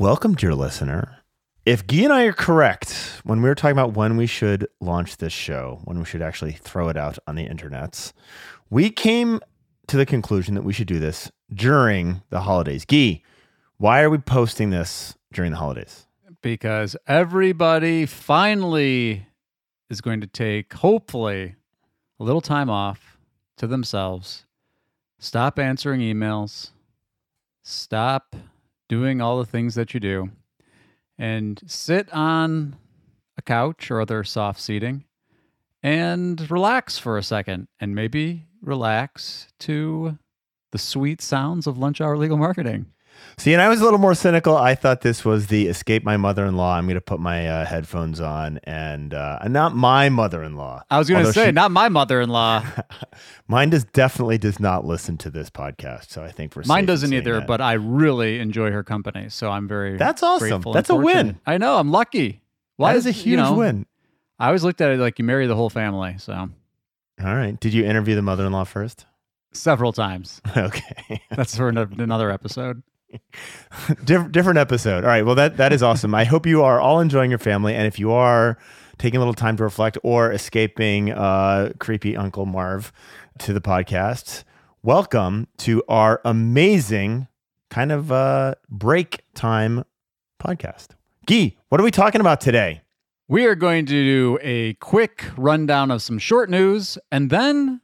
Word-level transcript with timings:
Welcome, 0.00 0.34
dear 0.34 0.54
listener. 0.54 1.18
If 1.66 1.86
Guy 1.86 2.04
and 2.04 2.12
I 2.14 2.22
are 2.22 2.32
correct 2.32 3.20
when 3.24 3.42
we 3.42 3.50
were 3.50 3.54
talking 3.54 3.72
about 3.76 3.92
when 3.92 4.16
we 4.16 4.26
should 4.26 4.66
launch 4.80 5.18
this 5.18 5.34
show, 5.34 5.82
when 5.84 5.98
we 5.98 6.06
should 6.06 6.22
actually 6.22 6.52
throw 6.52 6.88
it 6.88 6.96
out 6.96 7.18
on 7.26 7.34
the 7.34 7.46
internets, 7.46 8.14
we 8.70 8.88
came 8.88 9.40
to 9.88 9.98
the 9.98 10.06
conclusion 10.06 10.54
that 10.54 10.62
we 10.62 10.72
should 10.72 10.86
do 10.86 10.98
this 10.98 11.30
during 11.52 12.22
the 12.30 12.40
holidays. 12.40 12.86
Guy, 12.86 13.20
why 13.76 14.00
are 14.00 14.08
we 14.08 14.16
posting 14.16 14.70
this 14.70 15.18
during 15.34 15.50
the 15.50 15.58
holidays? 15.58 16.06
Because 16.40 16.96
everybody 17.06 18.06
finally 18.06 19.26
is 19.90 20.00
going 20.00 20.22
to 20.22 20.26
take, 20.26 20.72
hopefully, 20.72 21.56
a 22.18 22.24
little 22.24 22.40
time 22.40 22.70
off 22.70 23.18
to 23.58 23.66
themselves, 23.66 24.46
stop 25.18 25.58
answering 25.58 26.00
emails, 26.00 26.70
stop 27.62 28.34
doing 28.90 29.20
all 29.20 29.38
the 29.38 29.46
things 29.46 29.76
that 29.76 29.94
you 29.94 30.00
do, 30.00 30.28
and 31.16 31.60
sit 31.64 32.12
on 32.12 32.76
a 33.38 33.42
couch 33.42 33.88
or 33.88 34.00
other 34.00 34.24
soft 34.24 34.60
seating 34.60 35.04
and 35.80 36.50
relax 36.50 36.98
for 36.98 37.16
a 37.16 37.22
second 37.22 37.68
and 37.78 37.94
maybe 37.94 38.46
relax 38.60 39.46
to 39.60 40.18
the 40.72 40.78
sweet 40.78 41.22
sounds 41.22 41.68
of 41.68 41.78
lunch 41.78 42.00
hour 42.00 42.18
legal 42.18 42.36
marketing. 42.36 42.84
See, 43.38 43.52
and 43.54 43.62
I 43.62 43.68
was 43.68 43.80
a 43.80 43.84
little 43.84 43.98
more 43.98 44.14
cynical. 44.14 44.56
I 44.56 44.74
thought 44.74 45.00
this 45.00 45.24
was 45.24 45.46
the 45.46 45.66
escape 45.68 46.04
my 46.04 46.18
mother 46.18 46.44
in 46.44 46.56
law. 46.56 46.76
I'm 46.76 46.84
going 46.84 46.96
to 46.96 47.00
put 47.00 47.20
my 47.20 47.48
uh, 47.48 47.64
headphones 47.64 48.20
on, 48.20 48.58
and 48.64 49.14
uh, 49.14 49.38
not 49.48 49.74
my 49.74 50.10
mother 50.10 50.42
in 50.42 50.56
law. 50.56 50.82
I 50.90 50.98
was 50.98 51.08
going 51.08 51.24
to 51.24 51.32
say, 51.32 51.46
she, 51.46 51.52
not 51.52 51.70
my 51.70 51.88
mother 51.88 52.20
in 52.20 52.28
law. 52.28 52.62
mine 53.48 53.70
does 53.70 53.84
definitely 53.84 54.38
does 54.38 54.60
not 54.60 54.84
listen 54.84 55.16
to 55.18 55.30
this 55.30 55.48
podcast, 55.48 56.10
so 56.10 56.22
I 56.22 56.30
think 56.30 56.54
we're 56.54 56.64
mine 56.66 56.86
doesn't 56.86 57.12
either. 57.12 57.36
That. 57.36 57.46
But 57.46 57.60
I 57.60 57.74
really 57.74 58.38
enjoy 58.38 58.70
her 58.72 58.82
company, 58.82 59.28
so 59.30 59.50
I'm 59.50 59.66
very 59.66 59.96
that's 59.96 60.22
awesome. 60.22 60.62
That's 60.72 60.90
a 60.90 60.96
win. 60.96 61.38
I 61.46 61.58
know. 61.58 61.78
I'm 61.78 61.90
lucky. 61.90 62.42
Why 62.76 62.92
that 62.92 62.98
is 62.98 63.06
a 63.06 63.10
huge 63.10 63.26
you 63.26 63.36
know, 63.36 63.54
win. 63.54 63.86
I 64.38 64.46
always 64.46 64.64
looked 64.64 64.80
at 64.80 64.90
it 64.90 64.98
like 64.98 65.18
you 65.18 65.24
marry 65.24 65.46
the 65.46 65.56
whole 65.56 65.68
family. 65.70 66.16
So, 66.18 66.32
all 66.32 67.34
right. 67.34 67.58
Did 67.60 67.74
you 67.74 67.84
interview 67.84 68.14
the 68.14 68.22
mother 68.22 68.46
in 68.46 68.52
law 68.52 68.64
first? 68.64 69.04
Several 69.52 69.92
times. 69.92 70.40
okay, 70.56 71.22
that's 71.30 71.56
for 71.56 71.68
another 71.68 72.30
episode. 72.30 72.82
Different 74.04 74.58
episode. 74.58 75.04
All 75.04 75.10
right. 75.10 75.24
Well, 75.24 75.34
that 75.34 75.56
that 75.56 75.72
is 75.72 75.82
awesome. 75.82 76.14
I 76.14 76.24
hope 76.24 76.46
you 76.46 76.62
are 76.62 76.80
all 76.80 77.00
enjoying 77.00 77.30
your 77.30 77.38
family, 77.38 77.74
and 77.74 77.86
if 77.86 77.98
you 77.98 78.12
are 78.12 78.58
taking 78.98 79.16
a 79.16 79.20
little 79.20 79.34
time 79.34 79.56
to 79.56 79.62
reflect 79.62 79.96
or 80.02 80.30
escaping 80.32 81.10
uh, 81.12 81.72
creepy 81.78 82.16
Uncle 82.16 82.46
Marv 82.46 82.92
to 83.38 83.52
the 83.52 83.60
podcast, 83.60 84.44
welcome 84.82 85.48
to 85.58 85.82
our 85.88 86.20
amazing 86.24 87.26
kind 87.70 87.92
of 87.92 88.12
uh, 88.12 88.54
break 88.68 89.22
time 89.34 89.84
podcast. 90.42 90.88
Gee, 91.26 91.56
what 91.68 91.80
are 91.80 91.84
we 91.84 91.90
talking 91.90 92.20
about 92.20 92.40
today? 92.40 92.82
We 93.28 93.46
are 93.46 93.54
going 93.54 93.86
to 93.86 93.92
do 93.92 94.38
a 94.42 94.74
quick 94.74 95.24
rundown 95.36 95.90
of 95.90 96.02
some 96.02 96.18
short 96.18 96.50
news, 96.50 96.98
and 97.12 97.30
then 97.30 97.80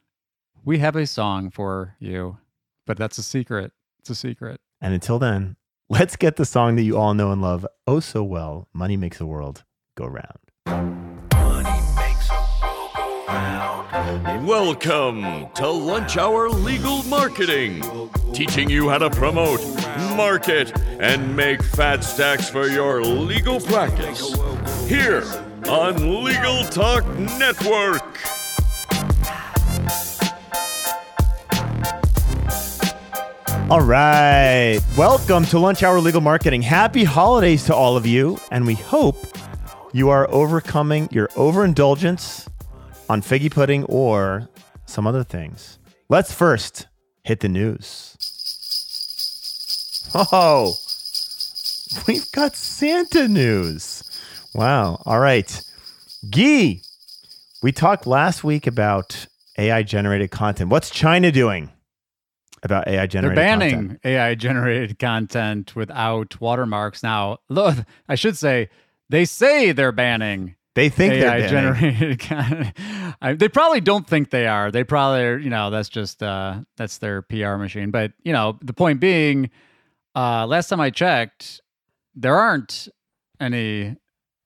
we 0.64 0.78
have 0.78 0.96
a 0.96 1.06
song 1.06 1.50
for 1.50 1.94
you. 2.00 2.38
But 2.84 2.98
that's 2.98 3.18
a 3.18 3.22
secret. 3.22 3.72
It's 4.00 4.10
a 4.10 4.14
secret. 4.14 4.60
And 4.80 4.94
until 4.94 5.18
then, 5.18 5.56
let's 5.88 6.16
get 6.16 6.36
the 6.36 6.44
song 6.44 6.76
that 6.76 6.82
you 6.82 6.96
all 6.96 7.14
know 7.14 7.32
and 7.32 7.40
love 7.40 7.66
oh 7.86 8.00
so 8.00 8.22
well 8.22 8.68
Money 8.72 8.96
Makes 8.96 9.18
the 9.18 9.26
World 9.26 9.64
Go 9.96 10.06
Round. 10.06 10.38
Welcome 14.46 15.48
to 15.54 15.68
Lunch 15.68 16.16
Hour 16.16 16.48
Legal 16.48 17.02
Marketing, 17.04 17.82
teaching 18.32 18.70
you 18.70 18.88
how 18.88 18.98
to 18.98 19.10
promote, 19.10 19.60
market, 20.16 20.72
and 21.00 21.34
make 21.34 21.62
fat 21.62 22.04
stacks 22.04 22.48
for 22.48 22.68
your 22.68 23.02
legal 23.02 23.60
practice. 23.60 24.34
Here 24.88 25.24
on 25.68 26.22
Legal 26.24 26.64
Talk 26.64 27.04
Network. 27.18 28.20
All 33.68 33.80
right. 33.80 34.78
Welcome 34.96 35.44
to 35.46 35.58
Lunch 35.58 35.82
Hour 35.82 35.98
Legal 35.98 36.20
Marketing. 36.20 36.62
Happy 36.62 37.02
holidays 37.02 37.64
to 37.64 37.74
all 37.74 37.96
of 37.96 38.06
you. 38.06 38.38
And 38.52 38.64
we 38.64 38.74
hope 38.74 39.16
you 39.92 40.08
are 40.08 40.30
overcoming 40.30 41.08
your 41.10 41.28
overindulgence 41.34 42.48
on 43.08 43.22
figgy 43.22 43.50
pudding 43.50 43.82
or 43.86 44.48
some 44.84 45.04
other 45.04 45.24
things. 45.24 45.80
Let's 46.08 46.32
first 46.32 46.86
hit 47.24 47.40
the 47.40 47.48
news. 47.48 48.16
Oh, 50.14 50.76
we've 52.06 52.30
got 52.30 52.54
Santa 52.54 53.26
news. 53.26 54.04
Wow. 54.54 55.02
All 55.04 55.18
right. 55.18 55.60
Gee, 56.30 56.82
we 57.64 57.72
talked 57.72 58.06
last 58.06 58.44
week 58.44 58.68
about 58.68 59.26
AI 59.58 59.82
generated 59.82 60.30
content. 60.30 60.70
What's 60.70 60.88
China 60.88 61.32
doing? 61.32 61.72
About 62.62 62.88
AI 62.88 63.06
generated. 63.06 63.36
They're 63.36 63.44
banning 63.44 63.70
content. 63.70 64.00
AI 64.04 64.34
generated 64.34 64.98
content 64.98 65.76
without 65.76 66.40
watermarks 66.40 67.02
now. 67.02 67.38
Look, 67.48 67.76
I 68.08 68.14
should 68.14 68.36
say 68.36 68.68
they 69.08 69.24
say 69.24 69.72
they're 69.72 69.92
banning. 69.92 70.56
They 70.74 70.90
think 70.90 71.14
AI 71.14 71.46
generated. 71.46 72.20
they 73.40 73.48
probably 73.48 73.80
don't 73.80 74.06
think 74.06 74.30
they 74.30 74.46
are. 74.46 74.70
They 74.70 74.84
probably, 74.84 75.22
are, 75.22 75.38
you 75.38 75.48
know, 75.48 75.70
that's 75.70 75.88
just 75.88 76.22
uh, 76.22 76.60
that's 76.76 76.98
their 76.98 77.22
PR 77.22 77.56
machine. 77.56 77.90
But 77.90 78.12
you 78.24 78.32
know, 78.32 78.58
the 78.62 78.74
point 78.74 79.00
being, 79.00 79.50
uh, 80.14 80.46
last 80.46 80.68
time 80.68 80.80
I 80.80 80.90
checked, 80.90 81.62
there 82.14 82.36
aren't 82.36 82.88
any 83.40 83.96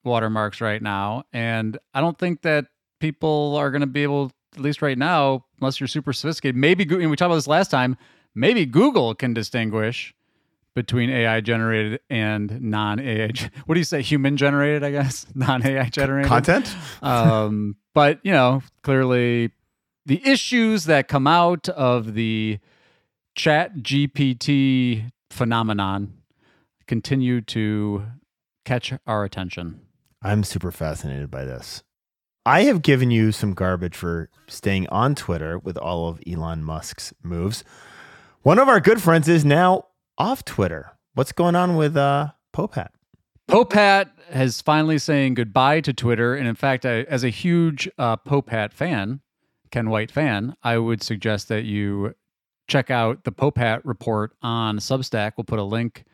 watermarks 0.05 0.61
right 0.61 0.81
now, 0.81 1.25
and 1.33 1.77
I 1.95 2.01
don't 2.01 2.19
think 2.19 2.43
that 2.43 2.67
people 3.01 3.57
are 3.57 3.71
going 3.73 3.81
to 3.81 3.89
be 3.89 4.05
able 4.05 4.31
at 4.55 4.61
least 4.61 4.83
right 4.83 4.99
now, 4.99 5.45
unless 5.61 5.81
you're 5.81 5.87
super 5.87 6.13
sophisticated, 6.13 6.57
maybe 6.57 6.85
we 6.85 7.17
talked 7.17 7.23
about 7.23 7.35
this 7.37 7.47
last 7.47 7.71
time. 7.71 7.97
Maybe 8.35 8.67
Google 8.67 9.15
can 9.15 9.35
distinguish 9.35 10.15
between 10.75 11.11
AI 11.11 11.41
generated 11.41 12.01
and 12.09 12.61
non 12.61 13.01
AI. 13.01 13.31
What 13.67 13.75
do 13.75 13.81
you 13.81 13.85
say? 13.85 14.03
Human 14.03 14.37
generated, 14.37 14.85
I 14.85 14.91
guess, 14.91 15.27
non 15.35 15.65
AI 15.67 15.89
generated 15.89 16.29
content. 16.29 16.75
um, 17.03 17.77
but 17.95 18.21
you 18.23 18.33
know, 18.33 18.63
clearly, 18.83 19.51
the 20.07 20.27
issues 20.27 20.85
that 20.85 21.09
come 21.09 21.27
out 21.27 21.69
of 21.71 22.15
the 22.15 22.59
Chat 23.35 23.79
GPT 23.79 25.11
phenomenon 25.31 26.15
continue 26.87 27.41
to 27.41 28.05
catch 28.65 28.93
our 29.07 29.25
attention. 29.25 29.81
I'm 30.23 30.45
super 30.45 30.71
fascinated 30.71 31.31
by 31.31 31.45
this. 31.45 31.83
I 32.47 32.63
have 32.63 32.81
given 32.81 33.11
you 33.11 33.33
some 33.33 33.53
garbage 33.53 33.95
for 33.95 34.31
staying 34.49 34.89
on 34.89 35.15
Twitter 35.15 35.59
with 35.59 35.77
all 35.77 36.09
of 36.09 36.21
Elon 36.27 36.65
Musk's 36.65 37.13
moves. 37.23 37.65
One 38.43 38.59
of 38.59 38.67
our 38.67 38.81
good 38.81 39.03
friends 39.03 39.29
is 39.29 39.45
now 39.45 39.89
off 40.17 40.45
Twitter. 40.47 40.93
What's 41.13 41.33
going 41.33 41.55
on 41.55 41.77
with 41.77 41.99
uh, 41.99 42.29
Popehat? 42.55 42.89
Popehat 43.47 44.11
has 44.31 44.63
finally 44.63 44.97
saying 44.97 45.35
goodbye 45.35 45.83
to 45.83 45.93
Twitter, 45.93 46.35
and 46.35 46.49
in 46.49 46.55
fact, 46.55 46.87
I, 46.87 47.03
as 47.03 47.25
a 47.25 47.29
huge 47.29 47.91
uh, 47.99 48.17
Popehat 48.17 48.73
fan, 48.73 49.21
Ken 49.71 49.91
White 49.91 50.11
fan, 50.11 50.55
I 50.63 50.79
would 50.79 51.03
suggest 51.03 51.49
that 51.49 51.65
you 51.65 52.15
check 52.69 52.91
out 52.91 53.25
the 53.25 53.33
Popehat 53.33 53.83
report 53.85 54.33
on 54.41 54.79
Substack. 54.79 55.33
We'll 55.37 55.45
put 55.45 55.59
a 55.59 55.65
link, 55.65 56.05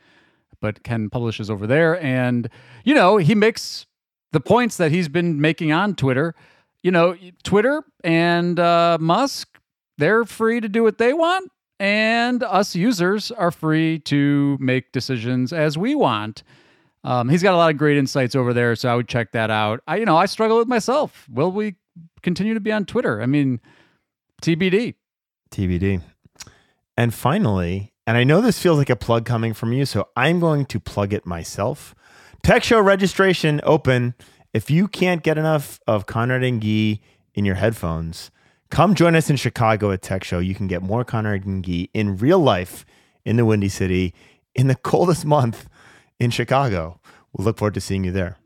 but 0.60 0.82
Ken 0.82 1.09
publishes 1.09 1.50
over 1.50 1.69
there, 1.69 2.03
and 2.03 2.48
you 2.84 2.94
know 2.94 3.19
he 3.19 3.36
makes 3.36 3.86
the 4.32 4.41
points 4.41 4.76
that 4.76 4.91
he's 4.92 5.09
been 5.09 5.41
making 5.41 5.72
on 5.72 5.94
Twitter. 5.94 6.34
You 6.82 6.91
know, 6.91 7.16
Twitter 7.42 7.82
and 8.04 8.60
uh, 8.60 8.98
Musk, 9.00 9.59
they're 9.98 10.25
free 10.25 10.60
to 10.60 10.69
do 10.69 10.82
what 10.82 10.98
they 10.98 11.12
want, 11.12 11.50
and 11.81 12.42
us 12.42 12.76
users 12.76 13.31
are 13.31 13.50
free 13.50 13.98
to 14.00 14.56
make 14.60 14.92
decisions 14.92 15.53
as 15.53 15.76
we 15.76 15.94
want. 15.94 16.42
Um, 17.03 17.28
he's 17.28 17.42
got 17.42 17.54
a 17.54 17.56
lot 17.56 17.71
of 17.71 17.78
great 17.78 17.97
insights 17.97 18.34
over 18.34 18.53
there, 18.53 18.74
so 18.77 18.89
I 18.89 18.97
would 18.97 19.09
check 19.09 19.33
that 19.33 19.50
out. 19.50 19.80
I, 19.86 19.97
you 19.97 20.04
know, 20.04 20.16
I 20.16 20.27
struggle 20.27 20.59
with 20.59 20.68
myself. 20.68 21.27
Will 21.30 21.53
we 21.53 21.77
continue 22.22 22.54
to 22.54 22.60
be 22.60 22.72
on 22.72 22.84
Twitter? 22.84 23.22
I 23.22 23.27
mean, 23.27 23.60
TBD. 24.42 24.95
TBD. 25.50 26.03
And 26.97 27.15
finally, 27.15 27.92
and 28.06 28.16
I 28.16 28.24
know 28.24 28.41
this 28.41 28.60
feels 28.60 28.78
like 28.78 28.91
a 28.91 28.97
plug 28.97 29.24
coming 29.24 29.54
from 29.54 29.72
you, 29.72 29.86
so 29.86 30.09
I'm 30.16 30.41
going 30.41 30.66
to 30.66 30.80
plug 30.80 31.12
it 31.12 31.27
myself. 31.27 31.95
Tech 32.42 32.62
show 32.62 32.80
registration 32.80 33.60
open. 33.65 34.15
If 34.53 34.71
you 34.71 34.88
can't 34.88 35.22
get 35.22 35.36
enough 35.36 35.80
of 35.86 36.06
Conrad 36.06 36.42
and 36.42 36.60
Guy 36.60 37.00
in 37.34 37.44
your 37.44 37.56
headphones, 37.56 38.30
come 38.71 38.94
join 38.94 39.15
us 39.15 39.28
in 39.28 39.36
Chicago 39.36 39.91
at 39.91 40.03
Tech 40.03 40.24
Show. 40.24 40.38
You 40.38 40.54
can 40.54 40.66
get 40.66 40.83
more 40.83 41.04
Conrad 41.04 41.44
and 41.44 41.65
Guy 41.65 41.88
in 41.92 42.16
real 42.16 42.38
life 42.38 42.84
in 43.24 43.36
the 43.36 43.44
Windy 43.44 43.68
City 43.68 44.15
in 44.54 44.68
the 44.68 44.74
coldest 44.74 45.24
month 45.24 45.68
in 46.18 46.30
Chicago. 46.30 47.00
We'll 47.33 47.44
look 47.44 47.59
forward 47.59 47.74
to 47.74 47.80
seeing 47.80 48.04
you 48.04 48.12
there. 48.12 48.38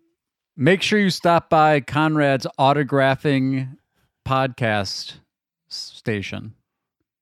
Make 0.57 0.83
sure 0.83 0.99
you 0.99 1.11
stop 1.11 1.49
by 1.49 1.81
Conrad's 1.81 2.47
autographing 2.59 3.77
podcast 4.27 5.21
station. 5.69 6.55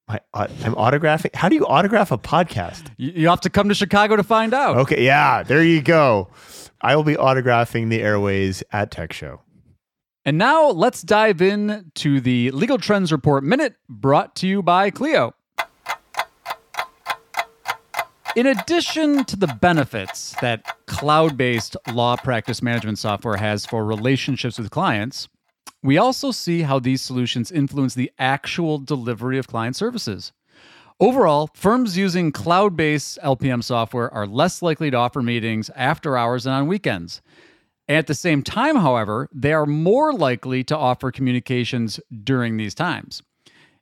My, 0.08 0.20
I'm 0.32 0.74
autographing. 0.74 1.34
How 1.34 1.48
do 1.50 1.54
you 1.54 1.66
autograph 1.66 2.10
a 2.10 2.18
podcast? 2.18 2.86
You, 2.96 3.12
you 3.14 3.28
have 3.28 3.42
to 3.42 3.50
come 3.50 3.68
to 3.68 3.74
Chicago 3.74 4.16
to 4.16 4.22
find 4.22 4.54
out. 4.54 4.78
Okay, 4.78 5.04
yeah, 5.04 5.42
there 5.42 5.62
you 5.62 5.82
go. 5.82 6.30
I 6.80 6.96
will 6.96 7.04
be 7.04 7.14
autographing 7.14 7.90
the 7.90 8.00
airways 8.00 8.62
at 8.72 8.90
Tech 8.90 9.12
Show. 9.12 9.42
And 10.24 10.38
now 10.38 10.68
let's 10.68 11.02
dive 11.02 11.42
in 11.42 11.90
to 11.96 12.20
the 12.20 12.50
Legal 12.52 12.78
Trends 12.78 13.12
Report 13.12 13.44
Minute 13.44 13.76
brought 13.88 14.34
to 14.36 14.46
you 14.46 14.62
by 14.62 14.90
Clio. 14.90 15.34
In 18.36 18.46
addition 18.46 19.24
to 19.24 19.36
the 19.36 19.46
benefits 19.46 20.34
that 20.40 20.86
cloud 20.86 21.36
based 21.36 21.76
law 21.92 22.16
practice 22.16 22.62
management 22.62 22.98
software 22.98 23.36
has 23.36 23.66
for 23.66 23.84
relationships 23.84 24.58
with 24.58 24.70
clients, 24.70 25.28
we 25.82 25.98
also 25.98 26.30
see 26.30 26.62
how 26.62 26.78
these 26.78 27.02
solutions 27.02 27.52
influence 27.52 27.94
the 27.94 28.10
actual 28.18 28.78
delivery 28.78 29.38
of 29.38 29.46
client 29.46 29.76
services. 29.76 30.32
Overall, 31.00 31.48
firms 31.54 31.96
using 31.96 32.32
cloud 32.32 32.76
based 32.76 33.18
LPM 33.22 33.62
software 33.62 34.12
are 34.12 34.26
less 34.26 34.62
likely 34.62 34.90
to 34.90 34.96
offer 34.96 35.22
meetings 35.22 35.70
after 35.76 36.16
hours 36.16 36.44
and 36.44 36.54
on 36.54 36.66
weekends. 36.66 37.22
At 37.88 38.06
the 38.06 38.14
same 38.14 38.42
time, 38.42 38.76
however, 38.76 39.28
they 39.32 39.52
are 39.52 39.64
more 39.64 40.12
likely 40.12 40.64
to 40.64 40.76
offer 40.76 41.12
communications 41.12 42.00
during 42.24 42.56
these 42.56 42.74
times. 42.74 43.22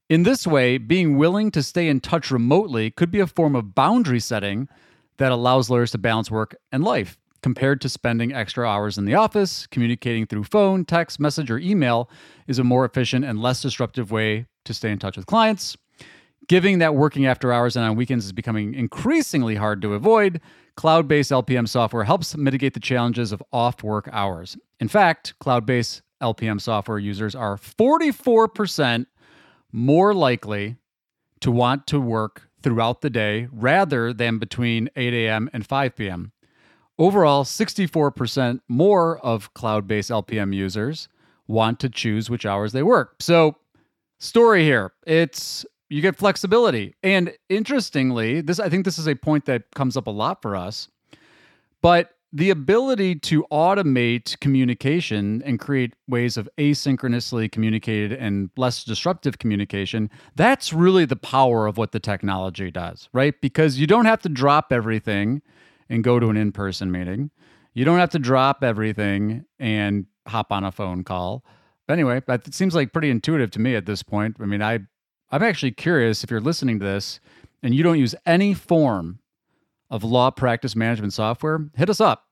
In 0.09 0.23
this 0.23 0.47
way, 0.47 0.79
being 0.79 1.17
willing 1.17 1.50
to 1.50 1.62
stay 1.62 1.88
in 1.88 2.00
touch 2.00 2.31
remotely 2.31 2.91
could 2.91 3.11
be 3.11 3.19
a 3.19 3.27
form 3.27 3.56
of 3.56 3.75
boundary 3.75 4.21
setting 4.21 4.69
that 5.17 5.33
allows 5.33 5.71
lawyers 5.71 5.91
to 5.93 5.99
balance 5.99 6.31
work 6.31 6.55
and 6.71 6.85
life. 6.85 7.19
Compared 7.47 7.81
to 7.81 7.89
spending 7.89 8.35
extra 8.35 8.69
hours 8.69 8.99
in 8.99 9.05
the 9.05 9.15
office, 9.15 9.69
communicating 9.69 10.27
through 10.27 10.43
phone, 10.43 10.85
text, 10.85 11.21
message, 11.21 11.49
or 11.49 11.59
email 11.59 12.11
is 12.49 12.59
a 12.59 12.65
more 12.65 12.85
efficient 12.85 13.25
and 13.25 13.41
less 13.41 13.63
disruptive 13.63 14.11
way 14.11 14.47
to 14.65 14.75
stay 14.75 14.91
in 14.91 14.99
touch 14.99 15.17
with 15.17 15.27
clients. 15.27 15.77
Given 16.49 16.81
that 16.81 16.97
working 16.97 17.25
after 17.25 17.53
hours 17.53 17.77
and 17.77 17.85
on 17.85 17.95
weekends 17.95 18.25
is 18.25 18.33
becoming 18.33 18.75
increasingly 18.75 19.55
hard 19.55 19.81
to 19.83 19.95
avoid, 19.95 20.41
cloud 20.77 21.07
based 21.07 21.31
LPM 21.31 21.69
software 21.69 22.03
helps 22.03 22.37
mitigate 22.37 22.75
the 22.75 22.81
challenges 22.81 23.31
of 23.31 23.41
off 23.53 23.81
work 23.85 24.09
hours. 24.11 24.57
In 24.81 24.89
fact, 24.89 25.39
cloud 25.39 25.65
based 25.65 26.03
LPM 26.21 26.61
software 26.61 26.99
users 26.99 27.37
are 27.37 27.57
44% 27.57 29.07
more 29.71 30.13
likely 30.13 30.79
to 31.39 31.53
want 31.53 31.87
to 31.87 32.01
work 32.01 32.49
throughout 32.61 33.03
the 33.03 33.11
day 33.11 33.47
rather 33.53 34.13
than 34.13 34.39
between 34.39 34.91
8 34.97 35.15
a.m. 35.15 35.49
and 35.53 35.65
5 35.65 35.95
p.m. 35.95 36.33
Overall, 36.99 37.45
64% 37.45 38.61
more 38.69 39.19
of 39.19 39.53
cloud 39.55 39.87
based 39.87 40.11
LPM 40.11 40.55
users 40.55 41.09
want 41.47 41.79
to 41.81 41.89
choose 41.89 42.31
which 42.31 42.47
hours 42.47 42.73
they 42.73 42.83
work. 42.83 43.17
So, 43.21 43.57
story 44.19 44.65
here 44.65 44.93
it's 45.07 45.67
you 45.89 46.03
get 46.03 46.17
flexibility. 46.17 46.95
And 47.03 47.33
interestingly, 47.49 48.41
this 48.41 48.59
I 48.59 48.69
think 48.69 48.85
this 48.85 48.99
is 48.99 49.07
a 49.07 49.15
point 49.15 49.45
that 49.47 49.65
comes 49.75 49.97
up 49.97 50.07
a 50.07 50.11
lot 50.11 50.43
for 50.43 50.57
us. 50.57 50.89
But 51.83 52.13
the 52.33 52.51
ability 52.51 53.15
to 53.15 53.47
automate 53.53 54.39
communication 54.41 55.43
and 55.45 55.61
create 55.61 55.95
ways 56.09 56.37
of 56.37 56.49
asynchronously 56.59 57.51
communicated 57.51 58.13
and 58.13 58.51
less 58.57 58.85
disruptive 58.85 59.39
communication, 59.39 60.11
that's 60.35 60.73
really 60.73 61.05
the 61.05 61.17
power 61.17 61.67
of 61.67 61.79
what 61.79 61.93
the 61.93 62.01
technology 62.01 62.71
does, 62.71 63.09
right? 63.13 63.41
Because 63.41 63.79
you 63.79 63.87
don't 63.87 64.07
have 64.07 64.21
to 64.23 64.29
drop 64.29 64.73
everything 64.73 65.41
and 65.88 66.05
go 66.05 66.19
to 66.19 66.29
an 66.29 66.37
in-person 66.37 66.91
meeting. 66.91 67.31
You 67.75 67.85
don't 67.85 67.99
have 67.99 68.11
to 68.11 68.19
drop 68.19 68.65
everything 68.65 69.44
and 69.59 70.06
hop 70.27 70.50
on 70.50 70.65
a 70.65 70.73
phone 70.73 71.05
call. 71.05 71.44
But 71.87 71.94
anyway, 71.94 72.23
that 72.27 72.53
seems 72.55 72.75
like 72.75 72.93
pretty 72.93 73.11
intuitive 73.11 73.50
to 73.53 73.61
me 73.61 73.77
at 73.77 73.87
this 73.87 74.03
point. 74.03 74.37
I 74.41 74.47
mean, 74.47 74.62
I 74.62 74.81
I'm 75.31 75.43
actually 75.43 75.73
curious 75.73 76.23
if 76.23 76.31
you're 76.31 76.41
listening 76.41 76.79
to 76.79 76.85
this 76.85 77.21
and 77.62 77.75
you 77.75 77.83
don't 77.83 77.99
use 77.99 78.15
any 78.25 78.55
form 78.55 79.19
of 79.91 80.05
law 80.05 80.31
practice 80.31 80.77
management 80.77 81.12
software, 81.12 81.69
hit 81.75 81.91
us 81.91 82.00
up. 82.00 82.25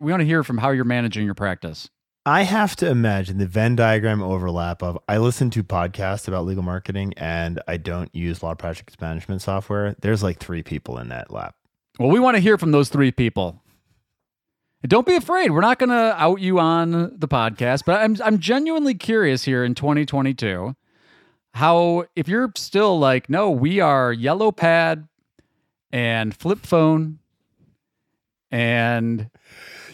We 0.00 0.12
want 0.12 0.20
to 0.20 0.26
hear 0.26 0.42
from 0.42 0.58
how 0.58 0.70
you're 0.70 0.84
managing 0.84 1.24
your 1.24 1.34
practice. 1.34 1.88
I 2.26 2.42
have 2.42 2.76
to 2.76 2.88
imagine 2.88 3.38
the 3.38 3.46
Venn 3.46 3.76
diagram 3.76 4.22
overlap 4.22 4.82
of 4.82 4.98
I 5.08 5.18
listen 5.18 5.50
to 5.50 5.64
podcasts 5.64 6.28
about 6.28 6.44
legal 6.44 6.62
marketing 6.62 7.14
and 7.16 7.60
I 7.66 7.76
don't 7.78 8.14
use 8.14 8.42
law 8.42 8.54
practice 8.54 9.00
management 9.00 9.42
software. 9.42 9.96
There's 10.00 10.22
like 10.22 10.38
three 10.38 10.62
people 10.62 10.98
in 10.98 11.08
that 11.08 11.32
lap. 11.32 11.54
Well, 12.00 12.08
we 12.08 12.18
want 12.18 12.36
to 12.36 12.40
hear 12.40 12.56
from 12.56 12.70
those 12.72 12.88
three 12.88 13.12
people. 13.12 13.62
Don't 14.86 15.06
be 15.06 15.16
afraid. 15.16 15.50
We're 15.50 15.60
not 15.60 15.78
going 15.78 15.90
to 15.90 16.14
out 16.16 16.40
you 16.40 16.58
on 16.58 16.92
the 16.92 17.28
podcast, 17.28 17.82
but 17.84 18.00
I'm 18.00 18.16
I'm 18.24 18.38
genuinely 18.38 18.94
curious 18.94 19.44
here 19.44 19.62
in 19.62 19.74
2022 19.74 20.74
how 21.52 22.06
if 22.16 22.26
you're 22.26 22.50
still 22.56 22.98
like, 22.98 23.28
no, 23.28 23.50
we 23.50 23.80
are 23.80 24.14
yellow 24.14 24.50
pad 24.50 25.08
and 25.92 26.34
flip 26.34 26.60
phone 26.60 27.18
and 28.50 29.28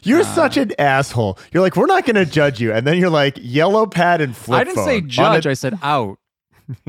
you're 0.04 0.20
uh, 0.20 0.34
such 0.34 0.56
an 0.56 0.74
asshole. 0.78 1.40
You're 1.52 1.62
like, 1.64 1.74
we're 1.74 1.86
not 1.86 2.04
going 2.06 2.14
to 2.14 2.24
judge 2.24 2.60
you, 2.60 2.72
and 2.72 2.86
then 2.86 2.98
you're 2.98 3.10
like, 3.10 3.36
yellow 3.40 3.84
pad 3.84 4.20
and 4.20 4.36
flip. 4.36 4.60
I 4.60 4.64
didn't 4.64 4.84
say 4.84 5.00
judge. 5.00 5.44
I 5.44 5.54
said 5.54 5.76
out. 5.82 6.20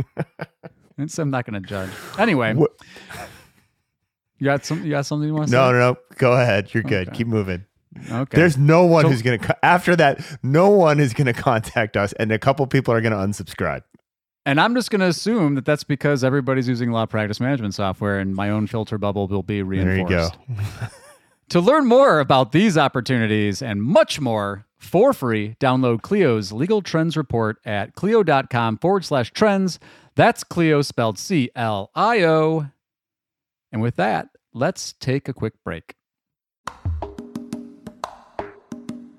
I'm 1.00 1.32
not 1.32 1.46
going 1.50 1.60
to 1.60 1.68
judge. 1.68 1.90
Anyway? 2.20 2.56
You 4.40 4.46
got 4.46 4.66
some. 4.66 4.84
You 4.84 4.92
got 4.92 5.06
something 5.06 5.28
you 5.28 5.34
want 5.34 5.48
to 5.50 5.52
no, 5.52 5.68
say? 5.70 5.72
No, 5.74 5.80
no, 5.80 5.92
no. 5.92 5.98
Go 6.18 6.34
ahead. 6.34 6.74
You're 6.74 6.84
good. 6.84 7.10
Okay. 7.10 7.18
Keep 7.18 7.28
moving. 7.28 7.66
Okay. 8.12 8.38
There's 8.38 8.58
no 8.58 8.86
one 8.86 9.06
so, 9.06 9.10
who's 9.10 9.22
going 9.22 9.40
to 9.40 9.66
after 9.66 9.96
that. 9.96 10.22
No 10.44 10.70
one 10.70 11.00
is 11.00 11.14
going 11.14 11.26
to 11.34 11.34
contact 11.34 11.98
us, 11.98 12.14
and 12.14 12.32
a 12.32 12.40
couple 12.40 12.66
people 12.68 12.94
are 12.94 13.02
going 13.02 13.14
to 13.14 13.18
unsubscribe. 13.18 13.84
And 14.46 14.62
I'm 14.62 14.76
just 14.76 14.92
going 14.92 15.02
to 15.02 15.08
assume 15.08 15.56
that 15.56 15.66
that's 15.66 15.84
because 15.84 16.24
everybody's 16.24 16.70
using 16.70 16.92
law 16.92 17.06
practice 17.06 17.40
management 17.40 17.74
software, 17.74 18.20
and 18.20 18.34
my 18.34 18.50
own 18.50 18.68
filter 18.68 18.98
bubble 18.98 19.28
will 19.28 19.44
be 19.44 19.62
reinforced. 19.62 20.10
There 20.48 20.58
you 20.58 20.64
go. 20.80 20.88
to 21.50 21.60
learn 21.60 21.86
more 21.86 22.20
about 22.20 22.54
these 22.54 22.78
opportunities 22.78 23.62
and 23.62 23.84
much 23.84 24.22
more 24.22 24.66
for 24.78 25.12
free, 25.12 25.56
download 25.60 26.02
Clio's 26.02 26.52
Legal 26.52 26.82
Trends 26.82 27.18
Report 27.18 27.58
at 27.66 27.96
clio.com 27.96 28.78
forward 28.78 29.04
slash 29.04 29.32
trends. 29.32 29.80
That's 30.16 30.44
Clio 30.44 30.82
spelled 30.82 31.20
C 31.20 31.50
L 31.56 31.92
I 31.94 32.24
O. 32.24 32.68
And 33.72 33.82
with 33.82 33.96
that, 33.98 34.30
let's 34.54 34.94
take 34.94 35.28
a 35.28 35.34
quick 35.34 35.54
break. 35.64 35.96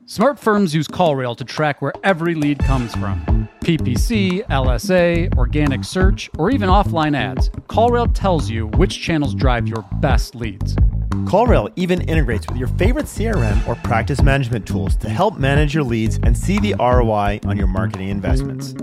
Smart 0.07 0.39
firms 0.39 0.75
use 0.75 0.89
CallRail 0.89 1.37
to 1.37 1.45
track 1.45 1.83
where 1.83 1.93
every 2.03 2.35
lead 2.35 2.61
comes 2.61 2.93
from. 2.93 3.49
PPC, 3.61 4.43
LSA, 4.47 5.37
organic 5.37 5.85
search, 5.85 6.31
or 6.39 6.51
even 6.51 6.71
offline 6.71 7.15
ads. 7.15 7.51
CallRail 7.69 8.15
tells 8.15 8.49
you 8.49 8.69
which 8.69 8.99
channels 9.03 9.35
drive 9.35 9.69
your 9.69 9.85
best 10.01 10.35
leads. 10.35 10.75
CallRail 11.27 11.71
even 11.77 12.01
integrates 12.09 12.49
with 12.49 12.57
your 12.57 12.69
favorite 12.69 13.05
CRM 13.05 13.69
or 13.69 13.75
practice 13.75 14.23
management 14.23 14.67
tools 14.67 14.97
to 14.97 15.11
help 15.11 15.37
manage 15.37 15.75
your 15.75 15.85
leads 15.85 16.19
and 16.23 16.35
see 16.35 16.59
the 16.59 16.75
ROI 16.79 17.41
on 17.45 17.59
your 17.59 17.67
marketing 17.67 18.09
investments. 18.09 18.75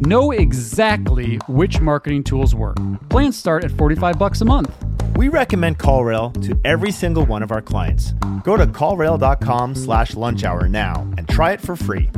Know 0.00 0.32
exactly 0.32 1.36
which 1.46 1.80
marketing 1.80 2.24
tools 2.24 2.56
work. 2.56 2.76
Plans 3.08 3.36
start 3.36 3.62
at 3.62 3.70
45 3.70 4.18
bucks 4.18 4.40
a 4.40 4.44
month. 4.44 4.74
We 5.14 5.28
recommend 5.28 5.78
CallRail 5.78 6.42
to 6.46 6.58
every 6.64 6.90
single 6.90 7.26
one 7.26 7.42
of 7.42 7.52
our 7.52 7.60
clients. 7.60 8.14
Go 8.44 8.56
to 8.56 8.66
callrail.com 8.66 9.74
slash 9.74 10.14
lunch 10.14 10.42
hour 10.42 10.68
now 10.68 11.02
and 11.18 11.28
try 11.28 11.52
it 11.52 11.60
for 11.60 11.76
free. 11.76 12.10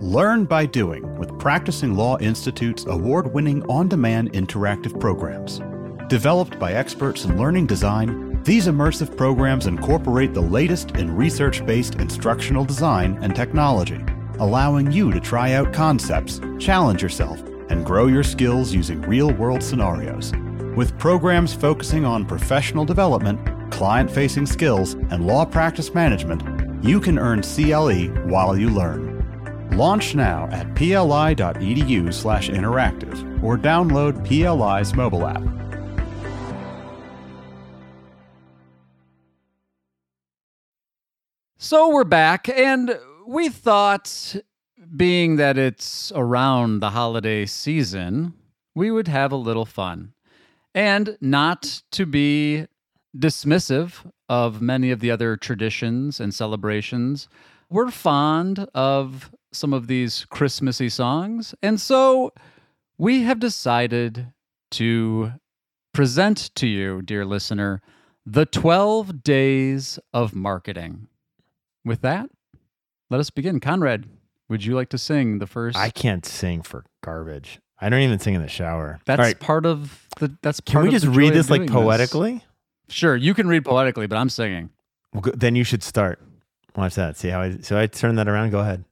Learn 0.00 0.44
by 0.44 0.64
doing 0.64 1.18
with 1.18 1.36
Practicing 1.40 1.96
Law 1.96 2.18
Institute's 2.18 2.86
award 2.86 3.34
winning 3.34 3.64
on 3.64 3.88
demand 3.88 4.32
interactive 4.32 4.98
programs. 5.00 5.60
Developed 6.08 6.58
by 6.60 6.72
experts 6.72 7.24
in 7.24 7.36
learning 7.36 7.66
design, 7.66 8.40
these 8.44 8.68
immersive 8.68 9.16
programs 9.16 9.66
incorporate 9.66 10.34
the 10.34 10.40
latest 10.40 10.92
in 10.92 11.14
research 11.14 11.66
based 11.66 11.96
instructional 11.96 12.64
design 12.64 13.18
and 13.22 13.34
technology 13.34 14.00
allowing 14.38 14.92
you 14.92 15.10
to 15.12 15.20
try 15.20 15.52
out 15.52 15.72
concepts, 15.72 16.40
challenge 16.58 17.02
yourself, 17.02 17.42
and 17.68 17.84
grow 17.84 18.06
your 18.06 18.22
skills 18.22 18.72
using 18.72 19.02
real 19.02 19.32
world 19.32 19.60
scenarios. 19.62 20.32
With 20.76 20.98
programs 20.98 21.54
focusing 21.54 22.04
on 22.04 22.26
professional 22.26 22.84
development, 22.84 23.40
client 23.72 24.10
facing 24.10 24.46
skills, 24.46 24.94
and 25.10 25.26
law 25.26 25.44
practice 25.44 25.92
management, 25.94 26.42
you 26.84 27.00
can 27.00 27.18
earn 27.18 27.42
CLE 27.42 28.06
while 28.28 28.56
you 28.56 28.70
learn. 28.70 29.16
Launch 29.72 30.14
now 30.14 30.48
at 30.52 30.72
pli.edu/interactive 30.74 33.42
or 33.42 33.58
download 33.58 34.24
PLI's 34.24 34.94
mobile 34.94 35.26
app. 35.26 35.42
So 41.58 41.88
we're 41.88 42.04
back 42.04 42.48
and 42.48 42.96
we 43.26 43.48
thought, 43.48 44.36
being 44.96 45.36
that 45.36 45.58
it's 45.58 46.12
around 46.14 46.80
the 46.80 46.90
holiday 46.90 47.46
season, 47.46 48.34
we 48.74 48.90
would 48.90 49.08
have 49.08 49.32
a 49.32 49.36
little 49.36 49.64
fun. 49.64 50.12
And 50.74 51.16
not 51.20 51.82
to 51.92 52.06
be 52.06 52.66
dismissive 53.16 54.10
of 54.28 54.60
many 54.60 54.90
of 54.90 55.00
the 55.00 55.10
other 55.10 55.36
traditions 55.36 56.20
and 56.20 56.34
celebrations 56.34 57.28
we're 57.68 57.90
fond 57.90 58.66
of 58.74 59.30
some 59.52 59.72
of 59.72 59.86
these 59.86 60.24
Christmassy 60.26 60.88
songs. 60.88 61.54
And 61.62 61.80
so 61.80 62.32
we 62.98 63.22
have 63.22 63.40
decided 63.40 64.32
to 64.72 65.32
present 65.92 66.54
to 66.56 66.66
you, 66.66 67.02
dear 67.02 67.24
listener, 67.24 67.80
the 68.24 68.46
12 68.46 69.22
days 69.22 69.98
of 70.12 70.34
marketing. 70.34 71.08
With 71.84 72.02
that, 72.02 72.30
let 73.10 73.20
us 73.20 73.30
begin. 73.30 73.60
Conrad, 73.60 74.06
would 74.48 74.64
you 74.64 74.74
like 74.74 74.88
to 74.90 74.98
sing 74.98 75.38
the 75.38 75.46
first? 75.46 75.76
I 75.76 75.90
can't 75.90 76.24
sing 76.24 76.62
for 76.62 76.84
garbage. 77.02 77.60
I 77.78 77.88
don't 77.88 78.00
even 78.00 78.18
sing 78.18 78.34
in 78.34 78.42
the 78.42 78.48
shower. 78.48 79.00
that's 79.04 79.18
right. 79.18 79.38
part 79.38 79.66
of 79.66 80.06
the. 80.18 80.36
That's 80.42 80.60
Can 80.60 80.82
we 80.82 80.90
just 80.90 81.06
read 81.06 81.34
this 81.34 81.50
like 81.50 81.68
poetically? 81.68 82.42
Sure, 82.88 83.16
you 83.16 83.34
can 83.34 83.48
read 83.48 83.64
poetically, 83.64 84.06
but 84.06 84.16
I'm 84.16 84.28
singing. 84.28 84.70
Well, 85.12 85.22
go- 85.22 85.32
then 85.32 85.56
you 85.56 85.64
should 85.64 85.82
start. 85.82 86.20
Watch 86.76 86.94
that. 86.94 87.16
See 87.16 87.28
how 87.28 87.40
I 87.40 87.58
so 87.58 87.78
I 87.78 87.86
turn 87.86 88.16
that 88.16 88.28
around. 88.28 88.50
Go 88.50 88.60
ahead. 88.60 88.84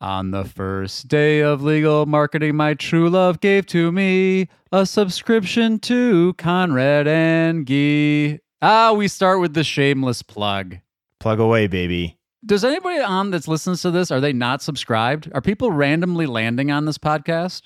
On 0.00 0.30
the 0.32 0.44
first 0.44 1.08
day 1.08 1.40
of 1.40 1.62
legal 1.62 2.04
marketing, 2.04 2.56
my 2.56 2.74
true 2.74 3.08
love 3.08 3.40
gave 3.40 3.66
to 3.66 3.90
me 3.90 4.48
a 4.70 4.84
subscription 4.84 5.78
to 5.80 6.34
Conrad 6.34 7.08
and 7.08 7.66
Gee. 7.66 8.40
Ah, 8.60 8.92
we 8.92 9.08
start 9.08 9.40
with 9.40 9.54
the 9.54 9.64
shameless 9.64 10.22
plug. 10.22 10.78
Plug 11.20 11.40
away, 11.40 11.66
baby. 11.66 12.18
Does 12.44 12.64
anybody 12.64 13.00
on 13.00 13.30
that's 13.30 13.48
listens 13.48 13.82
to 13.82 13.90
this, 13.90 14.10
are 14.10 14.20
they 14.20 14.32
not 14.32 14.62
subscribed? 14.62 15.30
Are 15.34 15.40
people 15.40 15.70
randomly 15.72 16.26
landing 16.26 16.70
on 16.70 16.84
this 16.84 16.98
podcast? 16.98 17.62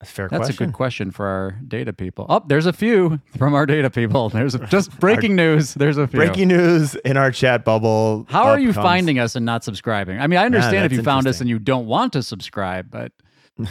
That's 0.00 0.12
a 0.12 0.14
fair 0.14 0.28
That's 0.28 0.46
question. 0.46 0.62
a 0.62 0.66
good 0.66 0.74
question 0.74 1.10
for 1.10 1.26
our 1.26 1.58
data 1.66 1.92
people. 1.92 2.26
Oh, 2.28 2.44
there's 2.46 2.66
a 2.66 2.72
few 2.72 3.20
from 3.36 3.54
our 3.54 3.66
data 3.66 3.90
people. 3.90 4.28
There's 4.28 4.54
a, 4.54 4.64
just 4.66 4.96
breaking 5.00 5.34
news. 5.34 5.74
There's 5.74 5.98
a 5.98 6.06
few. 6.06 6.18
Breaking 6.20 6.48
news 6.48 6.94
in 6.96 7.16
our 7.16 7.32
chat 7.32 7.64
bubble. 7.64 8.24
How 8.28 8.44
are 8.44 8.60
you 8.60 8.72
comes- 8.72 8.84
finding 8.84 9.18
us 9.18 9.34
and 9.34 9.44
not 9.44 9.64
subscribing? 9.64 10.20
I 10.20 10.28
mean, 10.28 10.38
I 10.38 10.44
understand 10.46 10.86
if 10.86 10.92
you 10.92 11.02
found 11.02 11.26
us 11.26 11.40
and 11.40 11.48
you 11.50 11.58
don't 11.58 11.86
want 11.86 12.12
to 12.12 12.22
subscribe, 12.22 12.90
but 12.90 13.10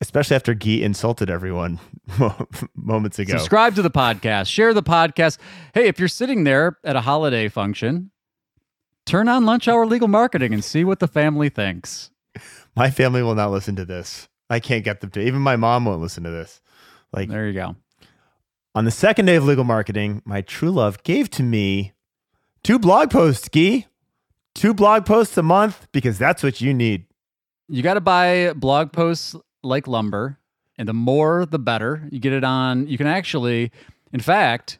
Especially 0.00 0.36
after 0.36 0.54
Gee 0.54 0.82
insulted 0.82 1.28
everyone 1.30 1.80
moments 2.76 3.18
ago. 3.18 3.32
subscribe 3.36 3.74
to 3.76 3.82
the 3.82 3.90
podcast, 3.90 4.46
share 4.46 4.72
the 4.74 4.82
podcast. 4.82 5.38
Hey, 5.74 5.88
if 5.88 5.98
you're 5.98 6.08
sitting 6.08 6.44
there 6.44 6.78
at 6.84 6.94
a 6.94 7.00
holiday 7.00 7.48
function, 7.48 8.10
turn 9.08 9.28
on 9.28 9.46
Lunch 9.46 9.68
Hour 9.68 9.86
Legal 9.86 10.08
Marketing 10.08 10.52
and 10.52 10.62
see 10.62 10.84
what 10.84 11.00
the 11.00 11.08
family 11.08 11.48
thinks. 11.48 12.10
My 12.76 12.90
family 12.90 13.22
will 13.22 13.34
not 13.34 13.50
listen 13.50 13.74
to 13.76 13.84
this. 13.84 14.28
I 14.50 14.60
can't 14.60 14.84
get 14.84 15.00
them 15.00 15.10
to. 15.10 15.20
Even 15.20 15.40
my 15.40 15.56
mom 15.56 15.84
won't 15.86 16.00
listen 16.00 16.24
to 16.24 16.30
this. 16.30 16.60
Like 17.12 17.28
There 17.28 17.46
you 17.46 17.54
go. 17.54 17.76
on 18.74 18.84
the 18.84 18.90
second 18.90 19.26
day 19.26 19.36
of 19.36 19.44
legal 19.44 19.64
marketing, 19.64 20.22
my 20.24 20.42
true 20.42 20.70
love 20.70 21.02
gave 21.02 21.30
to 21.30 21.42
me 21.42 21.92
two 22.62 22.78
blog 22.78 23.10
posts, 23.10 23.48
Gee. 23.52 23.86
Two 24.54 24.74
blog 24.74 25.06
posts 25.06 25.36
a 25.38 25.42
month 25.42 25.86
because 25.92 26.18
that's 26.18 26.42
what 26.42 26.60
you 26.60 26.74
need. 26.74 27.06
You 27.68 27.82
got 27.82 27.94
to 27.94 28.00
buy 28.00 28.52
blog 28.54 28.92
posts 28.92 29.36
like 29.62 29.86
lumber, 29.86 30.38
and 30.76 30.88
the 30.88 30.94
more 30.94 31.46
the 31.46 31.58
better. 31.58 32.08
You 32.10 32.18
get 32.18 32.32
it 32.32 32.42
on, 32.44 32.86
you 32.88 32.98
can 32.98 33.06
actually, 33.06 33.70
in 34.12 34.20
fact, 34.20 34.78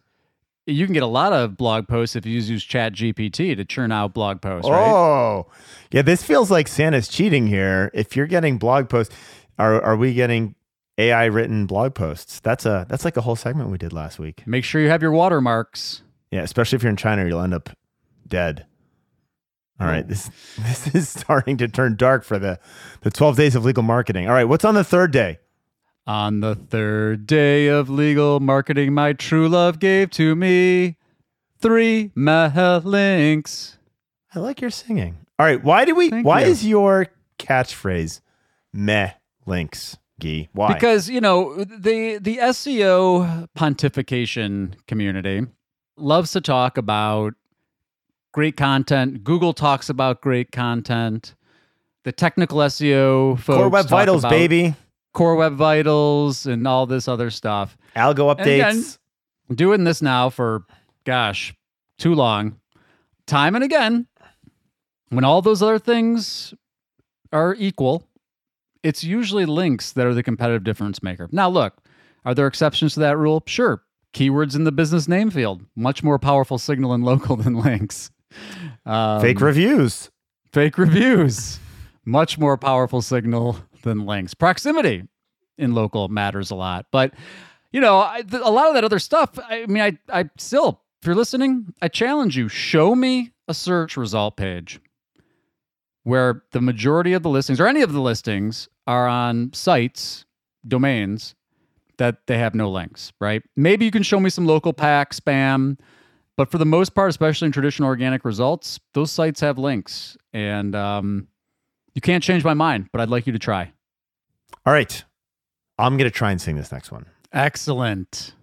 you 0.69 0.87
can 0.87 0.93
get 0.93 1.03
a 1.03 1.07
lot 1.07 1.33
of 1.33 1.57
blog 1.57 1.89
posts 1.89 2.15
if 2.17 2.27
you 2.27 2.41
use 2.41 2.63
Chat 2.63 2.93
GPT 2.93 3.57
to 3.57 3.65
churn 3.65 3.91
out 3.91 4.15
blog 4.15 4.41
posts, 4.41 4.69
right? 4.69 4.91
Oh, 4.91 5.47
yeah. 5.91 6.03
This 6.03 6.23
feels 6.23 6.51
like 6.51 6.69
Santa's 6.69 7.09
cheating 7.09 7.47
here. 7.47 7.91
If 7.95 8.17
you're 8.17 8.27
getting 8.27 8.59
blog 8.59 8.89
posts, 8.89 9.15
are 9.59 9.81
are 9.83 9.97
we 9.97 10.15
getting 10.15 10.55
AI 10.99 11.25
written 11.25 11.67
blog 11.67 11.95
posts? 11.95 12.41
That's 12.41 12.67
a 12.67 12.87
that's 12.89 13.05
like 13.05 13.17
a 13.17 13.23
whole 13.23 13.37
segment 13.37 13.71
we 13.71 13.79
did 13.79 13.93
last 13.93 14.19
week. 14.19 14.43
Make 14.47 14.65
sure 14.65 14.81
you 14.81 14.91
have 14.91 15.03
your 15.03 15.13
watermarks. 15.13 16.03
Yeah, 16.31 16.43
especially 16.43 16.77
if 16.77 16.83
you're 16.83 16.91
in 16.91 16.97
China, 16.97 17.27
you'll 17.27 17.41
end 17.41 17.55
up 17.55 17.71
dead. 18.27 18.67
All 19.81 19.87
right, 19.87 20.07
this 20.07 20.31
this 20.59 20.95
is 20.95 21.09
starting 21.09 21.57
to 21.59 21.69
turn 21.69 21.97
dark 21.97 22.25
for 22.25 22.39
the 22.39 22.59
the 23.01 23.11
12 23.11 23.37
days 23.37 23.55
of 23.55 23.65
legal 23.65 23.83
marketing. 23.83 24.29
All 24.29 24.35
right, 24.35 24.45
what's 24.45 24.65
on 24.65 24.75
the 24.75 24.85
third 24.85 25.13
day? 25.13 25.39
On 26.09 26.41
the 26.41 26.55
third 26.55 27.27
day 27.27 27.67
of 27.67 27.91
legal 27.91 28.41
marketing, 28.41 28.95
my 28.95 29.13
true 29.13 29.47
love 29.47 29.79
gave 29.79 30.09
to 30.13 30.35
me 30.35 30.97
three 31.61 32.13
meh 32.15 32.81
links. 32.83 33.77
I 34.35 34.39
like 34.39 34.63
your 34.63 34.71
singing. 34.71 35.19
All 35.39 35.45
right, 35.45 35.63
why 35.63 35.85
do 35.85 35.95
we? 35.95 36.09
Thank 36.09 36.27
why 36.27 36.41
you. 36.41 36.47
is 36.47 36.67
your 36.67 37.09
catchphrase 37.39 38.23
meh 38.73 39.11
links? 39.45 39.99
Gee, 40.19 40.49
why? 40.55 40.73
Because 40.73 41.11
you 41.11 41.21
know 41.21 41.63
the 41.63 42.17
the 42.17 42.39
SEO 42.39 43.47
pontification 43.55 44.77
community 44.87 45.47
loves 45.99 46.33
to 46.33 46.41
talk 46.41 46.79
about 46.79 47.35
great 48.33 48.57
content. 48.57 49.25
Google 49.25 49.53
talks 49.53 49.91
about 49.91 50.23
great 50.23 50.53
content. 50.53 51.35
The 52.05 52.13
technical 52.13 52.61
SEO 52.61 53.39
folks 53.39 53.59
Core 53.59 53.69
Web 53.69 53.89
Vitals, 53.89 54.23
about 54.23 54.31
baby. 54.31 54.75
Core 55.15 55.35
Web 55.37 55.55
Vitals, 55.55 56.47
and 56.47 56.67
all 56.67 56.87
this 56.87 57.09
other 57.09 57.31
stuff. 57.31 57.77
Algo 57.97 58.31
And 58.33 58.41
again, 58.41 58.77
updates. 58.77 58.99
doing 59.55 59.85
this 59.85 60.01
now 60.03 60.31
for 60.31 60.65
gosh 61.05 61.55
too 61.99 62.15
long 62.15 62.59
time 63.27 63.55
and 63.55 63.65
again 63.65 64.07
when 65.09 65.25
all 65.25 65.41
those 65.43 65.63
other 65.63 65.79
things 65.79 66.53
are 67.33 67.55
equal 67.59 68.07
it's 68.83 69.03
usually 69.03 69.45
links 69.47 69.93
that 69.93 70.07
are 70.07 70.15
the 70.15 70.23
competitive 70.23 70.63
difference 70.65 71.03
maker 71.03 71.29
now 71.33 71.49
look 71.49 71.79
are 72.25 72.35
there 72.35 72.47
exceptions 72.47 72.95
to 72.95 73.01
that 73.01 73.17
rule 73.17 73.43
sure 73.47 73.83
keywords 74.15 74.55
in 74.55 74.65
the 74.65 74.73
business 74.73 75.09
name 75.09 75.31
field 75.31 75.65
much 75.75 76.03
more 76.03 76.19
powerful 76.19 76.59
signal 76.59 76.93
and 76.93 77.05
local 77.05 77.35
than 77.43 77.55
links 77.55 78.11
um, 78.87 79.21
Fake 79.21 79.41
reviews. 79.41 80.11
fake 80.53 80.77
reviews 80.79 81.59
much 82.05 82.39
more 82.39 82.57
powerful 82.59 83.01
signal 83.03 83.57
than 83.83 84.07
links 84.07 84.35
proximity 84.35 85.03
in 85.57 85.75
local 85.75 86.09
matters 86.09 86.51
a 86.51 86.55
lot 86.55 86.87
but 86.91 87.13
you 87.73 87.81
know 87.81 88.01
I, 88.01 88.23
th- 88.23 88.43
a 88.45 88.51
lot 88.51 88.69
of 88.69 88.75
that 88.75 88.85
other 88.85 88.99
stuff 88.99 89.39
i 89.49 89.67
mean 89.67 89.83
i 89.83 90.21
i 90.21 90.31
still 90.37 90.83
if 91.01 91.07
you're 91.07 91.17
listening 91.17 91.73
i 91.83 91.89
challenge 91.89 92.37
you 92.37 92.49
show 92.49 92.95
me 92.95 93.33
a 93.47 93.55
search 93.55 93.97
result 93.97 94.37
page 94.37 94.81
where 96.05 96.43
the 96.53 96.61
majority 96.61 97.13
of 97.13 97.23
the 97.23 97.31
listings 97.31 97.61
or 97.61 97.67
any 97.67 97.83
of 97.83 97.93
the 97.93 98.01
listings 98.01 98.69
are 98.87 99.07
on 99.07 99.53
sites 99.53 100.25
domains 100.67 101.35
that 101.99 102.27
they 102.27 102.39
have 102.39 102.55
no 102.55 102.71
links 102.71 103.13
right 103.21 103.43
maybe 103.57 103.85
you 103.85 103.91
can 103.91 104.03
show 104.03 104.21
me 104.21 104.31
some 104.31 104.47
local 104.47 104.73
pack 104.73 105.13
spam 105.13 105.77
but 106.39 106.53
for 106.53 106.59
the 106.59 106.65
most 106.65 106.95
part, 106.95 107.11
especially 107.11 107.47
in 107.47 107.53
traditional 107.53 107.89
organic 107.89 108.25
results, 108.25 108.79
those 108.95 109.11
sites 109.11 109.41
have 109.41 109.59
links. 109.59 110.17
And 110.33 110.77
um, 110.77 111.27
you 111.95 112.01
can't 112.01 112.23
change 112.23 112.45
my 112.45 112.55
mind, 112.55 112.89
but 112.93 113.01
I'd 113.01 113.09
like 113.11 113.27
you 113.27 113.33
to 113.33 113.39
try. 113.39 113.73
All 114.67 114.73
right, 114.73 115.03
I'm 115.79 115.97
gonna 115.97 116.11
try 116.11 116.31
and 116.31 116.41
sing 116.41 116.57
this 116.57 116.73
next 116.73 116.91
one. 116.91 117.07
Excellent. 117.33 118.35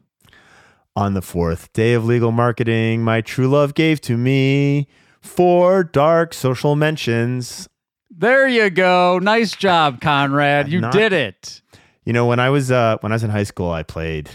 On 0.96 1.14
the 1.14 1.22
fourth 1.22 1.74
day 1.74 1.94
of 1.94 2.06
legal 2.06 2.32
marketing, 2.32 3.04
my 3.04 3.20
true 3.22 3.48
love 3.50 3.74
gave 3.74 4.00
to 4.02 4.18
me 4.18 4.88
four 5.22 5.84
dark 5.84 6.34
social 6.34 6.76
mentions. 6.76 7.68
There 8.10 8.48
you 8.48 8.70
go. 8.70 9.20
Nice 9.20 9.54
job, 9.54 10.00
Conrad. 10.00 10.70
You 10.70 10.80
Not- 10.82 10.94
did 10.94 11.12
it. 11.12 11.62
You 12.06 12.14
know, 12.14 12.28
when 12.28 12.40
I 12.40 12.50
was 12.50 12.72
uh, 12.72 12.98
when 13.02 13.12
I 13.12 13.16
was 13.16 13.24
in 13.24 13.30
high 13.32 13.44
school, 13.44 13.72
I 13.72 13.84
played 13.84 14.30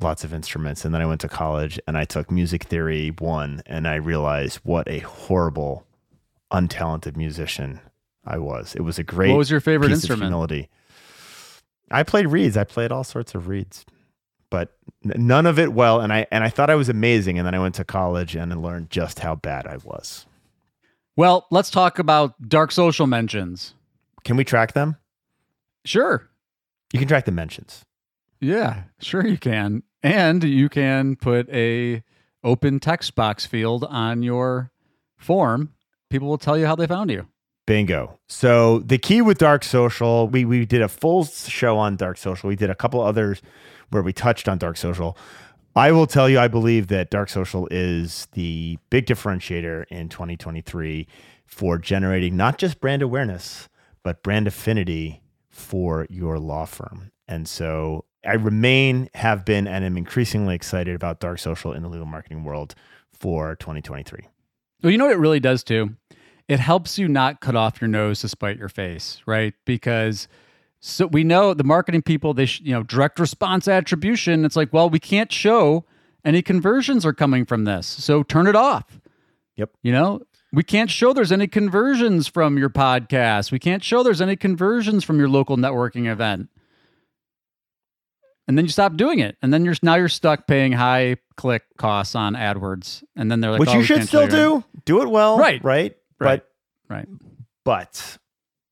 lots 0.00 0.24
of 0.24 0.32
instruments, 0.32 0.84
and 0.84 0.94
then 0.94 1.02
I 1.02 1.06
went 1.06 1.20
to 1.22 1.28
college 1.28 1.78
and 1.86 1.96
I 1.98 2.04
took 2.04 2.30
music 2.30 2.64
theory 2.64 3.08
one, 3.18 3.62
and 3.66 3.86
I 3.86 3.96
realized 3.96 4.60
what 4.62 4.88
a 4.88 5.00
horrible, 5.00 5.84
untalented 6.52 7.16
musician 7.16 7.80
I 8.26 8.38
was. 8.38 8.74
It 8.74 8.82
was 8.82 8.98
a 8.98 9.04
great. 9.04 9.30
What 9.30 9.38
was 9.38 9.50
your 9.50 9.60
favorite 9.60 9.92
instrument? 9.92 10.24
humility. 10.24 10.68
I 11.90 12.02
played 12.02 12.26
reeds. 12.26 12.56
I 12.56 12.64
played 12.64 12.90
all 12.90 13.04
sorts 13.04 13.34
of 13.34 13.46
reeds, 13.46 13.84
but 14.50 14.76
n- 15.04 15.26
none 15.26 15.46
of 15.46 15.58
it 15.58 15.72
well. 15.72 16.00
And 16.00 16.12
I 16.12 16.26
and 16.32 16.42
I 16.42 16.48
thought 16.48 16.70
I 16.70 16.74
was 16.74 16.88
amazing, 16.88 17.38
and 17.38 17.46
then 17.46 17.54
I 17.54 17.60
went 17.60 17.76
to 17.76 17.84
college 17.84 18.34
and 18.34 18.52
I 18.52 18.56
learned 18.56 18.90
just 18.90 19.20
how 19.20 19.36
bad 19.36 19.66
I 19.66 19.76
was. 19.84 20.26
Well, 21.16 21.46
let's 21.50 21.70
talk 21.70 21.98
about 21.98 22.34
dark 22.48 22.72
social 22.72 23.06
mentions. 23.06 23.74
Can 24.24 24.36
we 24.36 24.44
track 24.44 24.72
them? 24.72 24.96
Sure. 25.84 26.28
You 26.92 26.98
can 26.98 27.08
track 27.08 27.24
the 27.24 27.32
mentions. 27.32 27.84
Yeah, 28.40 28.82
sure 29.00 29.26
you 29.26 29.38
can. 29.38 29.82
And 30.02 30.44
you 30.44 30.68
can 30.68 31.16
put 31.16 31.48
a 31.48 32.02
open 32.44 32.80
text 32.80 33.14
box 33.14 33.46
field 33.46 33.84
on 33.84 34.22
your 34.22 34.70
form. 35.16 35.72
People 36.10 36.28
will 36.28 36.38
tell 36.38 36.58
you 36.58 36.66
how 36.66 36.76
they 36.76 36.86
found 36.86 37.10
you. 37.10 37.26
Bingo. 37.66 38.18
So 38.28 38.78
the 38.78 38.98
key 38.98 39.20
with 39.20 39.38
Dark 39.38 39.64
Social, 39.64 40.28
we 40.28 40.44
we 40.44 40.64
did 40.64 40.82
a 40.82 40.88
full 40.88 41.24
show 41.24 41.76
on 41.76 41.96
Dark 41.96 42.16
Social. 42.16 42.48
We 42.48 42.56
did 42.56 42.70
a 42.70 42.74
couple 42.74 43.00
others 43.00 43.42
where 43.90 44.02
we 44.02 44.12
touched 44.12 44.48
on 44.48 44.58
Dark 44.58 44.76
Social. 44.76 45.18
I 45.74 45.92
will 45.92 46.06
tell 46.06 46.28
you, 46.28 46.38
I 46.38 46.48
believe 46.48 46.86
that 46.86 47.10
Dark 47.10 47.28
Social 47.28 47.68
is 47.70 48.28
the 48.32 48.78
big 48.88 49.06
differentiator 49.06 49.84
in 49.90 50.08
2023 50.08 51.06
for 51.44 51.76
generating 51.76 52.36
not 52.36 52.56
just 52.56 52.80
brand 52.80 53.02
awareness, 53.02 53.68
but 54.02 54.22
brand 54.22 54.46
affinity 54.46 55.20
for 55.50 56.06
your 56.08 56.38
law 56.38 56.64
firm. 56.64 57.10
And 57.28 57.46
so 57.46 58.06
I 58.24 58.34
remain, 58.34 59.10
have 59.14 59.44
been, 59.44 59.66
and 59.66 59.84
am 59.84 59.96
increasingly 59.96 60.54
excited 60.54 60.94
about 60.94 61.20
Dark 61.20 61.38
Social 61.40 61.72
in 61.72 61.82
the 61.82 61.88
legal 61.88 62.06
marketing 62.06 62.44
world 62.44 62.74
for 63.12 63.56
2023. 63.56 64.20
Well, 64.82 64.92
you 64.92 64.98
know 64.98 65.06
what 65.06 65.14
it 65.14 65.18
really 65.18 65.40
does 65.40 65.62
too? 65.62 65.96
It 66.48 66.60
helps 66.60 66.98
you 66.98 67.08
not 67.08 67.40
cut 67.40 67.56
off 67.56 67.80
your 67.80 67.88
nose 67.88 68.20
to 68.20 68.28
spite 68.28 68.58
your 68.58 68.68
face, 68.68 69.20
right? 69.26 69.54
Because 69.64 70.28
so 70.80 71.06
we 71.06 71.24
know 71.24 71.54
the 71.54 71.64
marketing 71.64 72.02
people, 72.02 72.34
they 72.34 72.46
sh- 72.46 72.60
you 72.62 72.72
know 72.72 72.82
direct 72.82 73.18
response 73.18 73.66
attribution. 73.66 74.44
It's 74.44 74.56
like, 74.56 74.72
well, 74.72 74.88
we 74.88 75.00
can't 75.00 75.32
show 75.32 75.84
any 76.24 76.42
conversions 76.42 77.04
are 77.04 77.12
coming 77.12 77.44
from 77.44 77.64
this, 77.64 77.86
so 77.86 78.22
turn 78.22 78.46
it 78.46 78.56
off. 78.56 79.00
Yep. 79.56 79.70
You 79.82 79.92
know, 79.92 80.20
we 80.52 80.62
can't 80.62 80.90
show 80.90 81.12
there's 81.12 81.32
any 81.32 81.46
conversions 81.46 82.28
from 82.28 82.58
your 82.58 82.70
podcast. 82.70 83.50
We 83.50 83.58
can't 83.58 83.82
show 83.82 84.02
there's 84.02 84.20
any 84.20 84.36
conversions 84.36 85.02
from 85.02 85.18
your 85.18 85.28
local 85.28 85.56
networking 85.56 86.10
event. 86.10 86.48
And 88.48 88.56
then 88.56 88.64
you 88.64 88.70
stop 88.70 88.96
doing 88.96 89.18
it, 89.18 89.36
and 89.42 89.52
then 89.52 89.64
you're 89.64 89.74
now 89.82 89.96
you're 89.96 90.08
stuck 90.08 90.46
paying 90.46 90.70
high 90.70 91.16
click 91.36 91.64
costs 91.78 92.14
on 92.14 92.34
AdWords, 92.34 93.02
and 93.16 93.28
then 93.28 93.40
they're 93.40 93.50
like, 93.50 93.58
Which 93.58 93.70
"Oh, 93.70 93.78
you 93.78 93.82
should 93.82 94.06
still 94.06 94.20
your-" 94.20 94.30
do. 94.30 94.64
Do 94.84 95.02
it 95.02 95.08
well. 95.08 95.36
Right. 95.36 95.62
Right. 95.64 95.96
Right. 96.18 96.42
But 96.88 96.94
Right. 96.94 97.08
But 97.64 98.18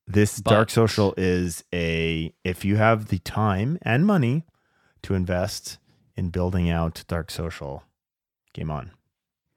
this 0.06 0.40
But. 0.40 0.50
dark 0.50 0.70
social 0.70 1.14
is 1.16 1.64
a 1.72 2.32
if 2.44 2.64
you 2.64 2.76
have 2.76 3.06
the 3.08 3.18
time 3.20 3.78
and 3.82 4.06
money 4.06 4.44
to 5.02 5.14
invest 5.14 5.78
in 6.16 6.30
building 6.30 6.70
out 6.70 7.02
dark 7.08 7.30
social, 7.30 7.82
game 8.52 8.70
on. 8.70 8.92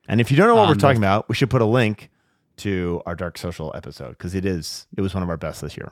And 0.07 0.19
if 0.21 0.31
you 0.31 0.37
don't 0.37 0.47
know 0.47 0.55
what 0.55 0.63
On 0.63 0.69
we're 0.69 0.75
talking 0.75 0.97
about, 0.97 1.29
we 1.29 1.35
should 1.35 1.49
put 1.49 1.61
a 1.61 1.65
link 1.65 2.09
to 2.57 3.01
our 3.05 3.15
dark 3.15 3.37
social 3.37 3.71
episode 3.75 4.11
because 4.11 4.33
it 4.33 4.45
is 4.45 4.87
it 4.97 5.01
was 5.01 5.13
one 5.13 5.21
of 5.21 5.29
our 5.29 5.37
best 5.37 5.61
this 5.61 5.77
year. 5.77 5.91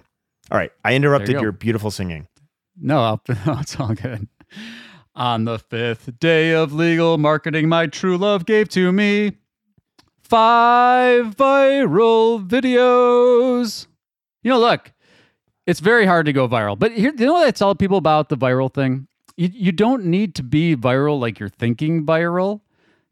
All 0.52 0.58
right, 0.58 0.72
I 0.84 0.96
interrupted 0.96 1.36
go. 1.36 1.42
your 1.42 1.52
beautiful 1.52 1.92
singing. 1.92 2.28
No, 2.80 3.02
I'll- 3.04 3.22
it's 3.60 3.80
all 3.80 3.94
good. 3.94 4.28
On 5.16 5.46
the 5.46 5.60
fifth 5.60 6.20
day 6.20 6.52
of 6.54 6.74
legal 6.74 7.18
marketing, 7.18 7.70
my 7.70 7.88
true 7.88 8.18
love 8.18 8.46
gave 8.46 8.68
to 8.70 8.92
me 8.92 9.38
five 10.28 11.36
viral 11.36 12.46
videos. 12.46 13.86
You 14.44 14.52
know, 14.52 14.60
look, 14.60 14.92
it's 15.68 15.80
very 15.80 16.06
hard 16.06 16.26
to 16.26 16.34
go 16.34 16.48
viral. 16.48 16.78
But 16.78 16.94
here, 16.94 17.14
you 17.16 17.26
know 17.26 17.34
what 17.34 17.48
I 17.48 17.52
tell 17.52 17.76
people 17.76 17.98
about 17.98 18.30
the 18.30 18.38
viral 18.38 18.74
thing? 18.74 19.08
You, 19.38 19.50
you 19.54 19.72
don't 19.72 20.06
need 20.06 20.34
to 20.36 20.44
be 20.44 20.76
viral 20.76 21.20
like 21.20 21.40
you're 21.40 21.50
thinking 21.50 22.06
viral. 22.06 22.62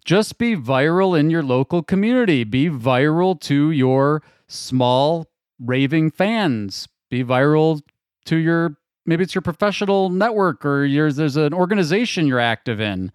Just 0.03 0.37
be 0.37 0.55
viral 0.55 1.17
in 1.17 1.29
your 1.29 1.43
local 1.43 1.83
community. 1.83 2.43
Be 2.43 2.69
viral 2.69 3.39
to 3.41 3.71
your 3.71 4.23
small 4.47 5.27
raving 5.59 6.11
fans. 6.11 6.87
Be 7.09 7.23
viral 7.23 7.81
to 8.25 8.37
your 8.37 8.77
maybe 9.05 9.23
it's 9.23 9.35
your 9.35 9.41
professional 9.41 10.09
network 10.09 10.65
or 10.65 10.85
yours 10.85 11.17
there's 11.17 11.35
an 11.35 11.53
organization 11.53 12.25
you're 12.25 12.39
active 12.39 12.79
in. 12.81 13.11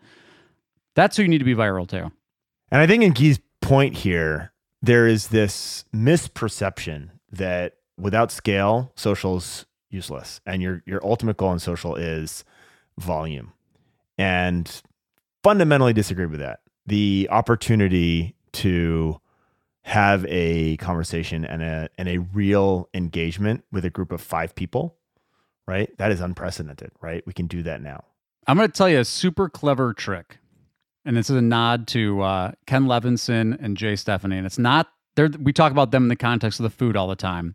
That's 0.95 1.17
who 1.17 1.25
you 1.25 1.28
need 1.28 1.38
to 1.38 1.45
be 1.45 1.55
viral 1.55 1.88
to. 1.88 2.12
And 2.71 2.81
I 2.81 2.87
think 2.87 3.02
in 3.02 3.12
Guy's 3.12 3.38
point 3.68 3.98
here, 3.98 4.50
there 4.80 5.06
is 5.06 5.28
this 5.28 5.84
misperception 5.94 7.10
that 7.30 7.75
without 7.98 8.32
scale, 8.32 8.92
social's 8.96 9.66
useless. 9.90 10.40
And 10.46 10.62
your 10.62 10.82
your 10.87 11.04
ultimate 11.04 11.37
goal 11.37 11.52
in 11.52 11.58
social 11.58 11.94
is 11.94 12.44
volume. 12.96 13.52
And 14.16 14.82
fundamentally 15.42 15.92
disagree 15.92 16.26
with 16.26 16.40
that. 16.40 16.60
The 16.87 17.28
opportunity 17.30 18.34
to 18.52 19.20
have 19.82 20.25
a 20.28 20.78
conversation 20.78 21.44
and 21.44 21.62
a 21.62 21.90
and 21.98 22.08
a 22.08 22.18
real 22.18 22.88
engagement 22.94 23.64
with 23.70 23.84
a 23.84 23.90
group 23.90 24.12
of 24.12 24.22
five 24.22 24.54
people, 24.54 24.96
right? 25.66 25.96
That 25.98 26.10
is 26.10 26.20
unprecedented, 26.20 26.92
right? 27.02 27.22
We 27.26 27.34
can 27.34 27.46
do 27.46 27.62
that 27.64 27.82
now. 27.82 28.04
I'm 28.46 28.56
going 28.56 28.68
to 28.68 28.72
tell 28.72 28.88
you 28.88 28.98
a 28.98 29.04
super 29.04 29.50
clever 29.50 29.92
trick. 29.92 30.38
And 31.09 31.17
this 31.17 31.31
is 31.31 31.37
a 31.37 31.43
nod 31.43 31.87
to 31.88 32.21
uh, 32.21 32.53
Ken 32.67 32.85
Levinson 32.85 33.57
and 33.62 33.79
Jay 33.79 33.97
Stefani. 33.97 34.37
And 34.37 34.45
it's 34.45 34.59
not, 34.59 34.88
they're, 35.17 35.31
we 35.41 35.55
talk 35.55 35.73
about 35.73 35.91
them 35.91 36.03
in 36.03 36.09
the 36.09 36.17
context 36.17 36.61
of 36.61 36.65
the 36.65 36.71
food 36.71 36.99
all 36.99 37.09
the 37.09 37.17
time, 37.17 37.55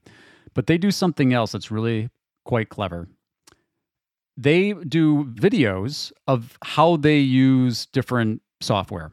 but 0.56 0.66
they 0.66 0.76
do 0.76 0.90
something 0.90 1.34
else 1.34 1.52
that's 1.52 1.70
really 1.70 2.10
quite 2.46 2.70
clever. 2.70 3.08
They 4.36 4.74
do 4.74 5.26
videos 5.26 6.12
of 6.28 6.58
how 6.64 6.96
they 6.96 7.20
use 7.20 7.86
different 7.86 8.42
software. 8.60 9.12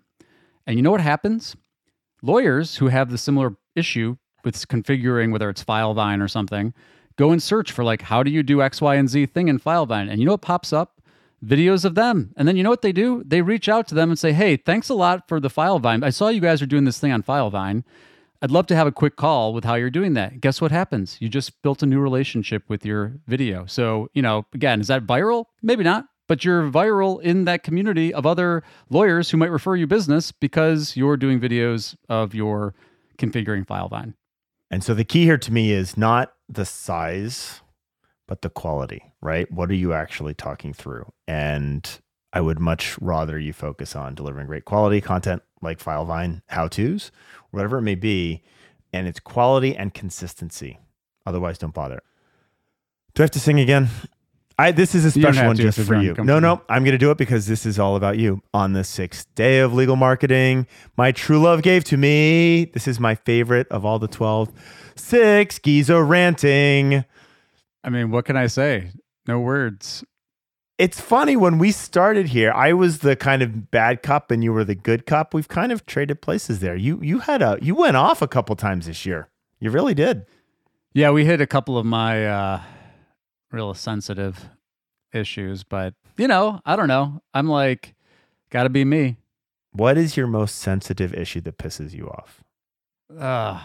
And 0.67 0.79
you 0.79 0.83
know 0.83 0.91
what 0.91 1.03
happens? 1.03 1.55
Lawyers 2.23 2.77
who 2.77 2.89
have 2.89 3.11
the 3.11 3.19
similar 3.19 3.57
issue 3.77 4.17
with 4.43 4.57
configuring, 4.69 5.33
whether 5.33 5.51
it's 5.51 5.63
FileVine 5.63 6.25
or 6.25 6.29
something, 6.29 6.73
go 7.17 7.31
and 7.31 7.43
search 7.43 7.73
for 7.73 7.85
like, 7.85 8.01
how 8.01 8.23
do 8.23 8.31
you 8.31 8.43
do 8.43 8.63
X, 8.63 8.81
Y, 8.81 8.95
and 8.95 9.11
Z 9.11 9.27
thing 9.27 9.49
in 9.49 9.61
FileVine? 9.61 10.11
And 10.11 10.19
you 10.19 10.25
know 10.25 10.33
what 10.33 10.41
pops 10.41 10.73
up? 10.73 11.00
Videos 11.45 11.85
of 11.85 11.95
them. 11.95 12.33
And 12.37 12.47
then 12.47 12.57
you 12.57 12.63
know 12.63 12.71
what 12.71 12.83
they 12.83 12.93
do? 12.93 13.23
They 13.27 13.41
reach 13.41 13.69
out 13.69 13.89
to 13.89 13.95
them 13.95 14.11
and 14.11 14.19
say, 14.19 14.33
hey, 14.33 14.57
thanks 14.57 14.89
a 14.89 14.95
lot 14.95 15.27
for 15.27 15.41
the 15.41 15.49
FileVine. 15.49 16.05
I 16.05 16.11
saw 16.11 16.29
you 16.29 16.41
guys 16.41 16.61
are 16.61 16.67
doing 16.67 16.85
this 16.85 16.99
thing 16.99 17.13
on 17.13 17.23
FileVine. 17.23 17.83
I'd 18.43 18.51
love 18.51 18.67
to 18.69 18.77
have 18.77 18.87
a 18.87 18.93
quick 18.93 19.17
call 19.17 19.53
with 19.53 19.65
how 19.65 19.75
you're 19.75 19.91
doing 19.91 20.15
that. 20.15 20.41
Guess 20.41 20.61
what 20.61 20.71
happens? 20.71 21.19
You 21.21 21.29
just 21.29 21.61
built 21.63 21.83
a 21.83 21.87
new 21.87 22.01
relationship 22.01 22.65
with 22.69 22.87
your 22.87 23.19
video. 23.27 23.67
So, 23.67 24.09
you 24.15 24.23
know, 24.23 24.47
again, 24.55 24.81
is 24.81 24.87
that 24.89 25.07
viral? 25.07 25.47
Maybe 25.63 25.85
not, 25.85 26.07
but 26.27 26.45
you're 26.45 26.71
viral 26.71 27.21
in 27.23 27.45
that 27.45 27.63
community 27.63 28.15
of 28.15 28.25
other 28.25 28.63
lawyers 28.89 29.31
who 29.31 29.37
might 29.37 29.51
refer 29.51 29.77
you 29.77 29.87
business 29.87 30.33
because 30.33 30.97
you're 30.97 31.19
doing 31.19 31.39
videos 31.39 31.97
of 32.09 32.35
your 32.35 32.75
configuring 33.19 33.67
FileVine. 33.67 34.15
And 34.71 34.85
so 34.85 34.95
the 34.95 35.05
key 35.05 35.25
here 35.25 35.39
to 35.39 35.53
me 35.53 35.73
is 35.73 35.97
not 35.97 36.33
the 36.49 36.65
size, 36.65 37.61
but 38.31 38.43
the 38.43 38.49
quality, 38.49 39.13
right? 39.21 39.51
What 39.51 39.71
are 39.71 39.75
you 39.75 39.93
actually 39.93 40.35
talking 40.35 40.73
through? 40.73 41.13
And 41.27 41.91
I 42.33 42.41
would 42.41 42.61
much 42.61 42.97
rather 43.01 43.37
you 43.41 43.53
focus 43.53 43.97
on 43.97 44.15
delivering 44.15 44.47
great 44.47 44.65
quality 44.65 45.01
content 45.01 45.43
like 45.61 45.81
FileVine 45.81 46.43
how 46.47 46.69
to's, 46.69 47.11
whatever 47.51 47.79
it 47.79 47.83
may 47.83 47.97
be, 47.97 48.45
and 48.93 49.09
it's 49.09 49.19
quality 49.19 49.75
and 49.75 49.93
consistency. 49.93 50.79
Otherwise, 51.27 51.59
don't 51.59 51.75
bother. 51.75 52.03
Do 53.15 53.23
I 53.23 53.25
have 53.25 53.33
to 53.33 53.41
sing 53.41 53.59
again? 53.59 53.89
I 54.57 54.71
this 54.71 54.95
is 54.95 55.05
a 55.05 55.11
special 55.11 55.49
one 55.49 55.57
just 55.57 55.81
for 55.81 56.01
you're. 56.01 56.23
No, 56.23 56.39
no, 56.39 56.63
I'm 56.69 56.85
going 56.85 56.93
to 56.93 56.99
do 56.99 57.11
it 57.11 57.19
because 57.19 57.49
this 57.49 57.67
is 57.67 57.81
all 57.81 57.97
about 57.97 58.17
you. 58.17 58.43
On 58.55 58.75
the 58.75 58.85
sixth 58.85 59.27
day 59.35 59.59
of 59.59 59.75
legal 59.75 59.97
marketing, 59.97 60.69
my 60.97 61.11
true 61.11 61.41
love 61.41 61.63
gave 61.63 61.83
to 61.85 61.97
me. 61.97 62.67
This 62.67 62.87
is 62.87 63.01
my 63.01 63.17
favorite 63.17 63.67
of 63.73 63.85
all 63.85 63.99
the 63.99 64.07
12. 64.07 64.53
Six 64.95 65.59
Giza 65.59 66.01
ranting. 66.01 67.05
I 67.83 67.91
mean, 67.91 68.11
what 68.11 68.25
can 68.25 68.37
I 68.37 68.47
say? 68.47 68.91
No 69.27 69.41
words. 69.41 70.05
It's 70.79 71.01
funny 71.01 71.37
when 71.37 71.59
we 71.59 71.73
started 71.73 72.29
here, 72.29 72.53
I 72.53 72.73
was 72.73 73.01
the 73.01 73.15
kind 73.15 73.43
of 73.43 73.71
bad 73.71 74.03
cop 74.03 74.31
and 74.31 74.43
you 74.43 74.53
were 74.53 74.65
the 74.65 74.75
good 74.75 75.05
cop. 75.05 75.35
We've 75.35 75.49
kind 75.49 75.73
of 75.73 75.85
traded 75.85 76.23
places 76.23 76.61
there. 76.61 76.75
You 76.75 76.99
you 77.03 77.19
had 77.19 77.43
a 77.43 77.59
you 77.61 77.75
went 77.75 77.97
off 77.97 78.23
a 78.23 78.29
couple 78.29 78.57
times 78.57 78.87
this 78.87 79.05
year. 79.05 79.29
You 79.59 79.71
really 79.71 79.93
did. 79.93 80.25
Yeah, 80.95 81.11
we 81.11 81.27
hit 81.27 81.41
a 81.41 81.47
couple 81.47 81.77
of 81.77 81.85
my 81.85 82.27
uh, 82.27 82.63
real 83.53 83.75
sensitive 83.75 84.49
issues, 85.13 85.65
but 85.65 85.95
you 86.17 86.27
know, 86.27 86.61
I 86.65 86.77
don't 86.77 86.89
know. 86.89 87.23
I'm 87.35 87.47
like, 87.47 87.95
got 88.51 88.63
to 88.65 88.71
be 88.71 88.85
me. 88.85 89.19
What 89.73 89.99
is 89.99 90.17
your 90.17 90.27
most 90.27 90.57
sensitive 90.57 91.15
issue 91.15 91.43
that 91.43 91.59
pisses 91.59 91.93
you 91.93 92.09
off? 92.09 92.43
Uh, 93.17 93.63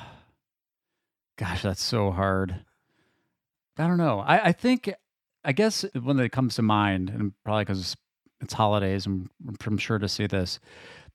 gosh, 1.37 1.63
that's 1.63 1.81
so 1.81 2.11
hard. 2.11 2.65
I 3.77 3.87
don't 3.87 3.97
know. 3.97 4.19
I, 4.19 4.47
I 4.47 4.51
think, 4.51 4.93
I 5.43 5.51
guess 5.51 5.85
when 6.01 6.19
it 6.19 6.31
comes 6.31 6.55
to 6.55 6.61
mind, 6.61 7.09
and 7.09 7.33
probably 7.43 7.63
because 7.65 7.95
it's 8.41 8.53
holidays, 8.53 9.05
and 9.05 9.29
I'm 9.67 9.77
sure 9.77 9.97
to 9.99 10.07
see 10.07 10.27
this, 10.27 10.59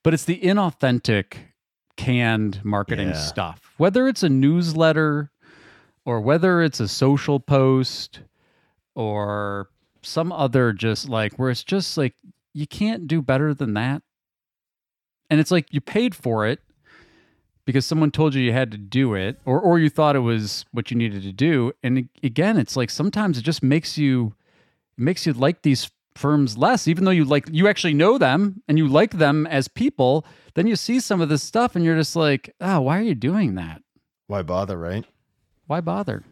but 0.03 0.13
it's 0.13 0.25
the 0.25 0.39
inauthentic 0.39 1.33
canned 1.97 2.63
marketing 2.63 3.09
Yeah. 3.09 3.13
stuff. 3.13 3.73
Whether 3.77 4.07
it's 4.07 4.23
a 4.23 4.29
newsletter 4.29 5.31
or 6.05 6.21
whether 6.21 6.61
it's 6.61 6.79
a 6.79 6.87
social 6.87 7.39
post 7.39 8.21
or 8.95 9.69
some 10.01 10.31
other 10.31 10.73
just 10.73 11.07
like 11.07 11.37
where 11.37 11.49
it's 11.51 11.63
just 11.63 11.97
like 11.97 12.15
you 12.53 12.65
can't 12.65 13.07
do 13.07 13.21
better 13.21 13.53
than 13.53 13.73
that. 13.75 14.01
And 15.29 15.39
it's 15.39 15.51
like 15.51 15.67
you 15.71 15.79
paid 15.79 16.15
for 16.15 16.47
it 16.47 16.59
because 17.65 17.85
someone 17.85 18.11
told 18.11 18.33
you 18.33 18.41
you 18.41 18.53
had 18.53 18.71
to 18.71 18.77
do 18.77 19.13
it 19.13 19.39
or 19.45 19.59
or 19.59 19.79
you 19.79 19.89
thought 19.89 20.15
it 20.15 20.19
was 20.19 20.65
what 20.71 20.91
you 20.91 20.97
needed 20.97 21.23
to 21.23 21.31
do. 21.31 21.71
And 21.83 22.09
again, 22.23 22.57
it's 22.57 22.75
like 22.75 22.89
sometimes 22.89 23.37
it 23.37 23.43
just 23.43 23.61
makes 23.63 23.97
you 23.97 24.33
makes 24.97 25.25
you 25.25 25.33
like 25.33 25.61
these 25.61 25.89
firms 26.15 26.57
less 26.57 26.89
even 26.89 27.05
though 27.05 27.11
you 27.11 27.23
like 27.23 27.47
you 27.51 27.69
actually 27.69 27.93
know 27.93 28.17
them 28.17 28.61
and 28.67 28.77
you 28.77 28.85
like 28.85 29.11
them 29.17 29.47
as 29.47 29.69
people 29.69 30.25
then 30.55 30.67
you 30.67 30.75
see 30.75 30.99
some 30.99 31.21
of 31.21 31.29
this 31.29 31.41
stuff 31.41 31.73
and 31.73 31.85
you're 31.85 31.95
just 31.95 32.17
like 32.17 32.53
oh 32.59 32.81
why 32.81 32.99
are 32.99 33.01
you 33.01 33.15
doing 33.15 33.55
that 33.55 33.81
Why 34.27 34.41
bother, 34.43 34.77
right? 34.77 35.05
why 35.67 35.79
bother 35.79 36.25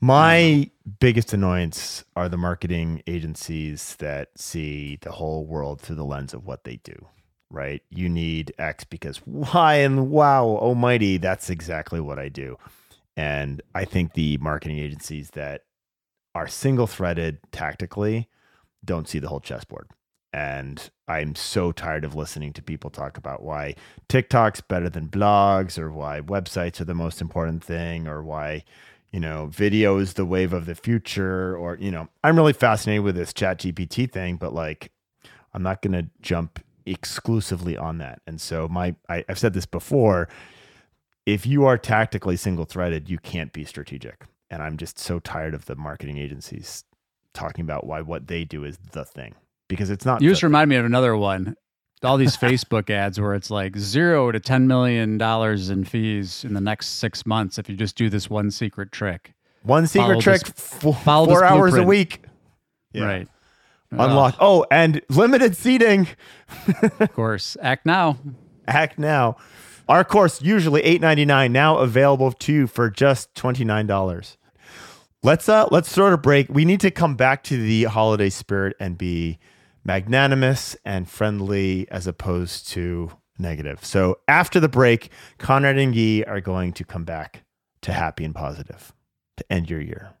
My 0.00 0.70
biggest 0.98 1.34
annoyance 1.34 2.04
are 2.16 2.28
the 2.30 2.38
marketing 2.38 3.02
agencies 3.06 3.96
that 3.96 4.30
see 4.36 4.96
the 5.02 5.12
whole 5.12 5.46
world 5.46 5.80
through 5.80 5.96
the 5.96 6.04
lens 6.04 6.32
of 6.32 6.44
what 6.46 6.64
they 6.64 6.76
do, 6.76 7.08
right? 7.50 7.82
You 7.90 8.08
need 8.08 8.52
X 8.58 8.84
because 8.84 9.20
Y 9.26 9.74
and 9.76 10.10
wow, 10.10 10.44
almighty, 10.44 11.16
that's 11.18 11.50
exactly 11.50 12.00
what 12.00 12.18
I 12.18 12.28
do. 12.28 12.58
And 13.16 13.62
I 13.74 13.84
think 13.84 14.12
the 14.12 14.36
marketing 14.38 14.78
agencies 14.78 15.30
that 15.30 15.64
are 16.34 16.46
single 16.46 16.86
threaded 16.86 17.38
tactically 17.50 18.28
don't 18.84 19.08
see 19.08 19.18
the 19.18 19.28
whole 19.28 19.40
chessboard. 19.40 19.88
And 20.32 20.90
I'm 21.08 21.34
so 21.34 21.72
tired 21.72 22.04
of 22.04 22.14
listening 22.14 22.52
to 22.54 22.62
people 22.62 22.90
talk 22.90 23.16
about 23.16 23.42
why 23.42 23.74
TikTok's 24.08 24.60
better 24.60 24.90
than 24.90 25.08
blogs 25.08 25.78
or 25.78 25.90
why 25.90 26.20
websites 26.20 26.78
are 26.80 26.84
the 26.84 26.94
most 26.94 27.22
important 27.22 27.64
thing 27.64 28.06
or 28.06 28.22
why, 28.22 28.64
you 29.12 29.20
know, 29.20 29.46
video 29.46 29.96
is 29.96 30.12
the 30.12 30.26
wave 30.26 30.52
of 30.52 30.66
the 30.66 30.74
future 30.74 31.56
or, 31.56 31.76
you 31.80 31.90
know, 31.90 32.08
I'm 32.22 32.36
really 32.36 32.52
fascinated 32.52 33.02
with 33.02 33.16
this 33.16 33.32
chat 33.32 33.60
GPT 33.60 34.12
thing, 34.12 34.36
but 34.36 34.52
like 34.52 34.92
I'm 35.54 35.62
not 35.62 35.80
going 35.80 35.92
to 35.92 36.10
jump 36.20 36.60
exclusively 36.86 37.76
on 37.76 37.98
that. 37.98 38.20
And 38.26 38.40
so 38.40 38.68
my 38.68 38.94
I, 39.08 39.24
I've 39.28 39.38
said 39.38 39.52
this 39.52 39.66
before, 39.66 40.28
if 41.26 41.44
you 41.46 41.64
are 41.64 41.76
tactically 41.76 42.36
single 42.36 42.64
threaded, 42.64 43.10
you 43.10 43.18
can't 43.18 43.52
be 43.52 43.64
strategic. 43.64 44.24
And 44.50 44.62
I'm 44.62 44.76
just 44.76 44.98
so 44.98 45.18
tired 45.18 45.54
of 45.54 45.64
the 45.66 45.74
marketing 45.74 46.18
agencies 46.18 46.84
talking 47.34 47.64
about 47.64 47.86
why 47.86 48.00
what 48.00 48.28
they 48.28 48.44
do 48.44 48.64
is 48.64 48.78
the 48.92 49.04
thing 49.04 49.34
because 49.68 49.90
it's 49.90 50.04
not. 50.06 50.22
You 50.22 50.30
just 50.30 50.42
remind 50.42 50.70
me 50.70 50.76
of 50.76 50.84
another 50.84 51.16
one. 51.16 51.56
All 52.02 52.18
these 52.18 52.36
Facebook 52.36 52.90
ads 52.90 53.18
where 53.18 53.34
it's 53.34 53.50
like 53.50 53.76
zero 53.76 54.30
to 54.30 54.38
ten 54.38 54.66
million 54.66 55.18
dollars 55.18 55.70
in 55.70 55.84
fees 55.84 56.44
in 56.44 56.52
the 56.54 56.60
next 56.60 56.88
six 56.88 57.24
months 57.24 57.58
if 57.58 57.68
you 57.68 57.74
just 57.74 57.96
do 57.96 58.08
this 58.10 58.28
one 58.30 58.50
secret 58.50 58.92
trick. 58.92 59.32
One 59.62 59.86
secret 59.86 60.06
Follow 60.06 60.20
trick, 60.20 60.42
this- 60.44 60.52
follow 61.02 61.26
four 61.26 61.42
hours 61.44 61.74
a 61.74 61.82
week. 61.82 62.22
Yeah. 62.92 63.04
Right. 63.04 63.28
Unlock. 63.90 64.36
Oh, 64.40 64.66
and 64.70 65.00
limited 65.08 65.56
seating. 65.56 66.08
Of 67.00 67.12
course. 67.12 67.56
Act 67.60 67.86
now. 67.86 68.18
Act 68.66 68.98
now. 68.98 69.36
Our 69.88 70.04
course 70.04 70.42
usually 70.42 70.82
eight 70.82 71.00
ninety 71.00 71.24
nine, 71.24 71.52
now 71.52 71.78
available 71.78 72.32
to 72.32 72.52
you 72.52 72.66
for 72.66 72.90
just 72.90 73.34
twenty 73.34 73.64
nine 73.64 73.86
dollars. 73.86 74.36
Let's 75.22 75.48
uh 75.48 75.68
let's 75.70 75.90
sort 75.90 76.12
of 76.12 76.22
break. 76.22 76.48
We 76.48 76.64
need 76.64 76.80
to 76.80 76.90
come 76.90 77.14
back 77.14 77.42
to 77.44 77.56
the 77.56 77.84
holiday 77.84 78.30
spirit 78.30 78.76
and 78.80 78.98
be 78.98 79.38
magnanimous 79.84 80.76
and 80.84 81.08
friendly 81.08 81.88
as 81.90 82.06
opposed 82.06 82.68
to 82.68 83.12
negative. 83.38 83.84
So 83.84 84.18
after 84.26 84.58
the 84.58 84.68
break, 84.68 85.10
Conrad 85.38 85.78
and 85.78 85.94
Guy 85.94 86.24
are 86.26 86.40
going 86.40 86.72
to 86.74 86.84
come 86.84 87.04
back 87.04 87.44
to 87.82 87.92
happy 87.92 88.24
and 88.24 88.34
positive 88.34 88.92
to 89.36 89.52
end 89.52 89.70
your 89.70 89.80
year. 89.80 90.14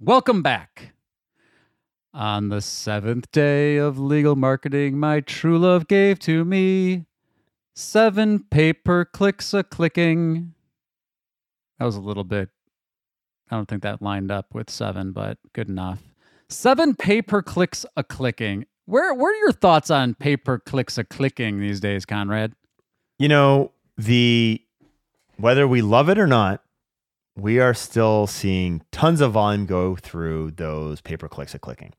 Welcome 0.00 0.42
back. 0.42 0.93
On 2.14 2.48
the 2.48 2.60
seventh 2.60 3.30
day 3.32 3.76
of 3.76 3.98
legal 3.98 4.36
marketing, 4.36 4.98
my 4.98 5.20
true 5.20 5.58
love 5.58 5.88
gave 5.88 6.18
to 6.20 6.44
me 6.44 7.06
seven 7.74 8.38
paper 8.38 9.04
clicks 9.04 9.52
a 9.52 9.64
clicking. 9.64 10.54
That 11.78 11.86
was 11.86 11.96
a 11.96 12.00
little 12.00 12.22
bit, 12.22 12.50
I 13.50 13.56
don't 13.56 13.68
think 13.68 13.82
that 13.82 14.00
lined 14.00 14.30
up 14.30 14.54
with 14.54 14.70
seven, 14.70 15.10
but 15.10 15.38
good 15.52 15.68
enough. 15.68 16.00
Seven 16.48 16.94
paper 16.94 17.42
clicks 17.42 17.84
a 17.96 18.04
clicking. 18.04 18.66
Where, 18.86 19.12
where 19.12 19.32
are 19.32 19.38
your 19.40 19.52
thoughts 19.52 19.90
on 19.90 20.14
paper 20.14 20.60
clicks 20.60 20.96
a 20.96 21.04
clicking 21.04 21.58
these 21.58 21.80
days, 21.80 22.06
Conrad? 22.06 22.52
you 23.18 23.28
know 23.28 23.72
the 23.96 24.60
whether 25.36 25.66
we 25.66 25.82
love 25.82 26.08
it 26.08 26.18
or 26.18 26.26
not 26.26 26.62
we 27.36 27.58
are 27.58 27.74
still 27.74 28.26
seeing 28.26 28.82
tons 28.92 29.20
of 29.20 29.32
volume 29.32 29.66
go 29.66 29.96
through 29.96 30.50
those 30.52 31.00
pay 31.00 31.16
per 31.16 31.28
clicks 31.28 31.54
of 31.54 31.60
clicking 31.60 31.92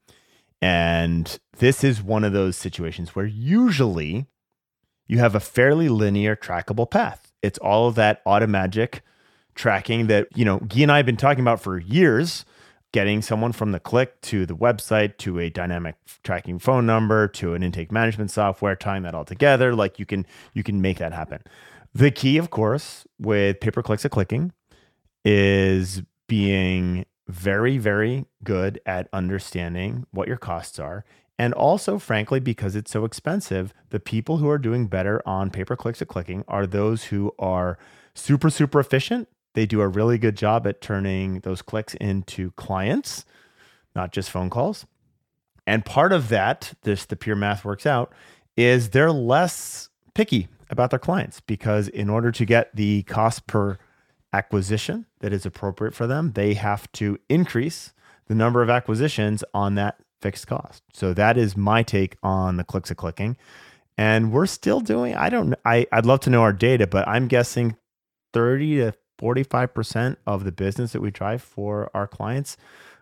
and 0.65 1.38
this 1.60 1.84
is 1.84 2.01
one 2.01 2.23
of 2.23 2.34
those 2.34 2.58
situations 2.58 3.15
where 3.15 3.28
usually 3.28 4.25
you 5.06 5.19
have 5.19 5.36
a 5.36 5.39
fairly 5.39 5.89
linear 5.89 6.36
trackable 6.36 6.89
path. 6.89 7.32
It's 7.43 7.60
all 7.60 7.88
of 7.88 7.93
that 7.95 8.25
automagic 8.25 9.01
tracking 9.54 10.08
that 10.08 10.28
you 10.36 10.43
know 10.43 10.58
guy 10.58 10.82
and 10.82 10.91
i 10.91 10.97
have 10.97 11.06
been 11.06 11.15
talking 11.15 11.41
about 11.41 11.62
for 11.62 11.78
years 11.78 12.43
getting 12.91 13.21
someone 13.21 13.54
from 13.54 13.71
the 13.73 13.80
click 13.80 14.19
to 14.21 14.45
the 14.45 14.56
website 14.56 15.17
to 15.17 15.39
a 15.39 15.49
dynamic 15.49 15.95
tracking 16.23 16.58
phone 16.60 16.86
number 16.86 17.28
to 17.28 17.54
an 17.54 17.62
intake 17.62 17.91
management 17.91 18.32
software 18.32 18.75
tying 18.75 19.04
that 19.04 19.13
all 19.13 19.23
together 19.23 19.75
like 19.75 19.99
you 19.99 20.06
can 20.06 20.25
you 20.54 20.63
can 20.63 20.82
make 20.82 20.97
that 20.97 21.13
happen. 21.13 21.41
The 21.93 22.10
key 22.10 22.38
of 22.38 22.49
course 22.49 23.06
with 23.19 23.60
pay 23.60 23.69
per 23.69 23.84
clicks 23.84 24.04
of 24.04 24.12
clicking 24.12 24.51
is 25.23 26.01
being 26.28 27.06
very 27.27 27.77
very 27.77 28.25
good 28.43 28.79
at 28.85 29.07
understanding 29.11 30.05
what 30.11 30.27
your 30.27 30.38
costs 30.38 30.77
are 30.79 31.03
and 31.39 31.53
also 31.53 31.97
frankly 31.97 32.39
because 32.39 32.75
it's 32.75 32.91
so 32.91 33.03
expensive 33.03 33.73
the 33.89 33.99
people 33.99 34.38
who 34.38 34.49
are 34.49 34.59
doing 34.59 34.88
better 34.88 35.21
on 35.25 35.49
pay 35.49 35.63
per 35.63 35.75
clicks 35.75 36.01
of 36.01 36.07
clicking 36.07 36.43
are 36.47 36.67
those 36.67 37.05
who 37.05 37.33
are 37.39 37.77
super 38.13 38.49
super 38.49 38.79
efficient 38.79 39.27
they 39.55 39.65
do 39.65 39.81
a 39.81 39.88
really 39.88 40.17
good 40.17 40.38
job 40.38 40.67
at 40.67 40.81
turning 40.81 41.39
those 41.39 41.61
clicks 41.61 41.95
into 41.95 42.51
clients, 42.51 43.25
not 43.95 44.11
just 44.11 44.29
phone 44.29 44.49
calls. 44.49 44.85
And 45.65 45.83
part 45.83 46.11
of 46.11 46.29
that, 46.29 46.73
this 46.83 47.05
the 47.05 47.15
pure 47.15 47.38
math 47.38 47.65
works 47.65 47.85
out, 47.85 48.13
is 48.55 48.89
they're 48.89 49.11
less 49.11 49.89
picky 50.13 50.49
about 50.69 50.91
their 50.91 50.99
clients 50.99 51.39
because 51.39 51.88
in 51.88 52.09
order 52.09 52.31
to 52.31 52.45
get 52.45 52.75
the 52.75 53.03
cost 53.03 53.47
per 53.47 53.79
acquisition 54.36 55.06
that 55.19 55.32
is 55.32 55.45
appropriate 55.45 55.93
for 55.93 56.08
them, 56.08 56.34
they 56.34 56.54
have 56.56 56.91
to 56.93 57.17
increase 57.30 57.93
the 58.28 58.36
number 58.36 58.62
of 58.62 58.69
acquisitions 58.69 59.43
on 59.54 59.76
that 59.76 60.00
fixed 60.21 60.48
cost. 60.48 60.84
So 60.93 61.13
that 61.13 61.38
is 61.38 61.56
my 61.56 61.84
take 61.84 62.17
on 62.21 62.58
the 62.58 62.63
clicks 62.63 62.91
of 62.91 62.98
clicking. 62.98 63.38
And 63.98 64.32
we're 64.32 64.45
still 64.48 64.82
doing, 64.82 65.15
I 65.15 65.30
don't 65.30 65.56
I, 65.63 65.88
I'd 65.91 66.06
love 66.06 66.19
to 66.21 66.30
know 66.30 66.41
our 66.41 66.52
data, 66.52 66.86
but 66.86 67.08
I'm 67.08 67.28
guessing 67.28 67.78
30 68.34 68.78
to 68.78 68.93
45% 69.21 70.17
of 70.28 70.43
the 70.43 70.52
business 70.52 70.91
that 70.91 71.02
we 71.02 71.12
drive 71.12 71.41
for 71.41 71.89
our 71.93 72.08
clients 72.08 72.58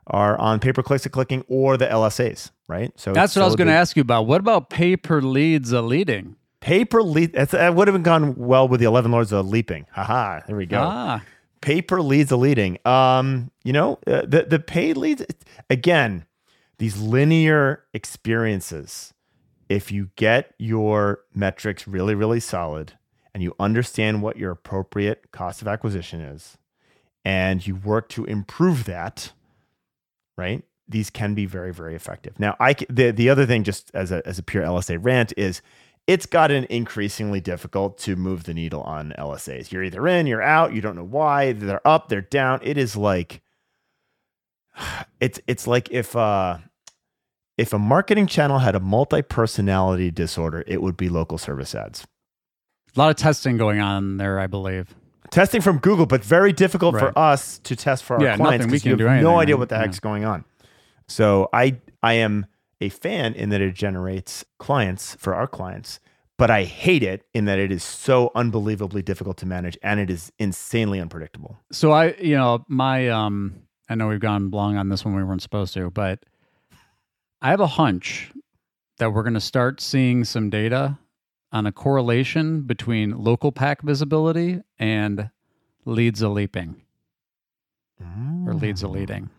are 0.06 0.38
on 0.38 0.60
pay 0.60 0.74
per 0.74 0.84
clicks 0.84 1.06
of 1.06 1.12
clicking 1.12 1.43
or 1.48 1.78
the 1.78 1.88
LSAs, 1.88 2.52
right? 2.67 2.91
So 3.00 3.13
That's 3.13 3.36
what 3.36 3.41
I 3.41 3.46
was 3.46 3.56
going 3.56 3.69
to 3.69 3.74
ask 3.74 3.96
you 3.96 4.02
about. 4.02 4.28
What 4.28 4.41
about 4.41 4.69
pay 4.69 4.96
per 4.98 5.22
leads 5.22 5.72
a 5.72 5.82
leading? 5.82 6.36
Pay 6.63 6.86
per 6.86 7.02
lead. 7.02 7.34
That 7.34 7.76
would 7.76 7.89
have 7.89 8.04
gone 8.04 8.36
well 8.36 8.69
with 8.69 8.80
the 8.80 8.86
11 8.86 9.12
Lords 9.12 9.34
of 9.34 9.45
Leaping. 9.49 9.86
Haha, 9.91 10.39
there 10.47 10.56
we 10.56 10.65
go. 10.65 10.80
Ah, 10.82 11.21
Pay 11.60 11.82
per 11.82 11.99
leads 11.99 12.32
a 12.32 12.38
leading. 12.38 12.78
Um, 12.86 13.52
you 13.65 13.73
know, 13.73 13.99
uh, 14.08 14.21
the 14.26 14.45
the 14.49 14.60
paid 14.60 14.95
leads 14.95 15.26
again, 15.69 16.26
these 16.78 17.02
linear 17.02 17.84
experiences. 17.93 19.13
If 19.67 19.91
you 19.91 20.12
get 20.15 20.54
your 20.58 21.26
metrics 21.36 21.86
really 21.86 22.15
really 22.15 22.39
solid 22.39 22.93
and 23.34 23.43
you 23.43 23.54
understand 23.60 24.21
what 24.21 24.38
your 24.38 24.52
appropriate 24.52 25.34
cost 25.34 25.62
of 25.62 25.67
acquisition 25.67 26.21
is 26.21 26.58
and 27.26 27.67
you 27.67 27.76
work 27.76 28.08
to 28.10 28.23
improve 28.23 28.86
that, 28.86 29.34
right? 30.38 30.63
These 30.88 31.10
can 31.10 31.34
be 31.34 31.45
very 31.45 31.73
very 31.73 31.93
effective. 31.93 32.39
Now, 32.39 32.56
I 32.58 32.73
the 32.89 33.12
the 33.12 33.30
other 33.30 33.45
thing 33.45 33.65
just 33.65 33.91
as 33.93 34.13
a 34.13 34.26
as 34.26 34.39
a 34.39 34.43
pure 34.43 34.63
LSA 34.63 34.97
rant 35.02 35.34
is 35.36 35.62
it's 36.08 36.26
gotten 36.26 36.66
increasingly 36.66 37.39
difficult 37.39 37.98
to 38.00 38.16
move 38.16 38.44
the 38.44 38.54
needle 38.54 38.82
on 38.82 39.13
LSAs. 39.18 39.72
You're 39.72 39.84
either 39.84 40.08
in, 40.08 40.28
you're 40.28 40.42
out, 40.42 40.74
you 40.74 40.82
don't 40.82 40.96
know 40.96 41.04
why, 41.04 41.54
they're 41.54 41.86
up, 41.88 42.10
they're 42.10 42.22
down. 42.22 42.60
It 42.63 42.78
is 42.78 42.96
like 42.98 43.42
it's 45.20 45.39
it's 45.48 45.68
like 45.68 45.89
if 45.92 46.16
uh 46.16 46.58
if 47.58 47.72
a 47.72 47.80
marketing 47.80 48.26
channel 48.28 48.60
had 48.60 48.74
a 48.76 48.80
multi-personality 48.80 50.10
disorder, 50.12 50.63
it 50.66 50.82
would 50.82 50.98
be 50.98 51.08
local 51.08 51.38
service 51.38 51.76
ads. 51.76 52.04
a 52.96 53.00
lot 53.00 53.10
of 53.12 53.16
testing 53.16 53.58
going 53.58 53.80
on 53.80 54.18
there, 54.18 54.39
I 54.39 54.48
believe. 54.48 54.96
Testing 55.30 55.62
from 55.62 55.78
Google, 55.78 56.06
but 56.08 56.24
very 56.24 56.52
difficult 56.52 56.96
Right. 56.96 57.12
for 57.13 57.18
us 57.18 57.60
to 57.60 57.76
test 57.76 58.04
for 58.04 58.18
our 58.18 58.24
Yeah, 58.24 58.36
clients 58.38 58.66
nothing 58.66 58.72
we 58.72 58.80
can 58.80 58.89
have 58.92 58.98
do 59.00 59.22
no 59.24 59.39
idea 59.39 59.56
what 59.58 59.70
the 59.70 59.76
Yeah. 59.76 59.82
heck's 59.82 60.00
going 60.00 60.26
on. 60.26 60.46
So 61.08 61.50
I 61.54 61.78
I 62.02 62.13
am 62.13 62.46
a 62.84 62.89
fan 62.89 63.34
in 63.34 63.50
that 63.50 63.62
it 63.62 63.74
generates 63.74 64.43
clients 64.60 65.15
for 65.15 65.34
our 65.34 65.48
clients, 65.48 66.00
but 66.38 66.52
I 66.52 66.63
hate 66.65 67.04
it 67.04 67.26
in 67.34 67.46
that 67.46 67.60
it 67.60 67.72
is 67.72 67.84
so 67.84 68.32
unbelievably 68.36 69.02
difficult 69.04 69.38
to 69.38 69.46
manage 69.46 69.78
and 69.82 70.00
it 70.00 70.10
is 70.10 70.32
insanely 70.38 71.00
unpredictable. 71.00 71.60
So 71.72 71.91
I, 71.91 72.13
you 72.15 72.36
know, 72.36 72.65
my 72.67 73.10
um 73.10 73.56
I 73.89 73.96
know 73.96 74.08
we've 74.08 74.19
gone 74.19 74.50
long 74.50 74.78
on 74.78 74.89
this 74.89 75.06
one 75.06 75.15
we 75.15 75.24
weren't 75.24 75.41
supposed 75.41 75.74
to, 75.76 75.89
but 75.89 76.19
I 77.41 77.50
have 77.50 77.60
a 77.60 77.67
hunch 77.67 78.32
that 78.98 79.13
we're 79.13 79.24
going 79.24 79.34
to 79.34 79.41
start 79.41 79.82
seeing 79.82 80.24
some 80.24 80.50
data 80.50 80.98
on 81.52 81.65
a 81.65 81.72
correlation 81.72 82.62
between 82.62 83.12
local 83.12 83.52
pack 83.52 83.82
visibility 83.82 84.62
and 84.80 85.30
leads 85.86 86.22
a 86.22 86.30
leaping 86.30 86.82
or 88.46 88.54
leads 88.54 88.82
a 88.84 88.88
leading. 88.88 89.30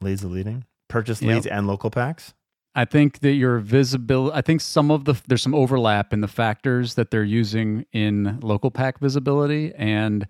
Leads 0.00 0.22
a 0.22 0.28
leading. 0.28 0.64
Purchase 0.88 1.22
Yep. 1.22 1.28
leads 1.34 1.46
and 1.46 1.66
local 1.66 1.90
packs. 1.90 2.34
I 2.74 2.84
think 2.84 3.20
that 3.20 3.32
your 3.32 3.58
visibility, 3.58 4.36
I 4.36 4.42
think 4.42 4.60
some 4.60 4.90
of 4.90 5.04
the, 5.04 5.20
there's 5.26 5.42
some 5.42 5.54
overlap 5.54 6.12
in 6.12 6.20
the 6.20 6.28
factors 6.28 6.94
that 6.94 7.10
they're 7.10 7.24
using 7.24 7.84
in 7.92 8.38
local 8.40 8.70
pack 8.70 9.00
visibility 9.00 9.72
and 9.74 10.26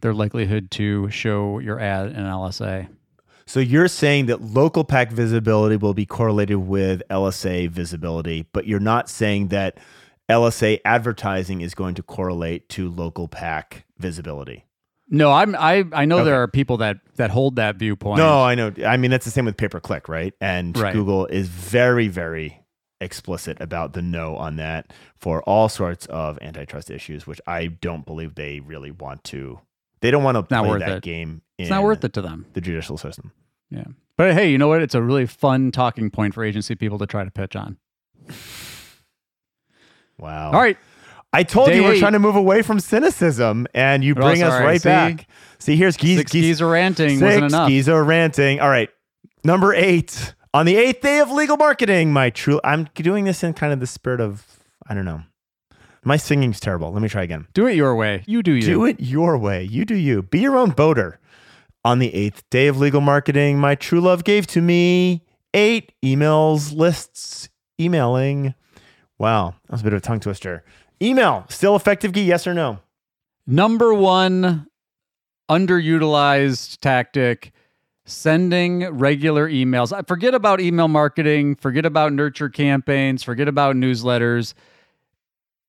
their 0.00 0.12
likelihood 0.12 0.70
to 0.72 1.08
show 1.10 1.60
your 1.60 1.78
ad 1.78 2.08
in 2.08 2.16
LSA. 2.16 2.88
So 3.46 3.60
you're 3.60 3.88
saying 3.88 4.26
that 4.26 4.42
local 4.42 4.84
pack 4.84 5.12
visibility 5.12 5.76
will 5.76 5.94
be 5.94 6.06
correlated 6.06 6.56
with 6.56 7.02
LSA 7.10 7.70
visibility, 7.70 8.46
but 8.52 8.66
you're 8.66 8.80
not 8.80 9.08
saying 9.08 9.48
that 9.48 9.78
LSA 10.28 10.80
advertising 10.84 11.60
is 11.60 11.74
going 11.74 11.94
to 11.94 12.02
correlate 12.02 12.68
to 12.70 12.88
local 12.88 13.28
pack 13.28 13.84
visibility. 13.98 14.64
No, 15.08 15.30
I'm 15.32 15.54
I 15.54 15.84
I 15.92 16.04
know 16.06 16.16
Okay. 16.18 16.24
there 16.26 16.42
are 16.42 16.48
people 16.48 16.78
that 16.78 16.98
that 17.16 17.30
hold 17.30 17.56
that 17.56 17.76
viewpoint. 17.76 18.18
No, 18.18 18.42
I 18.42 18.54
know. 18.54 18.72
I 18.86 18.96
mean, 18.96 19.10
that's 19.10 19.24
the 19.24 19.30
same 19.30 19.44
with 19.44 19.56
pay 19.56 19.68
per 19.68 19.80
click, 19.80 20.08
right? 20.08 20.32
And 20.40 20.76
Right. 20.76 20.92
Google 20.94 21.26
is 21.26 21.48
very, 21.48 22.08
very 22.08 22.60
explicit 23.00 23.60
about 23.60 23.92
the 23.92 24.00
no 24.00 24.36
on 24.36 24.56
that 24.56 24.92
for 25.16 25.42
all 25.42 25.68
sorts 25.68 26.06
of 26.06 26.38
antitrust 26.40 26.90
issues, 26.90 27.26
which 27.26 27.40
I 27.46 27.66
don't 27.66 28.06
believe 28.06 28.34
they 28.34 28.60
really 28.60 28.90
want 28.90 29.24
to. 29.24 29.60
They 30.00 30.10
don't 30.10 30.22
want 30.24 30.36
to 30.36 30.54
Not 30.54 30.62
play 30.62 30.70
worth 30.70 30.80
that 30.80 30.96
it. 30.98 31.02
game. 31.02 31.42
It's 31.58 31.68
not 31.70 31.82
worth 31.82 32.02
it 32.04 32.12
to 32.14 32.22
them. 32.22 32.46
The 32.54 32.60
judicial 32.62 32.96
system. 32.96 33.32
Yeah. 33.70 33.84
But 34.16 34.32
hey, 34.34 34.50
you 34.50 34.58
know 34.58 34.68
what? 34.68 34.80
It's 34.80 34.94
a 34.94 35.02
really 35.02 35.26
fun 35.26 35.70
talking 35.70 36.10
point 36.10 36.32
for 36.34 36.42
agency 36.44 36.74
people 36.76 36.98
to 36.98 37.06
try 37.06 37.24
to 37.24 37.30
pitch 37.30 37.56
on. 37.56 37.76
Wow. 40.18 40.52
All 40.52 40.60
right. 40.60 40.78
I 41.34 41.42
told 41.42 41.68
Day 41.68 41.76
you 41.76 41.82
we're 41.82 41.94
eight. 41.94 41.98
trying 42.00 42.12
to 42.12 42.18
move 42.18 42.36
away 42.36 42.62
from 42.62 42.80
cynicism, 42.80 43.66
and 43.74 44.02
you 44.04 44.12
Oh, 44.16 44.20
bring 44.20 44.42
us 44.42 44.52
right 44.60 44.80
See? 44.80 44.88
back. 44.88 45.26
See, 45.58 45.76
here's 45.76 45.96
geese. 45.96 46.18
Six 46.18 46.32
keys 46.32 46.62
are 46.62 46.68
ranting 46.68 47.18
Six 47.18 47.22
wasn't 47.22 47.44
enough. 47.46 47.68
Giza 47.68 48.02
ranting. 48.02 48.60
All 48.60 48.68
right. 48.68 48.88
Number 49.44 49.74
eight. 49.74 50.34
On 50.52 50.66
the 50.66 50.76
eighth 50.76 51.00
day 51.00 51.18
of 51.20 51.30
legal 51.30 51.56
marketing, 51.56 52.12
my 52.12 52.30
true 52.30 52.60
I'm 52.62 52.84
doing 52.94 53.24
this 53.24 53.42
in 53.42 53.54
kind 53.54 53.72
of 53.72 53.80
the 53.80 53.86
spirit 53.86 54.20
of 54.20 54.46
I 54.86 54.94
don't 54.94 55.04
know. 55.04 55.22
My 56.04 56.16
singing's 56.18 56.60
terrible. 56.60 56.92
Let 56.92 57.00
me 57.02 57.08
try 57.08 57.22
again. 57.22 57.46
Do 57.54 57.66
it 57.66 57.74
your 57.74 57.94
way. 57.96 58.22
You 58.26 58.42
do 58.42 58.52
you. 58.52 58.60
Do 58.62 58.84
it 58.84 59.00
your 59.00 59.38
way. 59.38 59.64
You 59.64 59.84
do 59.84 59.94
you. 59.96 60.22
Be 60.22 60.40
your 60.40 60.56
own 60.56 60.70
boater. 60.70 61.18
On 61.84 61.98
the 61.98 62.14
eighth 62.14 62.42
day 62.50 62.66
of 62.68 62.78
legal 62.78 63.00
marketing, 63.00 63.58
my 63.58 63.74
true 63.74 64.00
love 64.00 64.22
gave 64.24 64.46
to 64.48 64.60
me 64.60 65.22
eight 65.54 65.92
emails, 66.04 66.74
lists, 66.76 67.48
emailing. 67.80 68.54
Wow, 69.18 69.54
that 69.66 69.72
was 69.72 69.80
a 69.80 69.84
bit 69.84 69.92
of 69.92 69.98
a 69.98 70.00
tongue 70.02 70.20
twister. 70.20 70.64
Email, 71.02 71.46
still 71.48 71.76
effective, 71.76 72.12
Gee? 72.12 72.24
Yes 72.24 72.46
or 72.46 72.54
no? 72.54 72.78
Number 73.46 73.92
one 73.92 74.66
underutilized 75.50 76.78
tactic 76.80 77.52
sending 78.06 78.84
regular 78.90 79.48
emails. 79.48 79.92
I 79.92 80.02
Forget 80.02 80.34
about 80.34 80.60
email 80.60 80.88
marketing, 80.88 81.56
forget 81.56 81.86
about 81.86 82.12
nurture 82.12 82.48
campaigns, 82.48 83.22
forget 83.22 83.48
about 83.48 83.76
newsletters. 83.76 84.54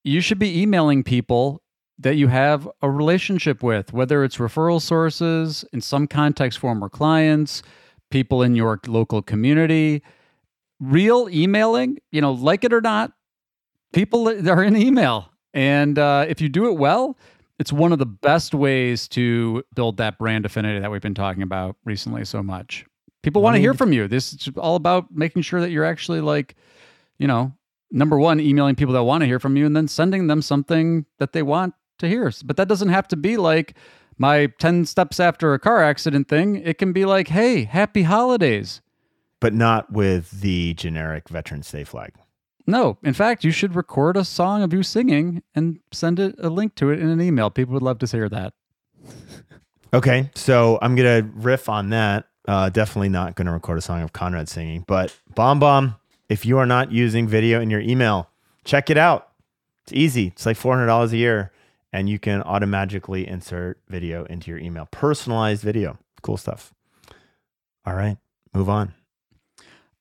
You 0.03 0.21
should 0.21 0.39
be 0.39 0.61
emailing 0.61 1.03
people 1.03 1.61
that 1.97 2.15
you 2.15 2.27
have 2.27 2.69
a 2.81 2.89
relationship 2.89 3.63
with, 3.63 3.93
whether 3.93 4.23
it's 4.23 4.38
referral 4.38 4.81
sources, 4.81 5.65
in 5.71 5.81
some 5.81 6.07
context, 6.07 6.59
former 6.59 6.89
clients, 6.89 7.63
people 8.11 8.41
in 8.43 8.55
your 8.55 8.79
local 8.85 9.21
community. 9.21 10.03
Real 10.81 11.29
emailing, 11.29 11.99
you 12.11 12.19
know, 12.19 12.33
like 12.33 12.65
it 12.65 12.73
or 12.73 12.81
not, 12.81 13.13
people 13.95 14.25
that 14.25 14.47
are 14.47 14.63
in 14.63 14.75
email. 14.75 15.31
And 15.53 15.97
uh, 15.97 16.25
if 16.27 16.41
you 16.41 16.49
do 16.49 16.67
it 16.67 16.77
well, 16.77 17.17
it's 17.58 17.71
one 17.71 17.93
of 17.93 17.97
the 17.97 18.05
best 18.05 18.53
ways 18.53 19.08
to 19.10 19.63
build 19.73 19.97
that 19.97 20.19
brand 20.19 20.45
affinity 20.45 20.79
that 20.79 20.91
we've 20.91 21.01
been 21.01 21.15
talking 21.15 21.41
about 21.41 21.77
recently 21.86 22.25
so 22.25 22.43
much. 22.43 22.86
People 23.23 23.41
want 23.41 23.55
to 23.55 23.62
hear 23.62 23.73
from 23.73 23.93
you. 23.93 24.08
This 24.08 24.34
is 24.34 24.49
all 24.58 24.75
about 24.75 25.08
making 25.12 25.41
sure 25.41 25.62
that 25.62 25.71
you're 25.71 25.86
actually 25.86 26.21
like, 26.21 26.55
you 27.17 27.25
know, 27.25 27.53
number 27.89 28.19
one, 28.19 28.39
emailing 28.39 28.75
people 28.75 28.93
that 28.93 29.03
want 29.03 29.21
to 29.21 29.25
hear 29.25 29.39
from 29.39 29.55
you 29.55 29.65
and 29.65 29.75
then 29.75 29.88
sending 29.88 30.27
them 30.27 30.41
something 30.41 31.05
that 31.17 31.31
they 31.31 31.41
want 31.41 31.73
to 31.99 32.10
hear. 32.10 32.31
But 32.43 32.58
that 32.58 32.67
doesn't 32.67 32.89
have 32.89 33.08
to 33.08 33.15
be 33.15 33.38
like 33.38 33.75
my 34.17 34.47
10 34.60 34.86
steps 34.86 35.21
after 35.21 35.53
a 35.53 35.60
car 35.60 35.81
accident 35.81 36.27
thing. 36.27 36.58
It 36.58 36.77
can 36.77 36.91
be 36.91 37.05
like, 37.05 37.29
hey, 37.29 37.63
happy 37.63 38.03
holidays. 38.03 38.81
But 39.39 39.53
not 39.53 39.91
with 39.91 40.41
the 40.41 40.73
generic 40.73 41.29
Veterans 41.29 41.71
Day 41.71 41.86
flag. 41.86 42.13
No, 42.67 42.97
in 43.04 43.13
fact, 43.13 43.43
you 43.43 43.51
should 43.51 43.75
record 43.75 44.17
a 44.17 44.25
song 44.25 44.63
of 44.63 44.73
you 44.73 44.82
singing 44.82 45.43
and 45.54 45.80
send 45.91 46.19
it 46.19 46.36
a 46.39 46.49
link 46.49 46.75
to 46.75 46.89
it 46.89 46.99
in 46.99 47.10
an 47.10 47.21
email. 47.21 47.49
People 47.49 47.73
would 47.73 47.84
love 47.84 47.99
to 47.99 48.08
hear 48.08 48.28
that. 48.30 48.54
Okay, 49.93 50.30
so 50.36 50.80
I'm 50.82 50.95
gonna 50.95 51.30
riff 51.36 51.69
on 51.69 51.89
that. 51.91 52.28
Uh, 52.47 52.69
definitely 52.69 53.10
not 53.10 53.36
gonna 53.36 53.54
record 53.54 53.78
a 53.78 53.82
song 53.82 54.01
of 54.01 54.13
Conrad 54.13 54.49
singing, 54.49 54.84
but 54.88 55.15
BombBomb. 55.36 55.95
If 56.28 56.45
you 56.45 56.58
are 56.58 56.65
not 56.65 56.91
using 56.91 57.28
video 57.28 57.62
in 57.62 57.69
your 57.69 57.82
email, 57.82 58.30
check 58.63 58.89
it 58.89 58.97
out. 58.97 59.30
It's 59.84 59.93
easy. 59.93 60.28
It's 60.28 60.45
like 60.45 60.58
four 60.58 60.73
hundred 60.73 60.88
dollars 60.88 61.13
a 61.13 61.17
year, 61.17 61.51
and 61.93 62.10
you 62.10 62.17
can 62.17 62.41
automatically 62.41 63.28
insert 63.28 63.80
video 63.88 64.25
into 64.25 64.49
your 64.49 64.60
email, 64.60 64.88
personalized 64.89 65.62
video. 65.62 65.99
Cool 66.23 66.38
stuff. 66.38 66.73
All 67.86 67.93
right, 67.93 68.17
move 68.54 68.69
on. 68.69 68.95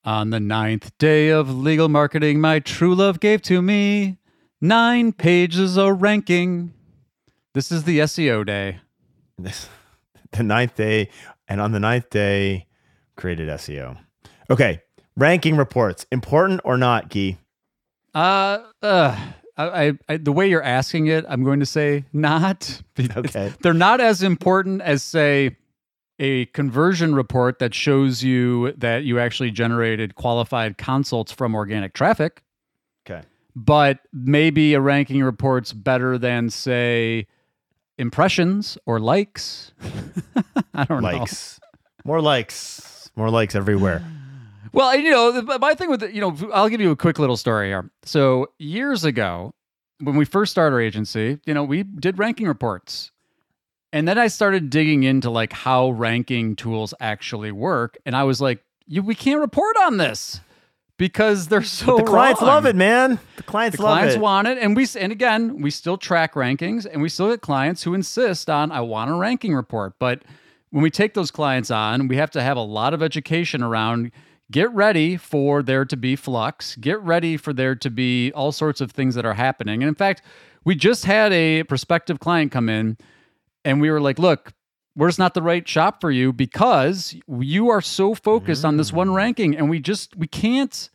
On 0.07 0.29
the 0.29 0.41
ninth 0.41 0.97
day 0.99 1.31
of 1.31 1.49
legal 1.55 1.89
marketing, 1.89 2.39
my 2.39 2.59
true 2.59 2.95
love 2.95 3.21
gave 3.21 3.41
to 3.43 3.63
me 3.63 4.19
nine 4.61 5.13
pages 5.13 5.79
of 5.79 6.03
ranking. 6.03 6.75
This 7.55 7.73
is 7.73 7.85
the 7.85 8.01
SEO 8.01 8.45
day. 8.45 8.81
This 9.39 9.69
the 10.33 10.43
ninth 10.43 10.75
day, 10.75 11.09
and 11.49 11.61
on 11.61 11.73
the 11.73 11.81
ninth 11.81 12.11
day, 12.11 12.67
created 13.17 13.49
SEO. 13.49 13.97
Okay, 14.51 14.83
ranking 15.17 15.57
reports 15.57 16.05
important 16.13 16.61
or 16.65 16.77
not, 16.77 17.09
Gee? 17.09 17.39
Uh, 18.15 18.59
uh 18.83 19.17
I, 19.57 19.87
I, 19.87 19.93
I, 20.09 20.17
the 20.17 20.33
way 20.33 20.49
you're 20.49 20.63
asking 20.63 21.07
it, 21.07 21.25
I'm 21.29 21.45
going 21.45 21.61
to 21.61 21.67
say 21.67 22.05
not. 22.13 22.83
Okay. 23.17 23.53
They're 23.63 23.75
not 23.75 24.01
as 24.01 24.23
important 24.23 24.83
as, 24.83 25.03
say, 25.03 25.57
a 26.19 26.47
conversion 26.47 27.15
report 27.15 27.59
that 27.59 27.75
shows 27.75 28.23
you 28.23 28.73
that 28.77 29.05
you 29.05 29.19
actually 29.19 29.51
generated 29.51 30.15
qualified 30.15 30.79
consults 30.79 31.33
from 31.33 31.55
organic 31.55 31.93
traffic. 31.93 32.43
Okay. 33.07 33.23
but 33.55 33.99
maybe 34.13 34.73
a 34.75 34.81
ranking 34.81 35.23
report's 35.23 35.73
better 35.75 36.17
than 36.17 36.49
say 36.49 37.27
impressions 37.99 38.79
or 38.87 38.99
likes. 38.99 39.73
I 40.75 40.85
don't 40.85 41.03
know. 41.03 41.19
Likes, 41.19 41.61
more 42.05 42.21
likes, 42.21 43.11
more 43.15 43.29
likes 43.31 43.55
everywhere. 43.55 44.03
Well, 44.73 44.97
you 44.97 45.11
know, 45.11 45.43
my 45.59 45.75
thing 45.75 45.91
with 45.91 46.03
it, 46.03 46.15
you 46.15 46.21
know, 46.21 46.35
I'll 46.53 46.69
give 46.69 46.81
you 46.81 46.91
a 46.91 46.97
quick 46.97 47.19
little 47.19 47.37
story 47.37 47.69
here. 47.69 47.91
So 48.05 48.49
years 48.59 49.05
ago, 49.05 49.53
when 50.01 50.17
we 50.17 50.25
first 50.25 50.51
started 50.51 50.75
our 50.75 50.81
agency, 50.81 51.39
you 51.47 51.55
know, 51.55 51.63
we 51.63 51.85
did 51.85 52.19
ranking 52.19 52.49
reports. 52.49 53.13
And 53.95 54.09
then 54.09 54.19
I 54.19 54.27
started 54.27 54.71
digging 54.71 55.05
into 55.05 55.31
like 55.31 55.53
how 55.53 55.91
ranking 55.91 56.57
tools 56.57 56.95
actually 56.99 57.53
work. 57.53 57.97
And 58.05 58.17
I 58.17 58.25
was 58.25 58.41
like, 58.41 58.61
we 58.89 59.15
can't 59.15 59.39
report 59.39 59.77
on 59.83 59.99
this 59.99 60.41
because 60.99 61.47
they're 61.47 61.63
so 61.63 61.99
the 61.99 62.03
clients 62.03 62.41
wrong. 62.41 62.49
love 62.49 62.67
it, 62.67 62.75
man. 62.75 63.21
The 63.37 63.45
clients 63.45 63.79
love 63.79 63.79
it. 63.79 63.79
The 63.79 63.83
love 63.85 63.99
clients 63.99 64.15
it. 64.17 64.21
want 64.21 64.49
it, 64.49 64.59
and 64.59 64.77
we 64.77 64.89
and 64.99 65.13
again 65.13 65.63
we 65.63 65.71
still 65.71 65.97
track 65.97 66.35
rankings, 66.35 66.87
and 66.91 67.03
we 67.03 67.09
still 67.09 67.31
get 67.31 67.41
clients 67.41 67.85
who 67.85 67.95
insist 67.95 68.51
on 68.51 68.73
I 68.73 68.81
want 68.81 69.13
a 69.13 69.15
ranking 69.15 69.55
report. 69.55 69.95
But 70.01 70.23
when 70.71 70.83
we 70.83 70.91
take 70.91 71.15
those 71.15 71.31
clients 71.31 71.71
on, 71.71 72.09
we 72.09 72.17
have 72.17 72.33
to 72.33 72.43
have 72.43 72.57
a 72.57 72.63
lot 72.63 72.95
of 72.95 73.03
education 73.03 73.63
around. 73.63 74.11
Get 74.51 74.73
ready 74.73 75.17
for 75.17 75.63
there 75.63 75.85
to 75.85 75.97
be 75.97 76.17
flux. 76.17 76.75
Get 76.77 77.01
ready 77.01 77.37
for 77.37 77.53
there 77.53 77.77
to 77.77 77.91
be 77.91 78.33
all 78.33 78.51
sorts 78.51 78.81
of 78.81 78.91
things 78.91 79.15
that 79.15 79.25
are 79.25 79.35
happening. 79.35 79.85
And 79.85 79.89
in 79.89 79.95
fact, 79.95 80.21
we 80.65 80.75
just 80.75 81.05
had 81.05 81.33
a 81.33 81.63
prospective 81.63 82.19
client 82.19 82.51
come 82.51 82.69
in, 82.69 82.99
and 83.65 83.81
we 83.81 83.91
were 83.91 84.01
like, 84.01 84.19
"Look, 84.19 84.53
we're 84.97 85.09
just 85.09 85.19
not 85.19 85.35
the 85.35 85.43
right 85.43 85.67
shop 85.67 86.01
for 86.01 86.11
you 86.11 86.33
because 86.33 87.17
you 87.27 87.71
are 87.71 87.81
so 87.81 88.15
focused 88.15 88.65
on 88.65 88.77
this 88.77 88.93
one 88.93 89.13
ranking, 89.13 89.57
and 89.57 89.69
we 89.71 89.81
just 89.81 90.17
we 90.17 90.27
can't." 90.27 90.91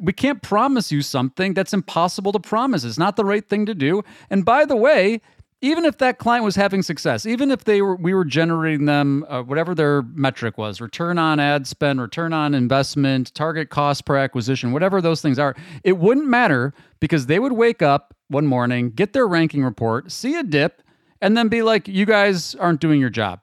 we 0.00 0.12
can't 0.12 0.42
promise 0.42 0.92
you 0.92 1.00
something 1.00 1.54
that's 1.54 1.72
impossible 1.72 2.30
to 2.32 2.38
promise. 2.38 2.84
It's 2.84 2.98
not 2.98 3.16
the 3.16 3.24
right 3.24 3.48
thing 3.48 3.64
to 3.64 3.74
do. 3.74 4.02
And 4.28 4.44
by 4.44 4.66
the 4.66 4.76
way, 4.76 5.22
even 5.60 5.84
if 5.84 5.98
that 5.98 6.18
client 6.18 6.44
was 6.44 6.54
having 6.54 6.82
success, 6.82 7.26
even 7.26 7.50
if 7.50 7.64
they 7.64 7.82
were 7.82 7.96
we 7.96 8.14
were 8.14 8.24
generating 8.24 8.86
them 8.86 9.24
uh, 9.28 9.42
whatever 9.42 9.74
their 9.74 10.02
metric 10.02 10.56
was, 10.56 10.80
return 10.80 11.18
on 11.18 11.40
ad 11.40 11.66
spend, 11.66 12.00
return 12.00 12.32
on 12.32 12.54
investment, 12.54 13.34
target 13.34 13.68
cost 13.70 14.04
per 14.04 14.16
acquisition, 14.16 14.72
whatever 14.72 15.00
those 15.00 15.20
things 15.20 15.38
are, 15.38 15.56
it 15.82 15.98
wouldn't 15.98 16.28
matter 16.28 16.72
because 17.00 17.26
they 17.26 17.40
would 17.40 17.52
wake 17.52 17.82
up 17.82 18.14
one 18.28 18.46
morning, 18.46 18.90
get 18.90 19.12
their 19.14 19.26
ranking 19.26 19.64
report, 19.64 20.12
see 20.12 20.36
a 20.36 20.42
dip, 20.44 20.82
and 21.20 21.36
then 21.36 21.48
be 21.48 21.62
like, 21.62 21.88
"You 21.88 22.04
guys 22.06 22.54
aren't 22.54 22.80
doing 22.80 23.00
your 23.00 23.10
job." 23.10 23.40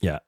Yeah. 0.00 0.18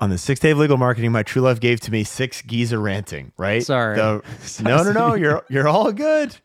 On 0.00 0.10
the 0.10 0.18
sixth 0.18 0.42
day 0.42 0.50
of 0.50 0.58
legal 0.58 0.76
marketing, 0.76 1.12
my 1.12 1.22
true 1.22 1.40
love 1.42 1.60
gave 1.60 1.80
to 1.80 1.90
me 1.92 2.04
six 2.04 2.42
Giza 2.42 2.78
ranting, 2.78 3.32
right? 3.38 3.62
Sorry. 3.62 3.96
The- 3.96 4.22
no, 4.62 4.82
no, 4.82 4.92
no. 4.92 5.14
You're 5.14 5.44
you're 5.48 5.68
all 5.68 5.92
good. 5.92 6.36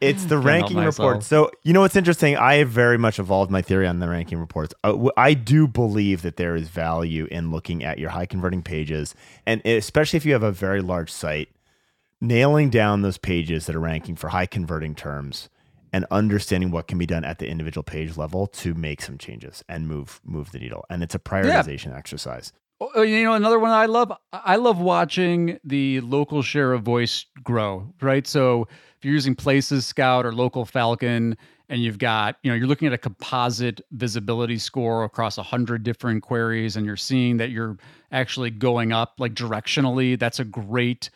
It's 0.00 0.24
the 0.24 0.38
ranking 0.38 0.78
report. 0.78 1.22
So 1.24 1.50
you 1.62 1.72
know 1.72 1.80
what's 1.82 1.96
interesting? 1.96 2.36
I 2.36 2.54
have 2.54 2.68
very 2.68 2.96
much 2.98 3.18
evolved 3.18 3.50
my 3.50 3.62
theory 3.62 3.86
on 3.86 3.98
the 3.98 4.08
ranking 4.08 4.38
reports. 4.38 4.72
I, 4.82 4.88
w- 4.88 5.10
I 5.16 5.34
do 5.34 5.68
believe 5.68 6.22
that 6.22 6.36
there 6.36 6.56
is 6.56 6.68
value 6.68 7.26
in 7.30 7.50
looking 7.50 7.84
at 7.84 7.98
your 7.98 8.10
high 8.10 8.26
converting 8.26 8.62
pages, 8.62 9.14
and 9.46 9.60
especially 9.66 10.16
if 10.16 10.24
you 10.24 10.32
have 10.32 10.42
a 10.42 10.52
very 10.52 10.80
large 10.80 11.10
site, 11.12 11.48
nailing 12.20 12.70
down 12.70 13.02
those 13.02 13.18
pages 13.18 13.66
that 13.66 13.76
are 13.76 13.80
ranking 13.80 14.16
for 14.16 14.28
high 14.28 14.46
converting 14.46 14.94
terms 14.94 15.48
and 15.92 16.04
understanding 16.10 16.70
what 16.70 16.88
can 16.88 16.98
be 16.98 17.06
done 17.06 17.24
at 17.24 17.38
the 17.38 17.48
individual 17.48 17.82
page 17.82 18.16
level 18.16 18.46
to 18.46 18.74
make 18.74 19.02
some 19.02 19.18
changes 19.18 19.64
and 19.68 19.88
move 19.88 20.20
move 20.24 20.52
the 20.52 20.58
needle. 20.58 20.84
And 20.90 21.02
it's 21.02 21.14
a 21.14 21.18
prioritization 21.18 21.96
exercise. 21.96 22.52
Oh, 22.80 22.90
oh, 22.94 23.02
you 23.02 23.24
know, 23.24 23.34
another 23.34 23.58
one 23.58 23.72
I 23.72 23.86
love. 23.86 24.12
I 24.32 24.56
love 24.56 24.80
watching 24.80 25.58
the 25.64 26.00
local 26.00 26.42
share 26.42 26.72
of 26.72 26.82
voice 26.82 27.26
grow. 27.42 27.92
Right, 28.00 28.26
so 28.26 28.68
if 28.96 29.04
you're 29.04 29.14
using 29.14 29.34
Places 29.34 29.86
Scout 29.86 30.24
or 30.24 30.32
Local 30.32 30.64
Falcon, 30.64 31.36
and 31.68 31.82
you've 31.82 31.98
got, 31.98 32.36
you 32.42 32.50
know, 32.50 32.56
you're 32.56 32.66
looking 32.66 32.86
at 32.86 32.94
a 32.94 32.98
composite 32.98 33.80
visibility 33.92 34.58
score 34.58 35.04
across 35.04 35.38
a 35.38 35.42
hundred 35.42 35.82
different 35.82 36.22
queries, 36.22 36.76
and 36.76 36.86
you're 36.86 36.96
seeing 36.96 37.36
that 37.38 37.50
you're 37.50 37.76
actually 38.12 38.50
going 38.50 38.92
up 38.92 39.14
like 39.18 39.34
directionally. 39.34 40.18
That's 40.18 40.38
a 40.38 40.44
great 40.44 41.10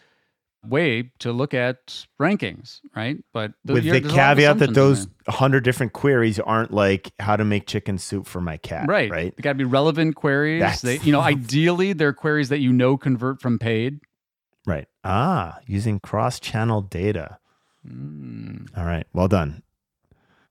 way 0.66 1.10
to 1.18 1.32
look 1.32 1.54
at 1.54 2.06
rankings, 2.20 2.80
right? 2.94 3.16
But 3.32 3.52
th- 3.66 3.74
With 3.74 3.84
the 3.84 3.90
there's 3.90 4.04
a 4.04 4.08
lot 4.08 4.10
of 4.12 4.14
caveat 4.38 4.58
that 4.60 4.74
those 4.74 5.08
hundred 5.28 5.64
different 5.64 5.92
queries 5.92 6.38
aren't 6.38 6.72
like 6.72 7.12
how 7.18 7.36
to 7.36 7.44
make 7.44 7.66
chicken 7.66 7.98
soup 7.98 8.26
for 8.26 8.40
my 8.40 8.56
cat. 8.58 8.86
right, 8.88 9.10
Right. 9.10 9.36
They 9.36 9.42
got 9.42 9.50
to 9.52 9.58
be 9.58 9.64
relevant 9.64 10.14
queries. 10.16 10.60
That's- 10.60 10.80
They, 10.82 10.98
you 10.98 11.12
know, 11.12 11.20
ideally 11.34 11.92
they're 11.92 12.12
queries 12.12 12.48
that 12.50 12.58
you 12.60 12.72
know 12.72 12.96
convert 12.96 13.40
from 13.40 13.58
paid. 13.58 14.00
Right. 14.66 14.86
Ah, 15.02 15.58
using 15.66 15.98
cross 15.98 16.38
channel 16.38 16.80
data. 16.82 17.38
Mm. 17.88 18.68
All 18.76 18.84
right. 18.84 19.06
Well 19.12 19.28
done. 19.28 19.62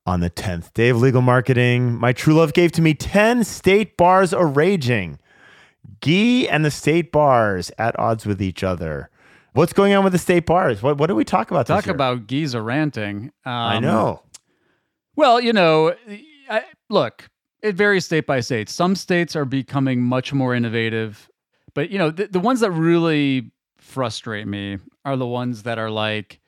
On 0.05 0.19
the 0.19 0.29
10th 0.29 0.73
day 0.73 0.89
of 0.89 0.99
legal 0.99 1.21
marketing, 1.21 1.93
my 1.97 2.11
true 2.11 2.33
love 2.33 2.53
gave 2.53 2.71
to 2.73 2.81
me 2.81 2.93
10 2.93 3.43
state 3.45 3.95
bars 3.95 4.33
a 4.33 4.43
raging. 4.43 5.19
Gee 6.01 6.49
and 6.49 6.65
the 6.65 6.71
state 6.71 7.11
bars 7.11 7.71
at 7.77 7.97
odds 7.99 8.25
with 8.25 8.41
each 8.41 8.63
other. 8.63 9.09
What's 9.53 9.73
going 9.73 9.93
on 9.93 10.03
with 10.03 10.13
the 10.13 10.19
state 10.19 10.45
bars? 10.45 10.81
What, 10.81 10.97
what 10.97 11.07
do 11.07 11.15
we 11.15 11.25
talk 11.25 11.51
about 11.51 11.67
this 11.67 11.75
Talk 11.75 11.87
about 11.87 12.27
Giza 12.27 12.61
ranting. 12.61 13.31
Um, 13.45 13.53
I 13.53 13.79
know. 13.79 14.23
Well, 15.15 15.41
you 15.41 15.51
know, 15.51 15.93
I, 16.49 16.63
look, 16.89 17.29
it 17.61 17.75
varies 17.75 18.05
state 18.05 18.25
by 18.25 18.39
state. 18.39 18.69
Some 18.69 18.95
states 18.95 19.35
are 19.35 19.45
becoming 19.45 20.01
much 20.01 20.31
more 20.31 20.55
innovative, 20.55 21.29
but 21.73 21.89
you 21.89 21.97
know, 21.97 22.11
the, 22.11 22.27
the 22.27 22.39
ones 22.39 22.61
that 22.61 22.71
really 22.71 23.51
frustrate 23.77 24.47
me 24.47 24.77
are 25.03 25.17
the 25.17 25.27
ones 25.27 25.63
that 25.63 25.77
are 25.77 25.89
like 25.89 26.39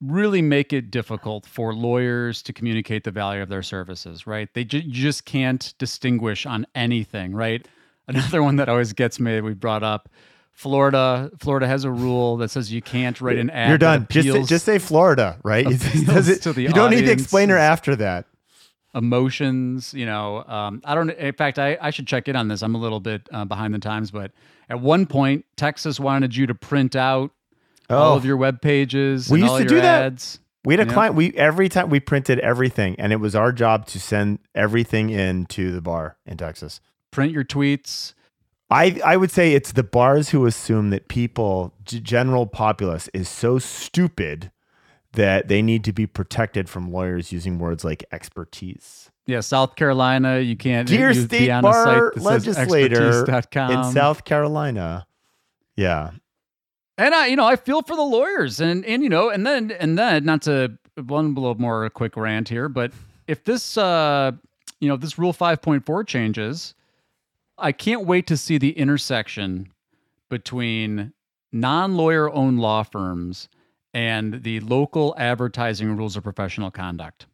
really 0.00 0.42
make 0.42 0.72
it 0.72 0.90
difficult 0.90 1.46
for 1.46 1.72
lawyers 1.72 2.42
to 2.42 2.52
communicate 2.52 3.04
the 3.04 3.10
value 3.12 3.40
of 3.40 3.48
their 3.48 3.62
services, 3.62 4.26
right? 4.26 4.52
They 4.52 4.64
ju- 4.64 4.82
just 4.82 5.24
can't 5.24 5.72
distinguish 5.78 6.44
on 6.44 6.66
anything, 6.74 7.34
right? 7.34 7.66
Another 8.08 8.42
one 8.42 8.56
that 8.56 8.68
always 8.68 8.92
gets 8.92 9.20
me, 9.20 9.36
that 9.36 9.44
we 9.44 9.54
brought 9.54 9.84
up 9.84 10.08
Florida. 10.52 11.30
Florida 11.40 11.66
has 11.66 11.84
a 11.84 11.90
rule 11.90 12.36
that 12.38 12.50
says 12.50 12.72
you 12.72 12.82
can't 12.82 13.20
write 13.20 13.38
an 13.38 13.50
ad. 13.50 13.68
You're 13.70 13.78
that 13.78 13.98
done. 14.00 14.06
Just 14.10 14.28
say, 14.28 14.42
just 14.44 14.64
say 14.64 14.78
Florida, 14.78 15.38
right? 15.42 15.66
It 15.70 16.06
does 16.06 16.28
it- 16.28 16.42
to 16.42 16.52
the 16.52 16.62
you 16.62 16.68
don't 16.68 16.90
need 16.90 17.06
the 17.06 17.12
explainer 17.12 17.56
after 17.56 17.96
that. 17.96 18.26
emotions 18.94 19.94
you 19.94 20.04
know 20.04 20.44
um, 20.44 20.82
i 20.84 20.94
don't 20.94 21.08
in 21.10 21.32
fact 21.32 21.58
I, 21.58 21.78
I 21.80 21.88
should 21.90 22.06
check 22.06 22.28
in 22.28 22.36
on 22.36 22.48
this 22.48 22.62
i'm 22.62 22.74
a 22.74 22.78
little 22.78 23.00
bit 23.00 23.22
uh, 23.32 23.46
behind 23.46 23.72
the 23.72 23.78
times 23.78 24.10
but 24.10 24.32
at 24.68 24.80
one 24.80 25.06
point 25.06 25.46
texas 25.56 25.98
wanted 25.98 26.36
you 26.36 26.46
to 26.46 26.54
print 26.54 26.94
out 26.94 27.30
all 27.88 28.12
Oh. 28.12 28.16
of 28.16 28.24
your 28.26 28.36
web 28.36 28.60
pages 28.60 29.28
We 29.30 29.40
used 29.40 29.50
all 29.52 29.58
to 29.58 29.64
do 29.64 29.76
that. 29.76 30.02
ads 30.12 30.40
We 30.64 30.74
had 30.74 30.80
a 30.80 30.84
Yeah. 30.88 30.92
client. 30.94 31.14
We 31.14 31.32
every 31.34 31.68
time 31.68 31.90
we 31.90 32.00
printed 32.00 32.38
everything, 32.38 32.94
and 32.98 33.12
it 33.12 33.16
was 33.16 33.34
our 33.34 33.50
job 33.52 33.86
to 33.86 33.98
send 34.00 34.38
everything 34.54 35.10
in 35.10 35.46
to 35.46 35.72
the 35.72 35.80
bar 35.80 36.16
in 36.24 36.36
Texas. 36.36 36.80
print 37.10 37.32
your 37.32 37.44
tweets 37.44 38.14
I 38.72 39.00
I 39.04 39.16
would 39.16 39.30
say 39.30 39.52
it's 39.52 39.72
the 39.72 39.82
bars 39.82 40.30
who 40.30 40.46
assume 40.46 40.90
that 40.90 41.08
people, 41.08 41.74
general 41.84 42.46
populace, 42.46 43.08
is 43.12 43.28
so 43.28 43.58
stupid 43.58 44.50
that 45.12 45.48
they 45.48 45.60
need 45.60 45.84
to 45.84 45.92
be 45.92 46.06
protected 46.06 46.68
from 46.70 46.90
lawyers 46.90 47.32
using 47.32 47.58
words 47.58 47.84
like 47.84 48.02
expertise. 48.12 49.10
yeah 49.26 49.40
south 49.40 49.76
carolina 49.76 50.38
you 50.40 50.56
can't 50.56 50.88
Dear 50.88 51.12
you 51.12 51.24
state 51.24 51.48
a 51.48 51.60
bar 51.60 52.12
legislator 52.16 53.20
in 53.20 53.84
South 53.92 54.24
Carolina, 54.24 55.06
yeah, 55.76 56.12
and 56.98 57.14
I, 57.14 57.26
you 57.26 57.36
know, 57.36 57.46
I 57.46 57.56
feel 57.56 57.82
for 57.82 57.96
the 57.96 58.02
lawyers, 58.02 58.60
and 58.60 58.84
and 58.84 59.02
you 59.02 59.08
know, 59.08 59.28
and 59.30 59.46
then 59.46 59.70
and 59.72 59.98
then 59.98 60.24
not 60.24 60.42
to 60.42 60.78
one 60.96 61.34
little 61.34 61.54
more 61.54 61.88
quick 61.90 62.16
rant 62.16 62.48
here, 62.48 62.68
but 62.68 62.92
if 63.26 63.44
this, 63.44 63.78
uh, 63.78 64.32
you 64.80 64.88
know, 64.88 64.96
this 64.96 65.18
Rule 65.18 65.32
five 65.32 65.62
point 65.62 65.86
four 65.86 66.04
changes, 66.04 66.74
I 67.62 67.72
can't 67.72 68.04
wait 68.04 68.26
to 68.26 68.36
see 68.36 68.58
the 68.58 68.72
intersection 68.72 69.72
between 70.28 71.12
non-lawyer 71.52 72.30
owned 72.30 72.60
law 72.60 72.82
firms 72.82 73.48
and 73.94 74.42
the 74.42 74.60
local 74.60 75.14
advertising 75.16 75.96
rules 75.96 76.16
of 76.16 76.24
professional 76.24 76.70
conduct. 76.70 77.26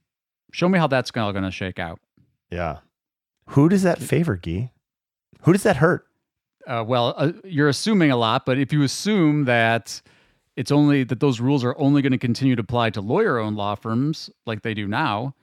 Show 0.53 0.69
me 0.69 0.79
how 0.79 0.87
that's 0.87 1.11
going 1.11 1.35
to 1.43 1.51
shake 1.51 1.79
out. 1.79 1.99
yeah. 2.51 2.79
Who 3.53 3.71
does 3.71 3.83
that 3.83 3.99
favor, 3.99 4.37
Guy? 4.37 4.73
Who 5.43 5.53
does 5.53 5.63
that 5.63 5.77
hurt? 5.77 6.07
uh, 6.69 6.85
well, 6.87 7.15
uh, 7.17 7.33
you're 7.45 7.69
assuming 7.69 8.11
a 8.11 8.17
lot, 8.17 8.45
but 8.45 8.59
if 8.59 8.73
you 8.73 8.83
assume 8.83 9.47
that 9.47 10.03
it's 10.55 10.71
only 10.71 11.03
that 11.05 11.19
those 11.21 11.41
rules 11.41 11.65
are 11.65 11.75
only 11.79 12.03
going 12.03 12.13
to 12.13 12.19
continue 12.19 12.55
to 12.55 12.61
apply 12.61 12.91
to 12.91 13.01
lawyer-owned 13.01 13.57
law 13.57 13.75
firms 13.75 14.29
like 14.45 14.63
they 14.63 14.75
do 14.75 14.87
now, 14.87 15.35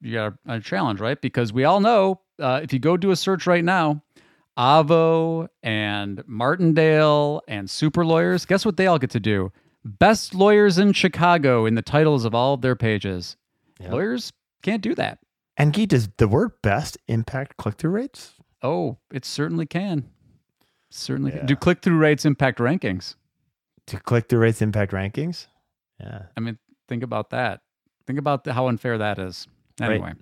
you 0.00 0.12
got 0.12 0.34
a, 0.46 0.54
a 0.54 0.60
challenge, 0.60 1.00
right? 1.00 1.20
Because 1.20 1.52
we 1.52 1.64
all 1.64 1.80
know 1.80 2.20
uh, 2.38 2.60
if 2.62 2.72
you 2.72 2.78
go 2.78 2.96
do 2.96 3.10
a 3.10 3.16
search 3.16 3.46
right 3.46 3.64
now, 3.64 4.02
Avvo 4.58 5.48
and 5.62 6.22
Martindale 6.26 7.42
and 7.46 7.68
super 7.68 8.04
lawyers, 8.04 8.46
guess 8.46 8.64
what 8.64 8.76
they 8.76 8.86
all 8.86 8.98
get 8.98 9.10
to 9.10 9.20
do? 9.20 9.52
Best 9.84 10.34
lawyers 10.34 10.78
in 10.78 10.92
Chicago 10.92 11.66
in 11.66 11.74
the 11.74 11.82
titles 11.82 12.24
of 12.24 12.34
all 12.34 12.54
of 12.54 12.62
their 12.62 12.74
pages. 12.74 13.36
Yeah. 13.78 13.92
Lawyers 13.92 14.32
can't 14.62 14.82
do 14.82 14.94
that. 14.94 15.18
And 15.56 15.72
Guy, 15.72 15.84
does 15.84 16.08
the 16.16 16.28
word 16.28 16.52
best 16.62 16.98
impact 17.08 17.56
click 17.56 17.76
through 17.76 17.92
rates? 17.92 18.34
Oh, 18.62 18.98
it 19.12 19.24
certainly 19.24 19.66
can. 19.66 20.08
Certainly 20.90 21.32
can. 21.32 21.46
Do 21.46 21.56
click 21.56 21.82
through 21.82 21.98
rates 21.98 22.24
impact 22.24 22.58
rankings? 22.58 23.14
Do 23.86 23.98
click 23.98 24.28
through 24.28 24.40
rates 24.40 24.60
impact 24.60 24.92
rankings? 24.92 25.46
Yeah. 26.00 26.22
I 26.36 26.40
mean, 26.40 26.58
think 26.88 27.02
about 27.02 27.30
that. 27.30 27.60
Think 28.06 28.18
about 28.18 28.44
the, 28.44 28.52
how 28.52 28.68
unfair 28.68 28.98
that 28.98 29.18
is. 29.18 29.46
Right. 29.80 30.14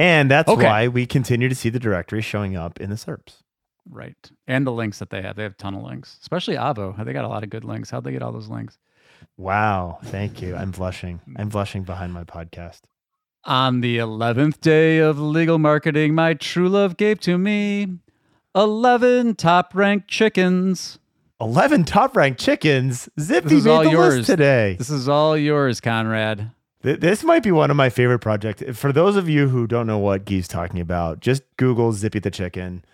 And 0.00 0.30
that's 0.30 0.48
Okay. 0.48 0.64
why 0.64 0.88
we 0.88 1.04
continue 1.04 1.48
to 1.50 1.54
see 1.54 1.68
the 1.68 1.78
directory 1.78 2.22
showing 2.22 2.56
up 2.56 2.80
in 2.80 2.88
the 2.90 2.96
SERPs. 2.96 3.42
right. 3.90 4.30
And 4.46 4.66
the 4.66 4.72
links 4.72 4.98
that 5.00 5.10
they 5.10 5.20
have. 5.22 5.36
They 5.36 5.42
have 5.42 5.52
a 5.52 5.56
ton 5.56 5.74
of 5.74 5.82
links, 5.82 6.16
especially 6.22 6.54
Avvo. 6.56 7.04
They 7.04 7.12
got 7.12 7.24
a 7.24 7.28
lot 7.28 7.42
of 7.42 7.50
good 7.50 7.64
links. 7.64 7.90
How'd 7.90 8.04
they 8.04 8.12
get 8.12 8.22
all 8.22 8.30
those 8.32 8.48
links? 8.48 8.78
Wow. 9.36 9.98
Thank 10.04 10.40
you. 10.40 10.54
I'm 10.56 10.70
blushing. 10.70 11.20
Mm. 11.28 11.34
I'm 11.40 11.48
blushing 11.48 11.82
behind 11.82 12.12
my 12.12 12.24
podcast. 12.24 12.80
On 13.44 13.80
the 13.80 13.98
11th 13.98 14.60
day 14.60 14.98
of 14.98 15.18
legal 15.18 15.58
marketing, 15.58 16.14
my 16.14 16.34
true 16.34 16.68
love 16.68 16.96
gave 16.96 17.20
to 17.20 17.36
me 17.38 17.98
11 18.54 19.34
top 19.34 19.74
ranked 19.74 20.08
chickens. 20.08 20.98
11 21.40 21.84
top 21.84 22.16
ranked 22.16 22.38
chickens. 22.40 23.08
Zippy 23.18 23.48
This 23.48 23.58
is 23.60 23.66
all 23.66 23.84
yours. 23.84 24.26
today. 24.26 24.76
This 24.78 24.90
is 24.90 25.08
all 25.08 25.36
yours, 25.36 25.80
Conrad. 25.80 26.50
Th- 26.82 26.98
This 27.00 27.22
might 27.24 27.42
be 27.42 27.52
one 27.52 27.70
of 27.70 27.76
my 27.76 27.90
favorite 27.90 28.20
projects. 28.20 28.62
For 28.78 28.92
those 28.92 29.16
of 29.16 29.28
you 29.28 29.48
who 29.48 29.66
don't 29.66 29.86
know 29.86 29.98
what 29.98 30.24
Guy's 30.24 30.48
talking 30.48 30.80
about, 30.80 31.20
just 31.20 31.42
Google 31.56 31.92
Zippy 31.92 32.18
the 32.18 32.30
chicken 32.30 32.84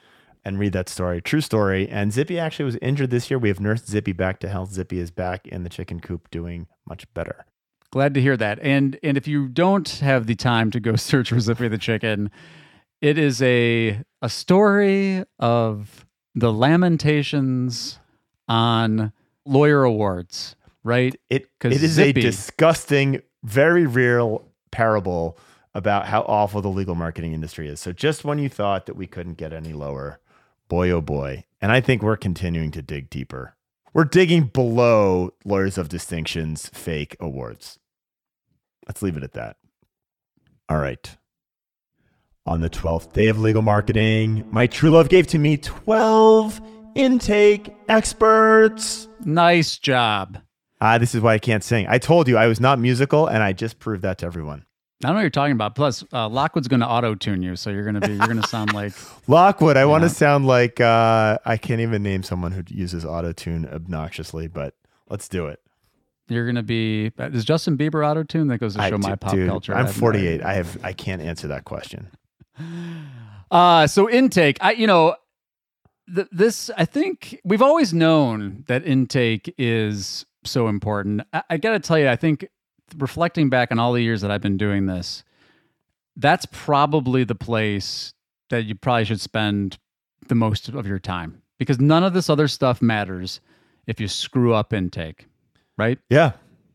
and 0.44 0.58
read 0.58 0.72
that 0.72 0.88
story. 0.88 1.20
True 1.20 1.40
story. 1.40 1.88
And 1.88 2.12
Zippy 2.12 2.38
actually 2.38 2.66
was 2.66 2.76
injured 2.76 3.10
this 3.10 3.30
year. 3.30 3.38
We 3.38 3.48
have 3.48 3.60
nursed 3.60 3.88
Zippy 3.88 4.12
back 4.12 4.38
to 4.40 4.48
health. 4.48 4.72
Zippy 4.72 4.98
is 4.98 5.10
back 5.10 5.46
in 5.48 5.62
the 5.64 5.68
chicken 5.68 6.00
coop 6.00 6.30
doing 6.30 6.66
much 6.88 7.12
better. 7.14 7.44
Glad 7.90 8.14
to 8.14 8.20
hear 8.20 8.36
that. 8.36 8.58
And 8.62 8.98
and 9.02 9.16
if 9.16 9.26
you 9.28 9.48
don't 9.48 9.88
have 10.00 10.26
the 10.26 10.34
time 10.34 10.70
to 10.72 10.80
go 10.80 10.96
search 10.96 11.30
for 11.30 11.40
Zippy 11.40 11.68
the 11.68 11.78
chicken, 11.78 12.30
it 13.00 13.18
is 13.18 13.40
a 13.42 14.02
a 14.22 14.28
story 14.28 15.24
of 15.38 16.04
the 16.34 16.52
lamentations 16.52 17.98
on 18.48 19.12
lawyer 19.44 19.84
awards, 19.84 20.56
right? 20.84 21.14
It 21.30 21.46
it 21.64 21.82
is 21.82 21.92
Zippy- 21.92 22.20
a 22.20 22.22
disgusting, 22.22 23.22
very 23.46 23.86
real 23.86 24.44
parable 24.72 25.38
about 25.72 26.06
how 26.06 26.22
awful 26.22 26.60
the 26.60 26.68
legal 26.68 26.94
marketing 26.94 27.32
industry 27.32 27.68
is. 27.68 27.80
So 27.80 27.92
just 27.92 28.24
when 28.24 28.38
you 28.38 28.48
thought 28.48 28.86
that 28.86 28.96
we 28.96 29.06
couldn't 29.06 29.34
get 29.38 29.52
any 29.52 29.72
lower, 29.72 30.20
boy 30.68 30.90
oh 30.90 31.00
boy. 31.00 31.44
And 31.60 31.70
I 31.70 31.80
think 31.80 32.02
we're 32.02 32.16
continuing 32.16 32.70
to 32.72 32.82
dig 32.82 33.08
deeper. 33.08 33.54
We're 33.94 34.04
digging 34.04 34.44
below 34.44 35.32
Lawyers 35.44 35.78
of 35.78 35.88
Distinction's 35.88 36.68
fake 36.70 37.16
awards. 37.20 37.78
Let's 38.86 39.00
leave 39.00 39.16
it 39.16 39.22
at 39.22 39.32
that. 39.34 39.56
All 40.68 40.78
right. 40.78 41.16
On 42.46 42.60
the 42.60 42.70
12th 42.70 43.12
day 43.12 43.28
of 43.28 43.38
legal 43.38 43.62
marketing, 43.62 44.46
my 44.50 44.66
true 44.66 44.90
love 44.90 45.08
gave 45.08 45.26
to 45.28 45.38
me 45.38 45.56
12 45.56 46.60
intake 46.94 47.74
experts. 47.88 49.08
Nice 49.24 49.78
job. 49.78 50.38
Ah, 50.80 50.98
this 50.98 51.14
is 51.14 51.20
why 51.20 51.34
I 51.34 51.38
can't 51.38 51.64
sing. 51.64 51.86
I 51.88 51.98
told 51.98 52.28
you 52.28 52.36
I 52.36 52.46
was 52.46 52.60
not 52.60 52.78
musical, 52.78 53.26
and 53.26 53.42
I 53.42 53.52
just 53.52 53.78
proved 53.78 54.02
that 54.02 54.18
to 54.18 54.26
everyone. 54.26 54.64
I 55.02 55.08
don't 55.08 55.12
know 55.12 55.18
what 55.18 55.22
you're 55.22 55.30
talking 55.30 55.52
about. 55.52 55.74
Plus, 55.74 56.04
uh, 56.12 56.28
Lockwood's 56.28 56.68
going 56.68 56.80
to 56.80 56.88
auto 56.88 57.14
tune 57.14 57.42
you, 57.42 57.54
so 57.56 57.70
you're 57.70 57.84
going 57.84 58.00
to 58.00 58.06
be 58.06 58.14
you're 58.14 58.26
going 58.26 58.40
to 58.42 58.48
sound 58.48 58.72
like 58.72 58.92
Lockwood, 59.28 59.76
I 59.76 59.84
want 59.84 60.04
to 60.04 60.10
sound 60.10 60.46
like 60.46 60.80
uh, 60.80 61.38
I 61.44 61.56
can't 61.56 61.80
even 61.80 62.02
name 62.02 62.22
someone 62.22 62.52
who 62.52 62.62
uses 62.68 63.04
auto 63.04 63.32
tune 63.32 63.66
obnoxiously, 63.72 64.48
but 64.48 64.74
let's 65.08 65.28
do 65.28 65.46
it. 65.46 65.60
you're 66.28 66.44
going 66.46 66.56
to 66.56 66.62
be. 66.62 67.12
Is 67.18 67.44
Justin 67.44 67.76
Bieber 67.76 68.06
auto 68.06 68.22
tune? 68.22 68.48
That 68.48 68.58
goes 68.58 68.74
to 68.74 68.82
I- 68.82 68.90
show 68.90 68.98
my 68.98 69.16
pop 69.16 69.32
dude, 69.32 69.48
culture. 69.48 69.74
I'm 69.74 69.86
48. 69.86 70.42
I 70.42 70.54
have 70.54 70.78
I 70.82 70.92
can't 70.92 71.22
answer 71.22 71.48
that 71.48 71.64
question. 71.64 72.10
Uh, 73.48 73.86
so 73.86 74.10
intake, 74.10 74.58
I 74.60 74.72
you 74.72 74.88
know, 74.88 75.14
th- 76.12 76.26
this 76.32 76.68
I 76.76 76.84
think 76.84 77.40
we've 77.44 77.62
always 77.62 77.94
known 77.94 78.64
that 78.66 78.84
intake 78.84 79.54
is 79.56 80.25
so 80.46 80.68
important. 80.68 81.22
I, 81.32 81.42
I 81.50 81.56
got 81.56 81.72
to 81.72 81.80
tell 81.80 81.98
you, 81.98 82.08
I 82.08 82.16
think 82.16 82.48
reflecting 82.96 83.50
back 83.50 83.72
on 83.72 83.78
all 83.78 83.92
the 83.92 84.02
years 84.02 84.20
that 84.22 84.30
I've 84.30 84.40
been 84.40 84.56
doing 84.56 84.86
this, 84.86 85.24
that's 86.16 86.46
probably 86.50 87.24
the 87.24 87.34
place 87.34 88.14
that 88.50 88.64
you 88.64 88.74
probably 88.74 89.04
should 89.04 89.20
spend 89.20 89.78
the 90.28 90.34
most 90.34 90.68
of 90.68 90.86
your 90.86 90.98
time 90.98 91.42
because 91.58 91.78
none 91.80 92.04
of 92.04 92.14
this 92.14 92.30
other 92.30 92.48
stuff 92.48 92.80
matters 92.80 93.40
if 93.86 94.00
you 94.00 94.08
screw 94.08 94.54
up 94.54 94.72
intake. 94.72 95.26
right? 95.76 95.98
Yeah. 96.10 96.32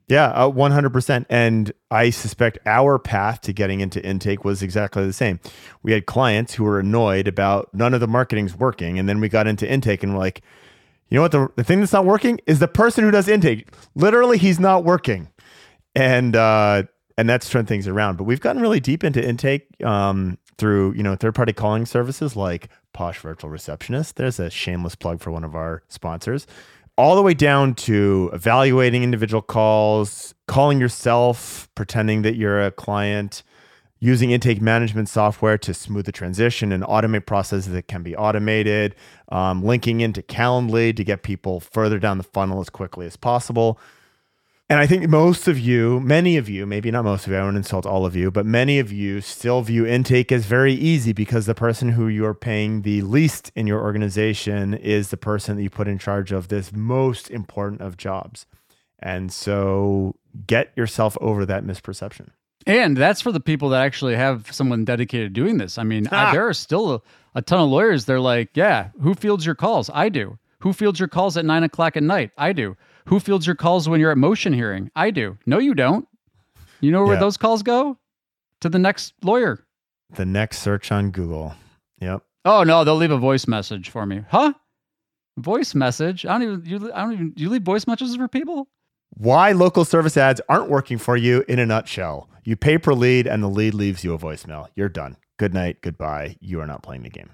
Yeah, 0.07 0.26
uh, 0.32 0.49
100%. 0.49 1.26
And 1.30 1.72
I 1.89 2.09
suspect 2.09 2.57
our 2.65 2.99
path 2.99 3.39
to 3.41 3.53
getting 3.53 3.80
into 3.80 4.03
intake 4.05 4.43
was 4.43 4.61
exactly 4.61 5.05
the 5.05 5.13
same. 5.13 5.39
We 5.84 5.93
had 5.93 6.05
clients 6.05 6.53
who 6.55 6.65
were 6.65 6.80
annoyed 6.80 7.30
about 7.30 7.69
none 7.74 7.93
of 7.93 8.01
the 8.01 8.07
marketing's 8.07 8.53
working. 8.53 8.99
And 8.99 9.07
then 9.07 9.22
we 9.22 9.30
got 9.30 9.47
into 9.47 9.69
intake 9.69 10.03
and 10.03 10.11
we're 10.13 10.19
like, 10.19 10.41
you 11.12 11.16
know 11.16 11.22
what? 11.22 11.32
The, 11.32 11.49
the 11.57 11.64
thing 11.64 11.82
that's 11.82 11.93
not 11.93 12.05
working 12.05 12.39
is 12.47 12.59
the 12.59 12.68
person 12.68 13.03
who 13.03 13.12
does 13.12 13.28
intake. 13.28 13.68
Literally, 13.93 14.38
he's 14.39 14.59
not 14.59 14.84
working. 14.84 15.30
And, 15.93 16.36
uh, 16.36 16.84
and 17.18 17.30
that's 17.30 17.49
turned 17.49 17.68
things 17.68 17.88
around. 17.88 18.18
But 18.18 18.24
we've 18.24 18.39
gotten 18.39 18.62
really 18.62 18.80
deep 18.80 19.03
into 19.03 19.24
intake 19.24 19.68
um, 19.84 20.39
through, 20.57 20.93
you 20.93 21.03
know, 21.03 21.16
third 21.16 21.36
party 21.36 21.53
calling 21.53 21.86
services 21.86 22.36
like 22.36 22.70
Posh 22.93 23.20
Virtual 23.20 23.49
Receptionist. 23.49 24.16
There's 24.16 24.39
a 24.39 24.49
shameless 24.49 24.95
plug 24.95 25.20
for 25.20 25.30
one 25.32 25.43
of 25.43 25.53
our 25.53 25.84
sponsors 25.89 26.47
all 26.97 27.16
the 27.16 27.22
way 27.22 27.34
down 27.34 27.74
to 27.74 28.30
evaluating 28.34 29.03
individual 29.03 29.41
calls, 29.41 30.36
calling 30.47 30.80
yourself, 30.80 31.70
pretending 31.76 32.22
that 32.22 32.36
you're 32.36 32.62
a 32.62 32.72
client, 32.72 33.43
using 34.01 34.31
intake 34.31 34.59
management 34.59 35.07
software 35.07 35.59
to 35.59 35.73
smooth 35.73 36.05
the 36.05 36.11
transition 36.11 36.71
and 36.71 36.83
automate 36.83 37.27
processes 37.27 37.71
that 37.71 37.87
can 37.87 38.01
be 38.01 38.15
automated, 38.15 38.95
um, 39.31 39.63
linking 39.63 40.01
into 40.01 40.23
Calendly 40.23 40.93
to 40.93 41.03
get 41.03 41.21
people 41.21 41.59
further 41.59 41.99
down 41.99 42.17
the 42.17 42.23
funnel 42.23 42.59
as 42.59 42.69
quickly 42.69 43.05
as 43.05 43.15
possible. 43.15 43.79
And 44.71 44.79
I 44.79 44.87
think 44.87 45.07
most 45.07 45.47
of 45.47 45.59
you, 45.59 45.99
many 45.99 46.37
of 46.37 46.49
you, 46.49 46.65
maybe 46.65 46.89
not 46.89 47.03
most 47.03 47.27
of 47.27 47.33
you, 47.33 47.37
I 47.37 47.43
won't 47.43 47.57
insult 47.57 47.85
all 47.85 48.05
of 48.05 48.15
you, 48.15 48.31
but 48.31 48.45
many 48.45 48.79
of 48.79 48.91
you 48.91 49.21
still 49.21 49.61
view 49.61 49.85
intake 49.85 50.31
as 50.31 50.45
very 50.45 50.73
easy 50.73 51.13
because 51.13 51.45
the 51.45 51.53
person 51.53 51.89
who 51.89 52.07
you're 52.07 52.33
paying 52.33 52.81
the 52.81 53.01
least 53.01 53.51
in 53.53 53.67
your 53.67 53.81
organization 53.81 54.73
is 54.73 55.09
the 55.09 55.17
person 55.17 55.57
that 55.57 55.63
you 55.63 55.69
put 55.69 55.89
in 55.89 55.99
charge 55.99 56.31
of 56.31 56.47
this 56.47 56.71
most 56.71 57.29
important 57.29 57.81
of 57.81 57.97
jobs. 57.97 58.45
And 58.97 59.31
so 59.31 60.15
get 60.47 60.71
yourself 60.75 61.17
over 61.19 61.45
that 61.45 61.65
misperception. 61.65 62.29
And 62.68 62.95
that's 62.95 63.22
for 63.22 63.32
the 63.32 63.39
people 63.39 63.70
that 63.70 63.82
actually 63.82 64.16
have 64.16 64.51
someone 64.51 64.86
dedicated 64.86 65.34
doing 65.34 65.57
this. 65.57 65.78
I 65.78 65.84
mean, 65.84 66.07
ah. 66.12 66.30
I, 66.30 66.32
there 66.32 66.47
are 66.47 66.53
still 66.53 66.93
a, 66.95 67.01
a 67.36 67.41
ton 67.41 67.59
of 67.59 67.70
lawyers. 67.70 68.05
They're 68.05 68.20
like, 68.20 68.49
yeah, 68.53 68.89
who 69.01 69.16
fields 69.16 69.45
your 69.45 69.55
calls? 69.55 69.89
I 69.93 70.09
do. 70.09 70.38
Who 70.59 70.74
fields 70.74 70.99
your 70.99 71.07
calls 71.07 71.38
at 71.38 71.45
nine 71.45 71.64
o'clock 71.64 71.97
at 71.97 72.03
night? 72.03 72.32
I 72.38 72.53
do. 72.53 72.78
Who 73.05 73.20
fields 73.20 73.47
your 73.47 73.55
calls 73.55 73.89
when 73.89 73.99
you're 73.99 74.12
at 74.12 74.18
motion 74.18 74.53
hearing? 74.53 74.91
I 74.95 75.09
do. 75.09 75.38
No, 75.45 75.57
you 75.57 75.74
don't. 75.74 76.07
You 76.82 76.91
know 76.91 77.03
where 77.03 77.16
yeah. 77.16 77.20
those 77.20 77.38
calls 77.38 77.64
go? 77.64 77.97
To 78.62 78.70
the 78.70 78.80
next 78.80 79.14
lawyer. 79.24 79.66
The 80.16 80.26
next 80.26 80.59
search 80.59 80.91
on 80.91 81.12
Google. 81.12 81.55
Yep. 81.99 82.24
Oh 82.45 82.64
no, 82.64 82.84
they'll 82.84 82.95
leave 82.95 83.12
a 83.12 83.18
voice 83.18 83.47
message 83.47 83.89
for 83.89 84.05
me. 84.05 84.24
Huh? 84.30 84.53
Voice 85.38 85.74
message? 85.74 86.26
I 86.26 86.38
don't 86.38 86.43
even. 86.43 86.66
You, 86.66 86.93
I 86.93 87.03
don't 87.03 87.14
even. 87.14 87.34
You 87.38 87.49
leave 87.49 87.64
voice 87.64 87.88
messages 87.88 88.16
for 88.16 88.28
people? 88.28 88.68
Why 89.12 89.51
local 89.51 89.86
service 89.86 90.18
ads 90.18 90.41
aren't 90.49 90.70
working 90.70 90.97
for 90.97 91.16
you 91.16 91.43
in 91.47 91.59
a 91.59 91.66
nutshell. 91.66 92.30
You 92.43 92.55
pay 92.55 92.78
per 92.78 92.93
lead, 92.93 93.28
and 93.28 93.43
the 93.43 93.47
lead 93.47 93.74
leaves 93.74 94.03
you 94.03 94.14
a 94.14 94.18
voicemail. 94.18 94.68
You're 94.76 94.89
done. 94.89 95.18
Good 95.38 95.53
night. 95.53 95.82
Goodbye. 95.82 96.38
You 96.39 96.59
are 96.62 96.68
not 96.68 96.82
playing 96.82 97.03
the 97.03 97.09
game. 97.09 97.30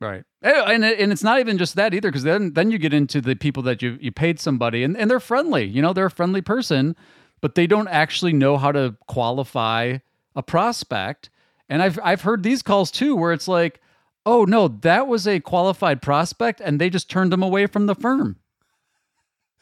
Right. 0.00 0.24
Eh, 0.42 0.62
and, 0.72 0.84
and 0.84 1.12
it's 1.12 1.22
not 1.22 1.40
even 1.40 1.58
just 1.58 1.74
that 1.76 1.94
either, 1.94 2.10
because 2.10 2.22
then, 2.22 2.52
then 2.52 2.70
you 2.70 2.78
get 2.78 2.92
into 2.92 3.20
the 3.20 3.34
people 3.34 3.62
that 3.64 3.80
you, 3.82 3.98
you 4.00 4.12
paid 4.12 4.38
somebody 4.38 4.82
and, 4.82 4.96
and 4.96 5.10
they're 5.10 5.20
friendly, 5.20 5.64
you 5.64 5.80
know, 5.80 5.92
they're 5.92 6.06
a 6.06 6.10
friendly 6.10 6.42
person, 6.42 6.94
but 7.40 7.54
they 7.54 7.66
don't 7.66 7.88
actually 7.88 8.32
know 8.32 8.58
how 8.58 8.72
to 8.72 8.96
qualify 9.08 9.98
a 10.34 10.42
prospect. 10.42 11.30
And 11.68 11.82
I've, 11.82 11.98
I've 12.02 12.22
heard 12.22 12.42
these 12.42 12.62
calls 12.62 12.90
too, 12.90 13.16
where 13.16 13.32
it's 13.32 13.48
like, 13.48 13.80
oh 14.26 14.44
no, 14.44 14.68
that 14.68 15.06
was 15.06 15.26
a 15.26 15.40
qualified 15.40 16.02
prospect 16.02 16.60
and 16.60 16.78
they 16.78 16.90
just 16.90 17.08
turned 17.08 17.32
them 17.32 17.42
away 17.42 17.66
from 17.66 17.86
the 17.86 17.94
firm. 17.94 18.36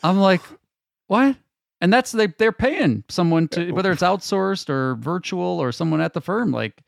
I'm 0.03 0.19
like, 0.19 0.43
what? 1.07 1.37
And 1.81 1.93
that's 1.93 2.13
they 2.13 2.29
they're 2.29 2.53
paying 2.53 3.05
someone 3.09 3.49
to 3.49 3.73
whether 3.73 3.93
it's 3.93 4.03
outsourced 4.03 4.69
or 4.71 4.95
virtual 4.97 5.61
or 5.61 5.73
someone 5.73 6.01
at 6.01 6.15
the 6.15 6.21
firm. 6.21 6.51
Like 6.51 6.83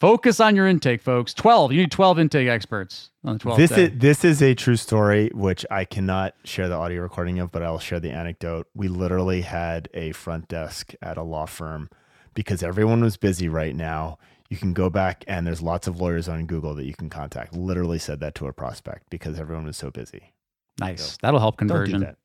Focus 0.00 0.38
on 0.38 0.54
your 0.54 0.66
intake, 0.66 1.00
folks. 1.00 1.34
12. 1.34 1.72
You 1.72 1.80
need 1.80 1.90
12 1.90 2.18
intake 2.18 2.48
experts 2.48 3.10
on 3.24 3.38
the 3.38 3.44
12th 3.44 3.56
This 3.56 3.70
day. 3.70 3.84
is 3.84 3.90
this 3.98 4.24
is 4.24 4.42
a 4.42 4.54
true 4.54 4.76
story 4.76 5.30
which 5.34 5.64
I 5.70 5.84
cannot 5.84 6.34
share 6.44 6.68
the 6.68 6.74
audio 6.74 7.02
recording 7.02 7.38
of, 7.38 7.50
but 7.50 7.62
I'll 7.62 7.78
share 7.78 8.00
the 8.00 8.10
anecdote. 8.10 8.68
We 8.74 8.88
literally 8.88 9.42
had 9.42 9.88
a 9.94 10.12
front 10.12 10.48
desk 10.48 10.92
at 11.02 11.16
a 11.16 11.22
law 11.22 11.46
firm 11.46 11.90
because 12.34 12.62
everyone 12.62 13.02
was 13.02 13.16
busy 13.16 13.48
right 13.48 13.74
now. 13.74 14.18
You 14.50 14.56
can 14.56 14.72
go 14.72 14.88
back 14.88 15.24
and 15.26 15.46
there's 15.46 15.62
lots 15.62 15.86
of 15.86 16.00
lawyers 16.00 16.28
on 16.28 16.46
Google 16.46 16.74
that 16.74 16.84
you 16.84 16.94
can 16.94 17.10
contact. 17.10 17.54
Literally 17.54 17.98
said 17.98 18.20
that 18.20 18.34
to 18.36 18.46
a 18.46 18.52
prospect 18.52 19.10
because 19.10 19.38
everyone 19.38 19.66
was 19.66 19.76
so 19.76 19.90
busy. 19.90 20.32
Nice. 20.78 21.02
So 21.02 21.16
That'll 21.22 21.40
help 21.40 21.56
conversion. 21.56 22.00
Do 22.00 22.06
that. 22.06 22.16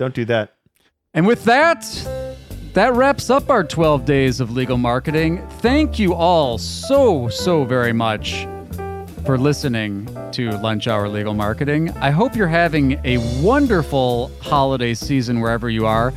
Don't 0.00 0.14
do 0.14 0.24
that. 0.24 0.54
And 1.12 1.26
with 1.26 1.44
that, 1.44 1.84
that 2.72 2.94
wraps 2.94 3.28
up 3.28 3.50
our 3.50 3.62
12 3.62 4.06
days 4.06 4.40
of 4.40 4.50
legal 4.50 4.78
marketing. 4.78 5.46
Thank 5.58 5.98
you 5.98 6.14
all 6.14 6.56
so, 6.56 7.28
so 7.28 7.64
very 7.64 7.92
much 7.92 8.46
for 9.26 9.36
listening 9.36 10.08
to 10.32 10.52
Lunch 10.52 10.88
Hour 10.88 11.06
Legal 11.06 11.34
Marketing. 11.34 11.90
I 11.98 12.08
hope 12.08 12.34
you're 12.34 12.48
having 12.48 12.98
a 13.04 13.18
wonderful 13.42 14.30
holiday 14.40 14.94
season 14.94 15.38
wherever 15.38 15.68
you 15.68 15.84
are. 15.84 16.14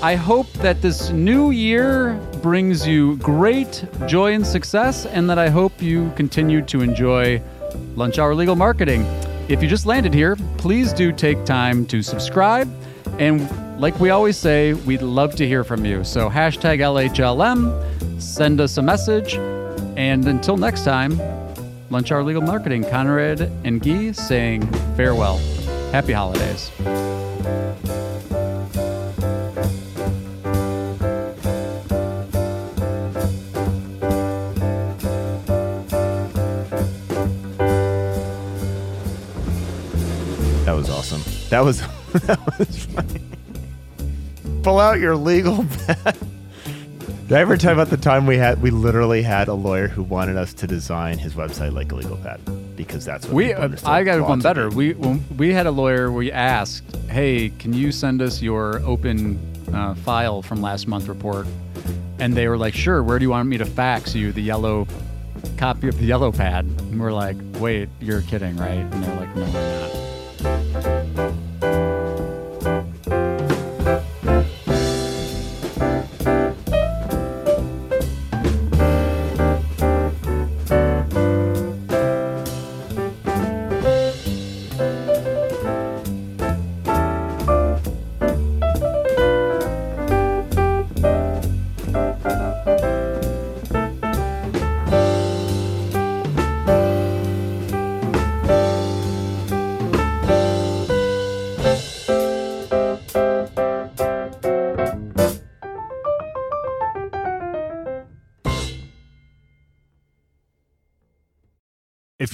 I 0.00 0.14
hope 0.14 0.50
that 0.54 0.80
this 0.80 1.10
new 1.10 1.50
year 1.50 2.14
brings 2.40 2.86
you 2.86 3.18
great 3.18 3.84
joy 4.06 4.32
and 4.32 4.46
success, 4.46 5.04
and 5.04 5.28
that 5.28 5.38
I 5.38 5.50
hope 5.50 5.82
you 5.82 6.10
continue 6.16 6.62
to 6.62 6.80
enjoy 6.80 7.42
Lunch 7.94 8.18
Hour 8.18 8.34
Legal 8.34 8.56
Marketing. 8.56 9.02
If 9.50 9.62
you 9.62 9.68
just 9.68 9.84
landed 9.84 10.14
here, 10.14 10.34
please 10.56 10.94
do 10.94 11.12
take 11.12 11.44
time 11.44 11.84
to 11.88 12.00
subscribe 12.02 12.77
and 13.18 13.80
like 13.80 13.98
we 14.00 14.10
always 14.10 14.36
say, 14.36 14.72
we'd 14.72 15.02
love 15.02 15.36
to 15.36 15.46
hear 15.46 15.62
from 15.64 15.84
you. 15.84 16.02
So 16.04 16.28
hashtag 16.28 16.80
LHLM, 16.80 18.20
send 18.20 18.60
us 18.60 18.76
a 18.76 18.82
message. 18.82 19.34
And 19.96 20.26
until 20.26 20.56
next 20.56 20.84
time, 20.84 21.20
Lunch 21.90 22.12
Hour 22.12 22.22
Legal 22.22 22.42
Marketing, 22.42 22.84
Conrad 22.84 23.40
and 23.64 23.80
Guy 23.80 24.12
saying 24.12 24.66
farewell. 24.96 25.38
Happy 25.92 26.12
holidays. 26.12 26.70
That 40.64 40.76
was 40.76 40.90
awesome. 40.90 41.22
That 41.48 41.60
was 41.60 41.80
that 42.12 42.58
was 42.58 42.86
funny 42.86 43.20
pull 44.62 44.80
out 44.80 45.00
your 45.00 45.16
legal 45.16 45.64
pad. 45.86 46.16
Did 47.26 47.36
I 47.36 47.40
ever 47.40 47.56
tell 47.56 47.74
you 47.74 47.80
about 47.80 47.90
the 47.90 47.96
time 47.96 48.26
we 48.26 48.36
had 48.36 48.60
we 48.62 48.70
literally 48.70 49.22
had 49.22 49.48
a 49.48 49.54
lawyer 49.54 49.88
who 49.88 50.02
wanted 50.02 50.36
us 50.36 50.54
to 50.54 50.66
design 50.66 51.18
his 51.18 51.34
website 51.34 51.72
like 51.72 51.92
a 51.92 51.94
legal 51.94 52.16
pad 52.18 52.40
because 52.76 53.04
that's 53.04 53.26
what 53.26 53.34
we. 53.34 53.52
Uh, 53.52 53.68
I 53.84 54.02
got 54.02 54.26
one 54.26 54.40
better. 54.40 54.70
We 54.70 54.92
we 54.92 55.52
had 55.52 55.66
a 55.66 55.70
lawyer. 55.70 56.10
We 56.10 56.32
asked, 56.32 56.96
"Hey, 57.08 57.50
can 57.58 57.72
you 57.72 57.92
send 57.92 58.22
us 58.22 58.42
your 58.42 58.80
open 58.80 59.38
uh, 59.74 59.94
file 59.94 60.42
from 60.42 60.62
last 60.62 60.86
month 60.86 61.08
report?" 61.08 61.46
And 62.18 62.34
they 62.34 62.48
were 62.48 62.58
like, 62.58 62.74
"Sure. 62.74 63.02
Where 63.02 63.18
do 63.18 63.24
you 63.24 63.30
want 63.30 63.48
me 63.48 63.58
to 63.58 63.66
fax 63.66 64.14
you 64.14 64.32
the 64.32 64.42
yellow 64.42 64.86
copy 65.56 65.88
of 65.88 65.98
the 65.98 66.06
yellow 66.06 66.32
pad?" 66.32 66.64
And 66.64 67.00
we're 67.00 67.12
like, 67.12 67.36
"Wait, 67.54 67.88
you're 68.00 68.22
kidding, 68.22 68.56
right?" 68.56 68.70
And 68.70 69.04
they're 69.04 69.16
like, 69.16 69.36
"No, 69.36 69.42
we're 69.44 69.92
not." 69.92 70.07